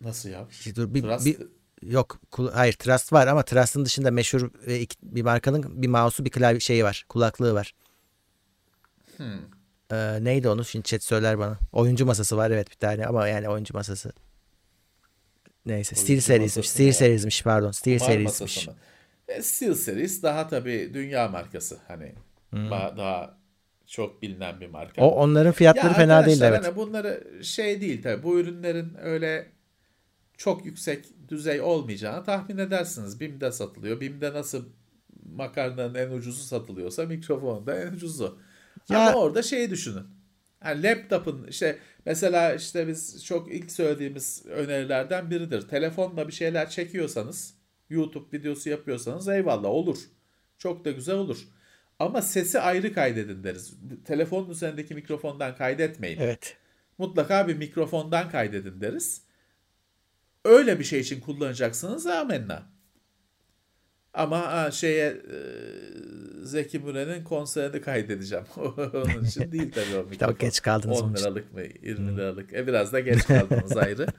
[0.00, 0.48] nasıl ya?
[0.76, 1.36] Dur bir, Trust- bir
[1.82, 2.20] yok
[2.52, 6.84] hayır Trust var ama Trust'ın dışında meşhur e, bir markanın bir mouse'u bir klavye şeyi
[6.84, 7.04] var.
[7.08, 7.74] Kulaklığı var.
[9.16, 9.60] Hmm.
[9.92, 10.64] Ee, neydi onu?
[10.64, 11.58] Şimdi chat söyler bana.
[11.72, 14.12] Oyuncu masası var evet bir tane ama yani oyuncu masası.
[15.66, 16.70] Neyse Oyuncu Steel Series'miş.
[16.70, 16.94] Steel mı?
[16.94, 17.70] Series'miş pardon.
[17.70, 18.68] Steel Kumar Series'miş.
[19.28, 21.78] E, SteelSeries daha tabii dünya markası.
[21.88, 22.14] Hani
[22.52, 23.38] ba- daha
[23.86, 25.02] çok bilinen bir marka.
[25.02, 26.64] O onların fiyatları Ya fena değil arkadaşlar evet.
[26.64, 28.22] hani bunları şey değil tabii.
[28.22, 29.46] Bu ürünlerin öyle
[30.36, 33.20] çok yüksek düzey olmayacağını tahmin edersiniz.
[33.20, 34.00] BİM'de satılıyor.
[34.00, 34.64] BİM'de nasıl
[35.34, 38.38] makarnanın en ucuzu satılıyorsa mikrofon da en ucuzu.
[38.90, 40.04] Ya- Ama orada şeyi düşünün.
[40.64, 45.68] Yani laptop'un işte mesela işte biz çok ilk söylediğimiz önerilerden biridir.
[45.68, 47.54] Telefonla bir şeyler çekiyorsanız,
[47.90, 49.98] YouTube videosu yapıyorsanız eyvallah olur.
[50.58, 51.38] Çok da güzel olur.
[51.98, 53.74] Ama sesi ayrı kaydedin deriz.
[54.04, 56.18] Telefonun üzerindeki mikrofondan kaydetmeyin.
[56.20, 56.56] Evet.
[56.98, 59.22] Mutlaka bir mikrofondan kaydedin deriz.
[60.44, 62.62] Öyle bir şey için kullanacaksınız amenna.
[64.14, 65.38] Ama ha, şeye e,
[66.42, 68.44] Zeki Müren'in konserini kaydedeceğim.
[68.56, 70.36] onun için değil tabii o mikrofon.
[70.38, 71.24] geç kaldınız 10 onun için.
[71.24, 72.52] liralık mı 20 liralık.
[72.52, 74.06] E biraz da geç kaldınız ayrı.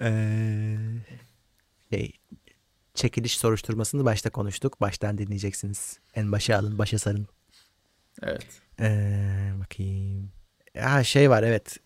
[0.00, 0.76] Ee,
[1.90, 2.12] şey,
[2.94, 4.80] çekiliş soruşturmasını başta konuştuk.
[4.80, 5.98] Baştan dinleyeceksiniz.
[6.14, 7.26] En başa alın, başa sarın.
[8.22, 8.46] Evet.
[8.80, 10.30] Ee, bakayım.
[10.78, 11.78] Ha şey var evet.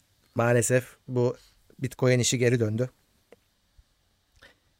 [0.42, 1.36] Maalesef bu
[1.78, 2.90] Bitcoin işi geri döndü.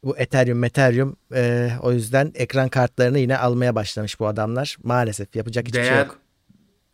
[0.03, 1.17] Bu Ethereum, Ethereum
[1.81, 4.77] o yüzden ekran kartlarını yine almaya başlamış bu adamlar.
[4.83, 6.19] Maalesef yapacak hiçbir şey Değer yok.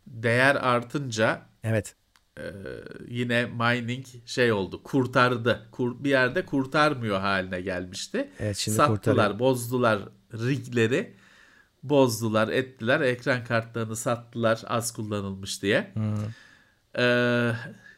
[0.06, 1.94] değer artınca Evet.
[2.38, 2.42] e,
[3.08, 4.82] yine mining şey oldu.
[4.82, 5.68] Kurtardı.
[5.72, 8.30] Kur, bir yerde kurtarmıyor haline gelmişti.
[8.40, 9.38] Evet şimdi Sattılar, kurtarıyor.
[9.38, 9.98] bozdular
[10.32, 11.14] rigleri.
[11.82, 13.00] Bozdular, ettiler.
[13.00, 15.92] Ekran kartlarını sattılar az kullanılmış diye.
[16.98, 17.52] Ee,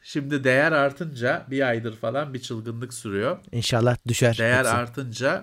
[0.09, 3.39] şimdi değer artınca bir aydır falan bir çılgınlık sürüyor.
[3.53, 4.39] İnşallah düşer.
[4.39, 4.71] Değer hepsi.
[4.71, 5.43] artınca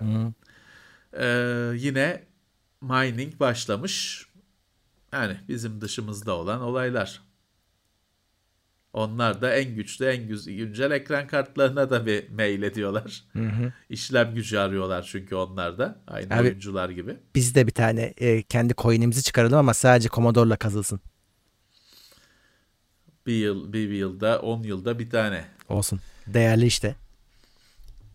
[1.19, 1.27] e,
[1.75, 2.23] yine
[2.81, 4.25] mining başlamış.
[5.13, 7.21] Yani bizim dışımızda olan olaylar.
[8.93, 13.23] Onlar da en güçlü, en güncel ekran kartlarına da bir mail ediyorlar.
[13.89, 15.99] İşlem gücü arıyorlar çünkü onlar da.
[16.07, 17.17] Aynı Abi- oyuncular gibi.
[17.35, 20.99] Biz de bir tane e, kendi coin'imizi çıkaralım ama sadece Commodore'la kazılsın.
[23.26, 25.45] Bir yıl, bir yılda, on yılda bir tane.
[25.69, 25.99] Olsun.
[26.27, 26.95] Değerli işte.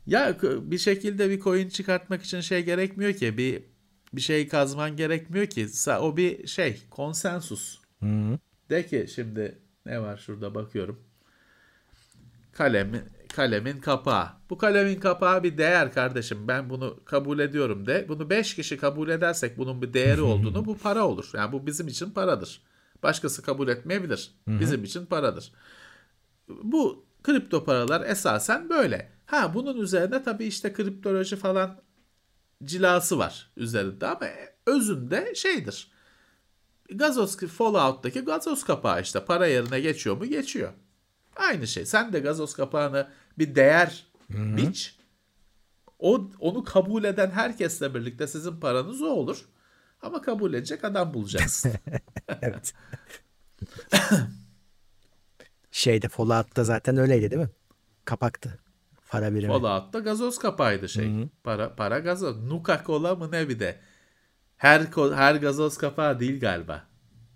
[0.07, 3.63] Ya bir şekilde bir coin çıkartmak için şey gerekmiyor ki bir
[4.13, 5.69] bir şey kazman gerekmiyor ki.
[6.01, 7.79] O bir şey konsensus.
[8.01, 8.39] Hı.
[8.71, 11.01] De ki şimdi ne var şurada bakıyorum.
[12.53, 13.03] Kalemin
[13.37, 14.29] kalemin kapağı.
[14.51, 16.49] Bu kalemin kapağı bir değer kardeşim.
[16.49, 18.07] Ben bunu kabul ediyorum de.
[18.09, 21.31] Bunu 5 kişi kabul edersek bunun bir değeri olduğunu bu para olur.
[21.35, 22.63] Yani bu bizim için paradır.
[23.03, 24.35] Başkası kabul etmeyebilir.
[24.47, 25.53] Bizim için paradır.
[26.49, 29.13] Bu kripto paralar esasen böyle.
[29.27, 31.81] Ha bunun üzerine tabii işte kriptoloji falan
[32.65, 34.27] cilası var üzerinde ama
[34.67, 35.91] özünde şeydir.
[36.95, 40.27] Gazoz Fallout'taki gazoz kapağı işte para yerine geçiyor mu?
[40.27, 40.73] Geçiyor.
[41.37, 41.87] Aynı şey.
[41.87, 43.09] Sen de gazoz kapağını
[43.39, 44.57] bir değer Hı-hı.
[44.57, 44.97] biç.
[45.99, 49.49] O onu kabul eden herkesle birlikte sizin paranız o olur.
[50.03, 51.73] Ama kabul edecek adam bulacaksın.
[52.43, 52.75] evet.
[55.71, 57.51] Şeyde Fallout'ta zaten öyleydi değil mi?
[58.05, 58.59] Kapaktı.
[59.09, 59.53] Para birimi.
[59.53, 61.15] Fallout'ta gazoz kapağıydı şey.
[61.15, 61.29] Hı-hı.
[61.45, 62.43] Para para gazoz.
[62.43, 63.81] Nuka Cola mı ne bir de.
[64.57, 64.81] Her
[65.15, 66.85] her gazoz kapağı değil galiba.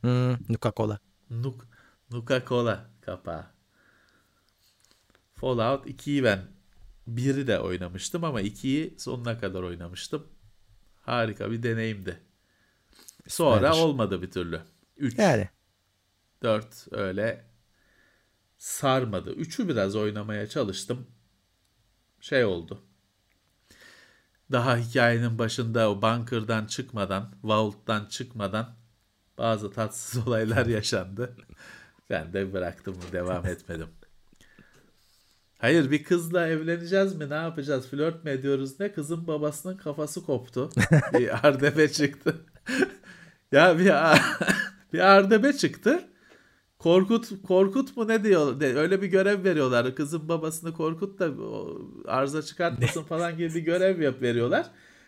[0.00, 0.98] Hmm, Nuka Cola.
[1.30, 1.66] Nuk,
[2.10, 3.46] Nuka Cola kapağı.
[5.34, 6.40] Fallout 2'yi ben
[7.06, 10.26] biri de oynamıştım ama 2'yi sonuna kadar oynamıştım.
[11.00, 12.20] Harika bir deneyimdi.
[13.28, 13.78] Sonra Süpermiş.
[13.78, 14.60] olmadı bir türlü.
[14.96, 15.18] 3.
[15.18, 15.48] Yani.
[16.42, 17.44] 4 öyle
[18.58, 19.34] sarmadı.
[19.34, 21.06] 3'ü biraz oynamaya çalıştım.
[22.20, 22.82] Şey oldu.
[24.52, 28.76] Daha hikayenin başında o bunker'dan çıkmadan, vault'tan çıkmadan
[29.38, 31.36] bazı tatsız olaylar yaşandı.
[32.10, 33.88] Ben de bıraktım, devam etmedim.
[35.58, 40.70] Hayır bir kızla evleneceğiz mi ne yapacağız flört mü ediyoruz ne kızın babasının kafası koptu.
[41.12, 42.46] bir ardebe çıktı.
[43.54, 43.92] Ya bir,
[44.92, 46.00] bir ardebe çıktı.
[46.78, 48.60] Korkut Korkut mu ne diyor?
[48.60, 49.94] Öyle bir görev veriyorlar.
[49.94, 51.30] Kızın babasını Korkut da
[52.08, 54.66] arıza çıkartmasın falan gibi bir görev yap veriyorlar.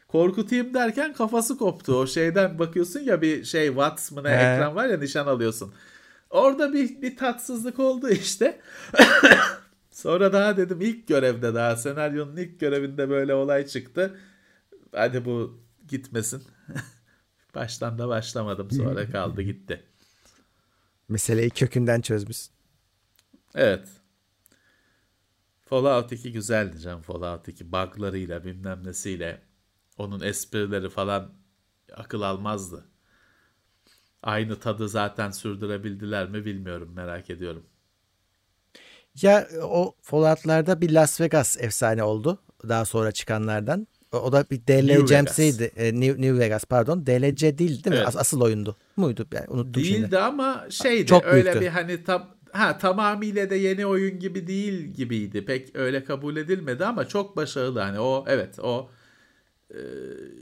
[0.08, 1.94] Korkutayım derken kafası koptu.
[1.94, 5.74] O şeyden bakıyorsun ya bir şey Watts mı ne ekran var ya nişan alıyorsun.
[6.30, 8.60] Orada bir, bir tatsızlık oldu işte.
[9.90, 14.18] Sonra daha dedim ilk görevde daha senaryonun ilk görevinde böyle olay çıktı.
[14.92, 16.42] Hadi bu gitmesin.
[17.56, 19.82] Baştan da başlamadım sonra kaldı gitti.
[21.08, 22.38] Meseleyi kökünden çözmüş.
[23.54, 23.88] Evet.
[25.64, 27.02] Fallout 2 güzeldi canım.
[27.02, 29.42] Fallout 2 buglarıyla bilmem nesiyle
[29.98, 31.32] onun esprileri falan
[31.94, 32.84] akıl almazdı.
[34.22, 37.66] Aynı tadı zaten sürdürebildiler mi bilmiyorum merak ediyorum.
[39.22, 42.42] Ya o Fallout'larda bir Las Vegas efsane oldu.
[42.68, 43.86] Daha sonra çıkanlardan.
[44.12, 45.72] O da bir DLC'msiydi.
[45.76, 47.06] E, New, New Vegas pardon.
[47.06, 47.94] DLC değil değil mi?
[47.96, 48.06] Evet.
[48.06, 48.76] As- asıl oyundu.
[48.96, 49.26] Muydu?
[49.34, 50.18] Yani unuttum Değildi şimdi.
[50.18, 51.06] ama şeydi.
[51.06, 51.60] Çok öyle büyüktü.
[51.60, 55.44] bir hani tam ha tamamıyla da yeni oyun gibi değil gibiydi.
[55.44, 57.80] Pek öyle kabul edilmedi ama çok başarılı.
[57.80, 58.90] Hani o evet o
[59.70, 59.78] e,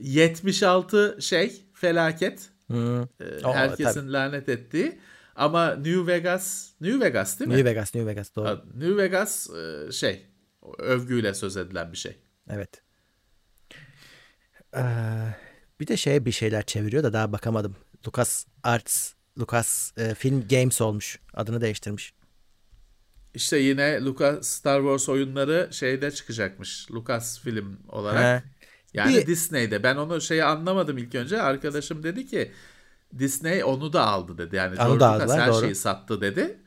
[0.01, 2.49] 76 şey felaket.
[2.66, 3.03] Hmm.
[3.03, 3.07] E,
[3.43, 4.12] herkesin tabii.
[4.12, 4.99] lanet ettiği.
[5.36, 7.57] Ama New Vegas, New Vegas değil mi?
[7.57, 8.61] New Vegas, New Vegas doğru.
[8.74, 10.27] New Vegas e, şey,
[10.78, 12.16] övgüyle söz edilen bir şey.
[12.51, 12.84] Evet.
[14.77, 14.81] Ee,
[15.81, 17.77] bir de şey bir şeyler çeviriyor da daha bakamadım.
[18.07, 21.19] Lucas Arts, Lucas e, Film Games olmuş.
[21.35, 22.15] Adını değiştirmiş.
[23.35, 26.91] İşte yine Lucas Star Wars oyunları şeyde çıkacakmış.
[26.91, 28.43] Lucas Film olarak.
[28.43, 28.49] He.
[28.95, 29.27] Yani bir...
[29.27, 29.83] Disney'de.
[29.83, 31.43] Ben onu şeyi anlamadım ilk önce.
[31.43, 32.53] Arkadaşım dedi ki
[33.19, 34.57] Disney onu da aldı dedi.
[34.57, 35.61] Yani onu George Lucas her doğru.
[35.61, 36.59] şeyi sattı dedi.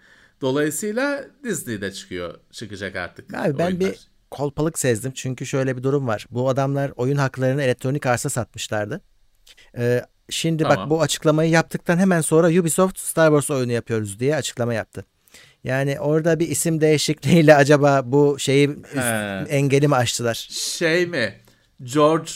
[0.42, 3.34] Dolayısıyla Disney'de çıkıyor, çıkacak artık.
[3.34, 3.80] Abi ben oyunlar.
[3.80, 5.12] bir kolpalık sezdim.
[5.16, 6.28] Çünkü şöyle bir durum var.
[6.32, 9.02] Bu adamlar oyun haklarını elektronik arsa satmışlardı.
[9.78, 10.78] Ee, şimdi tamam.
[10.78, 15.06] bak bu açıklamayı yaptıktan hemen sonra Ubisoft Star Wars oyunu yapıyoruz diye açıklama yaptı.
[15.64, 19.00] Yani orada bir isim değişikliğiyle acaba bu şeyi He.
[19.50, 20.48] engeli mi açtılar?
[20.52, 21.34] Şey mi?
[21.84, 22.32] George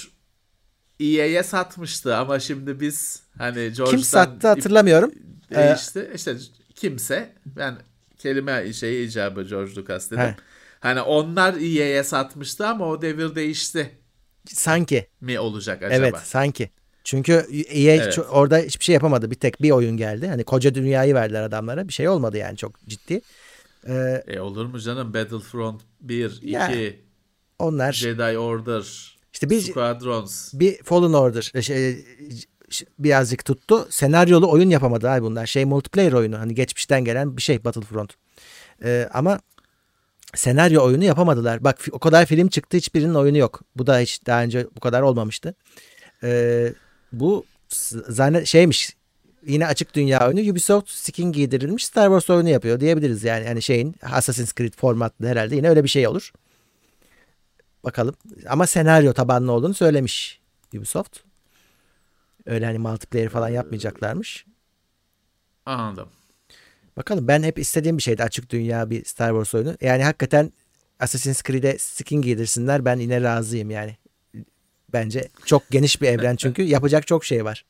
[0.99, 3.85] EA'ye satmıştı ama şimdi biz hani George'dan...
[3.85, 5.11] Kim sattı hatırlamıyorum.
[5.55, 6.09] Değişti.
[6.11, 6.35] Ee, işte
[6.75, 7.77] kimse ben
[8.17, 10.23] kelime şeyi icabı George Lucas dedim.
[10.23, 10.35] He.
[10.81, 13.91] Hani onlar EA'ye satmıştı ama o devir değişti.
[14.45, 15.07] Sanki.
[15.21, 15.93] Mi olacak acaba?
[15.95, 16.69] Evet sanki.
[17.03, 17.33] Çünkü
[17.69, 18.19] EA evet.
[18.31, 19.31] orada hiçbir şey yapamadı.
[19.31, 20.27] Bir tek bir oyun geldi.
[20.27, 21.87] Hani koca dünyayı verdiler adamlara.
[21.87, 23.21] Bir şey olmadı yani çok ciddi.
[23.87, 25.13] Ee, e olur mu canım?
[25.13, 26.71] Battlefront 1, 2, ya,
[27.59, 30.53] onlar Jedi Order, işte bir, Squadrons.
[30.53, 32.05] Bir Fallen Order e, şey,
[32.99, 33.87] birazcık tuttu.
[33.89, 35.45] Senaryolu oyun yapamadı abi bunlar.
[35.45, 36.39] Şey multiplayer oyunu.
[36.39, 38.13] Hani geçmişten gelen bir şey Battlefront.
[38.83, 39.39] Ee, ama
[40.35, 41.63] senaryo oyunu yapamadılar.
[41.63, 43.61] Bak o kadar film çıktı hiçbirinin oyunu yok.
[43.75, 45.55] Bu da hiç daha önce bu kadar olmamıştı.
[46.23, 46.73] Ee,
[47.11, 47.45] bu
[48.09, 48.95] zannet şeymiş
[49.47, 53.47] yine açık dünya oyunu Ubisoft skin giydirilmiş Star Wars oyunu yapıyor diyebiliriz yani.
[53.47, 56.31] Hani şeyin Assassin's Creed formatlı herhalde yine öyle bir şey olur.
[57.83, 58.15] bakalım.
[58.49, 60.41] Ama senaryo tabanlı olduğunu söylemiş
[60.77, 61.19] Ubisoft.
[62.45, 64.45] Öyle hani multiplayer falan yapmayacaklarmış.
[65.65, 66.09] Anladım.
[66.97, 69.77] Bakalım ben hep istediğim bir şeydi açık dünya bir Star Wars oyunu.
[69.81, 70.51] Yani hakikaten
[70.99, 73.97] Assassin's Creed'e skin giydirsinler ben yine razıyım yani.
[74.93, 77.65] Bence çok geniş bir evren çünkü yapacak çok şey var.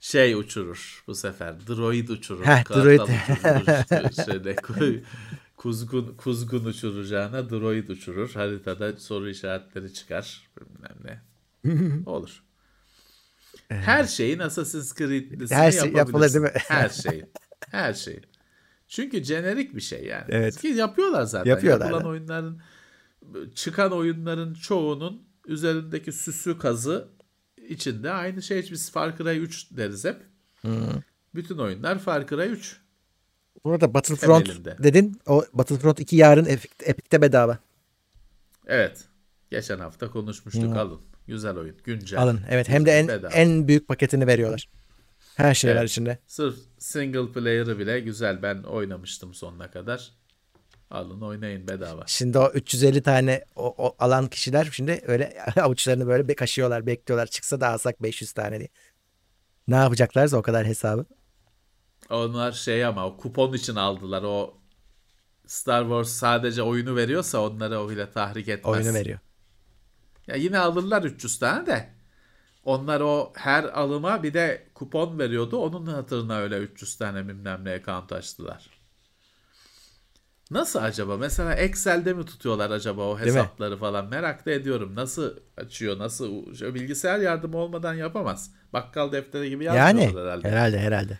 [0.00, 1.66] Şey uçurur bu sefer.
[1.66, 2.44] Droid uçurur.
[2.44, 3.00] Heh, droid.
[3.00, 4.54] uçurur.
[4.56, 5.02] ku-
[5.56, 8.30] kuzgun, kuzgun uçuracağına droid uçurur.
[8.34, 10.48] Haritada soru işaretleri çıkar.
[10.60, 11.22] Bilmem ne.
[12.06, 12.42] Olur.
[13.68, 16.52] Her şeyin Assassin's Creed'lisini Her şey yapılır değil mi?
[16.68, 17.26] Her şeyin.
[17.70, 18.24] Her şeyin.
[18.88, 20.24] Çünkü jenerik bir şey yani.
[20.28, 20.60] Evet.
[20.60, 21.50] Ki yapıyorlar zaten.
[21.50, 21.86] Yapıyorlar.
[21.90, 22.60] Yapılan oyunların
[23.54, 27.08] çıkan oyunların çoğunun üzerindeki süsü kazı
[27.68, 28.68] içinde aynı şey.
[28.70, 30.16] Biz Far Cry 3 deriz hep.
[31.34, 32.80] Bütün oyunlar Far Cry 3.
[33.64, 34.76] Burada Battlefront Temelinde.
[34.82, 35.20] dedin.
[35.26, 37.58] O Battlefront 2 yarın Epic- Epic'te bedava.
[38.66, 39.04] Evet.
[39.50, 40.76] Geçen hafta konuşmuştuk.
[40.76, 41.00] Alın.
[41.28, 41.76] Güzel oyun.
[41.84, 42.22] Güncel.
[42.22, 42.40] Alın.
[42.50, 43.32] Evet hem de en Bedava.
[43.32, 44.68] en büyük paketini veriyorlar.
[45.36, 45.90] Her şey var Evet.
[45.90, 46.18] içinde.
[46.26, 48.42] Sırf single player'ı bile güzel.
[48.42, 50.12] Ben oynamıştım sonuna kadar.
[50.90, 52.02] Alın oynayın bedava.
[52.06, 57.26] Şimdi o 350 tane o, o alan kişiler şimdi öyle avuçlarını böyle kaşıyorlar, bekliyorlar.
[57.26, 58.68] Çıksa da alsak 500 tane diye.
[59.68, 61.04] Ne yapacaklarsa o kadar hesabı.
[62.10, 64.22] Onlar şey ama o kupon için aldılar.
[64.22, 64.54] O
[65.46, 68.76] Star Wars sadece oyunu veriyorsa onları o bile tahrik etmez.
[68.76, 69.18] Oyunu veriyor.
[70.28, 71.88] Ya yine alırlar 300 tane de.
[72.64, 75.56] Onlar o her alıma bir de kupon veriyordu.
[75.56, 78.70] Onun hatırına öyle 300 tane bilmem ne account açtılar.
[80.50, 81.16] Nasıl acaba?
[81.16, 84.08] Mesela Excel'de mi tutuyorlar acaba o hesapları falan?
[84.08, 84.94] Merak da ediyorum.
[84.94, 85.98] Nasıl açıyor?
[85.98, 86.54] Nasıl?
[86.54, 88.54] Şu Bilgisayar yardımı olmadan yapamaz.
[88.72, 90.48] Bakkal defteri gibi Yani yazmıyorlar herhalde.
[90.50, 91.18] herhalde herhalde.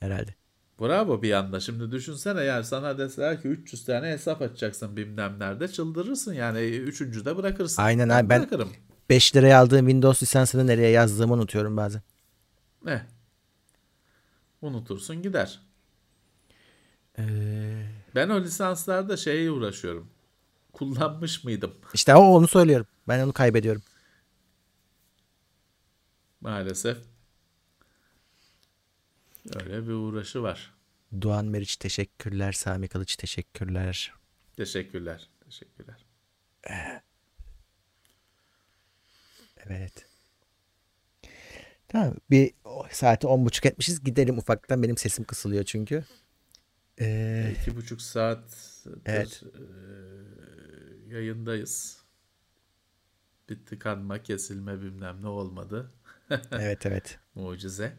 [0.00, 0.39] Herhalde.
[0.80, 1.60] Bravo bir anda.
[1.60, 6.60] Şimdi düşünsene yani sana deseler ki 300 tane hesap açacaksın bilmem nerede çıldırırsın yani.
[6.60, 7.82] Üçüncü de bırakırsın.
[7.82, 8.72] Aynen abi, ben- bırakırım.
[9.10, 12.02] 5 liraya aldığım Windows lisansını nereye yazdığımı unutuyorum bazen.
[12.84, 13.06] Ne?
[14.62, 15.60] Unutursun gider.
[17.18, 17.22] Ee,
[18.14, 20.10] Ben o lisanslarda şeye uğraşıyorum.
[20.72, 21.74] Kullanmış mıydım?
[21.94, 22.86] işte o onu söylüyorum.
[23.08, 23.82] Ben onu kaybediyorum.
[26.40, 26.98] Maalesef.
[29.54, 30.74] Öyle bir uğraşı var.
[31.22, 32.52] Doğan Meriç teşekkürler.
[32.52, 34.14] Sami Kılıç teşekkürler.
[34.56, 35.28] Teşekkürler.
[35.44, 36.06] Teşekkürler.
[39.66, 40.06] Evet.
[41.88, 42.54] Tamam bir
[42.90, 44.04] saati on buçuk etmişiz.
[44.04, 44.82] Gidelim ufaktan.
[44.82, 46.04] Benim sesim kısılıyor çünkü.
[47.00, 49.42] Ee, İki buçuk saat Evet.
[51.08, 52.00] yayındayız.
[53.48, 55.90] Bir tıkanma, kesilme bilmem ne olmadı.
[56.52, 57.18] evet evet.
[57.34, 57.96] Mucize.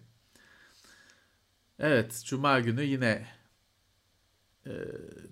[1.83, 3.27] Evet, Cuma günü yine
[4.65, 4.71] e,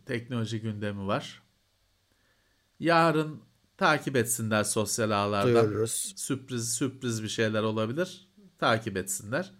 [0.05, 1.43] teknoloji gündemi var.
[2.79, 3.41] Yarın
[3.77, 5.65] takip etsinler sosyal ağlardan.
[5.65, 6.13] Duyururuz.
[6.15, 8.29] Sürpriz sürpriz bir şeyler olabilir.
[8.57, 9.53] Takip etsinler.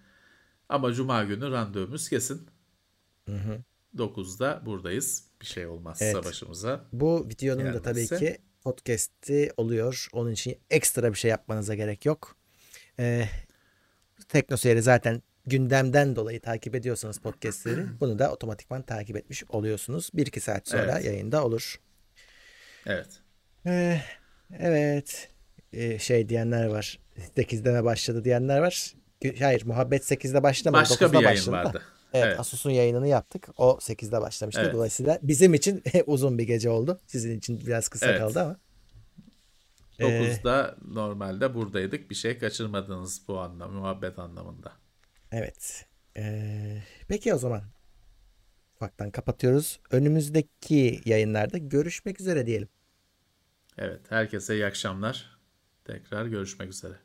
[0.70, 2.48] Ama Cuma günü randevumuz kesin.
[3.98, 5.24] 9'da buradayız.
[5.42, 6.26] Bir şey olmazsa Evet.
[6.26, 6.86] başımıza.
[6.94, 8.18] Bu videonun da tabii Gelmezse.
[8.20, 10.08] ki podcast'i oluyor.
[10.14, 12.36] Onun için ekstra bir şey yapmanıza gerek yok.
[13.00, 13.30] Ee,
[14.28, 20.10] Teknoseyir'i zaten gündemden dolayı takip ediyorsanız podcast'leri bunu da otomatikman takip etmiş oluyorsunuz.
[20.16, 21.06] 1-2 saat sonra Evet.
[21.06, 21.80] yayında olur.
[22.86, 23.08] Evet.
[23.66, 24.02] Ee,
[24.60, 25.30] evet.
[25.74, 27.00] Ee, şey diyenler var.
[27.38, 28.94] 8'de mi başladı diyenler var.
[29.40, 30.82] Hayır muhabbet 8'de başlamadı.
[30.82, 31.82] Başka 9'da bir yayın başladı vardı.
[32.14, 32.40] Evet, Evet.
[32.40, 33.48] Asus'un yayınını yaptık.
[33.58, 34.62] O 8'de başlamıştı.
[34.64, 34.74] Evet.
[34.74, 37.00] Dolayısıyla bizim için uzun bir gece oldu.
[37.08, 38.20] Sizin için biraz kısa Evet.
[38.20, 38.58] kaldı ama.
[40.00, 42.10] Ee, 9'da normalde buradaydık.
[42.10, 44.74] Bir şey kaçırmadınız bu anlam, muhabbet anlamında.
[45.32, 45.86] Evet.
[46.18, 47.64] Ee, peki o zaman
[48.76, 49.80] ufaktan kapatıyoruz.
[49.92, 52.70] Önümüzdeki yayınlarda görüşmek üzere diyelim.
[53.78, 55.40] Evet, herkese iyi akşamlar.
[55.86, 57.00] Tekrar görüşmek üzere.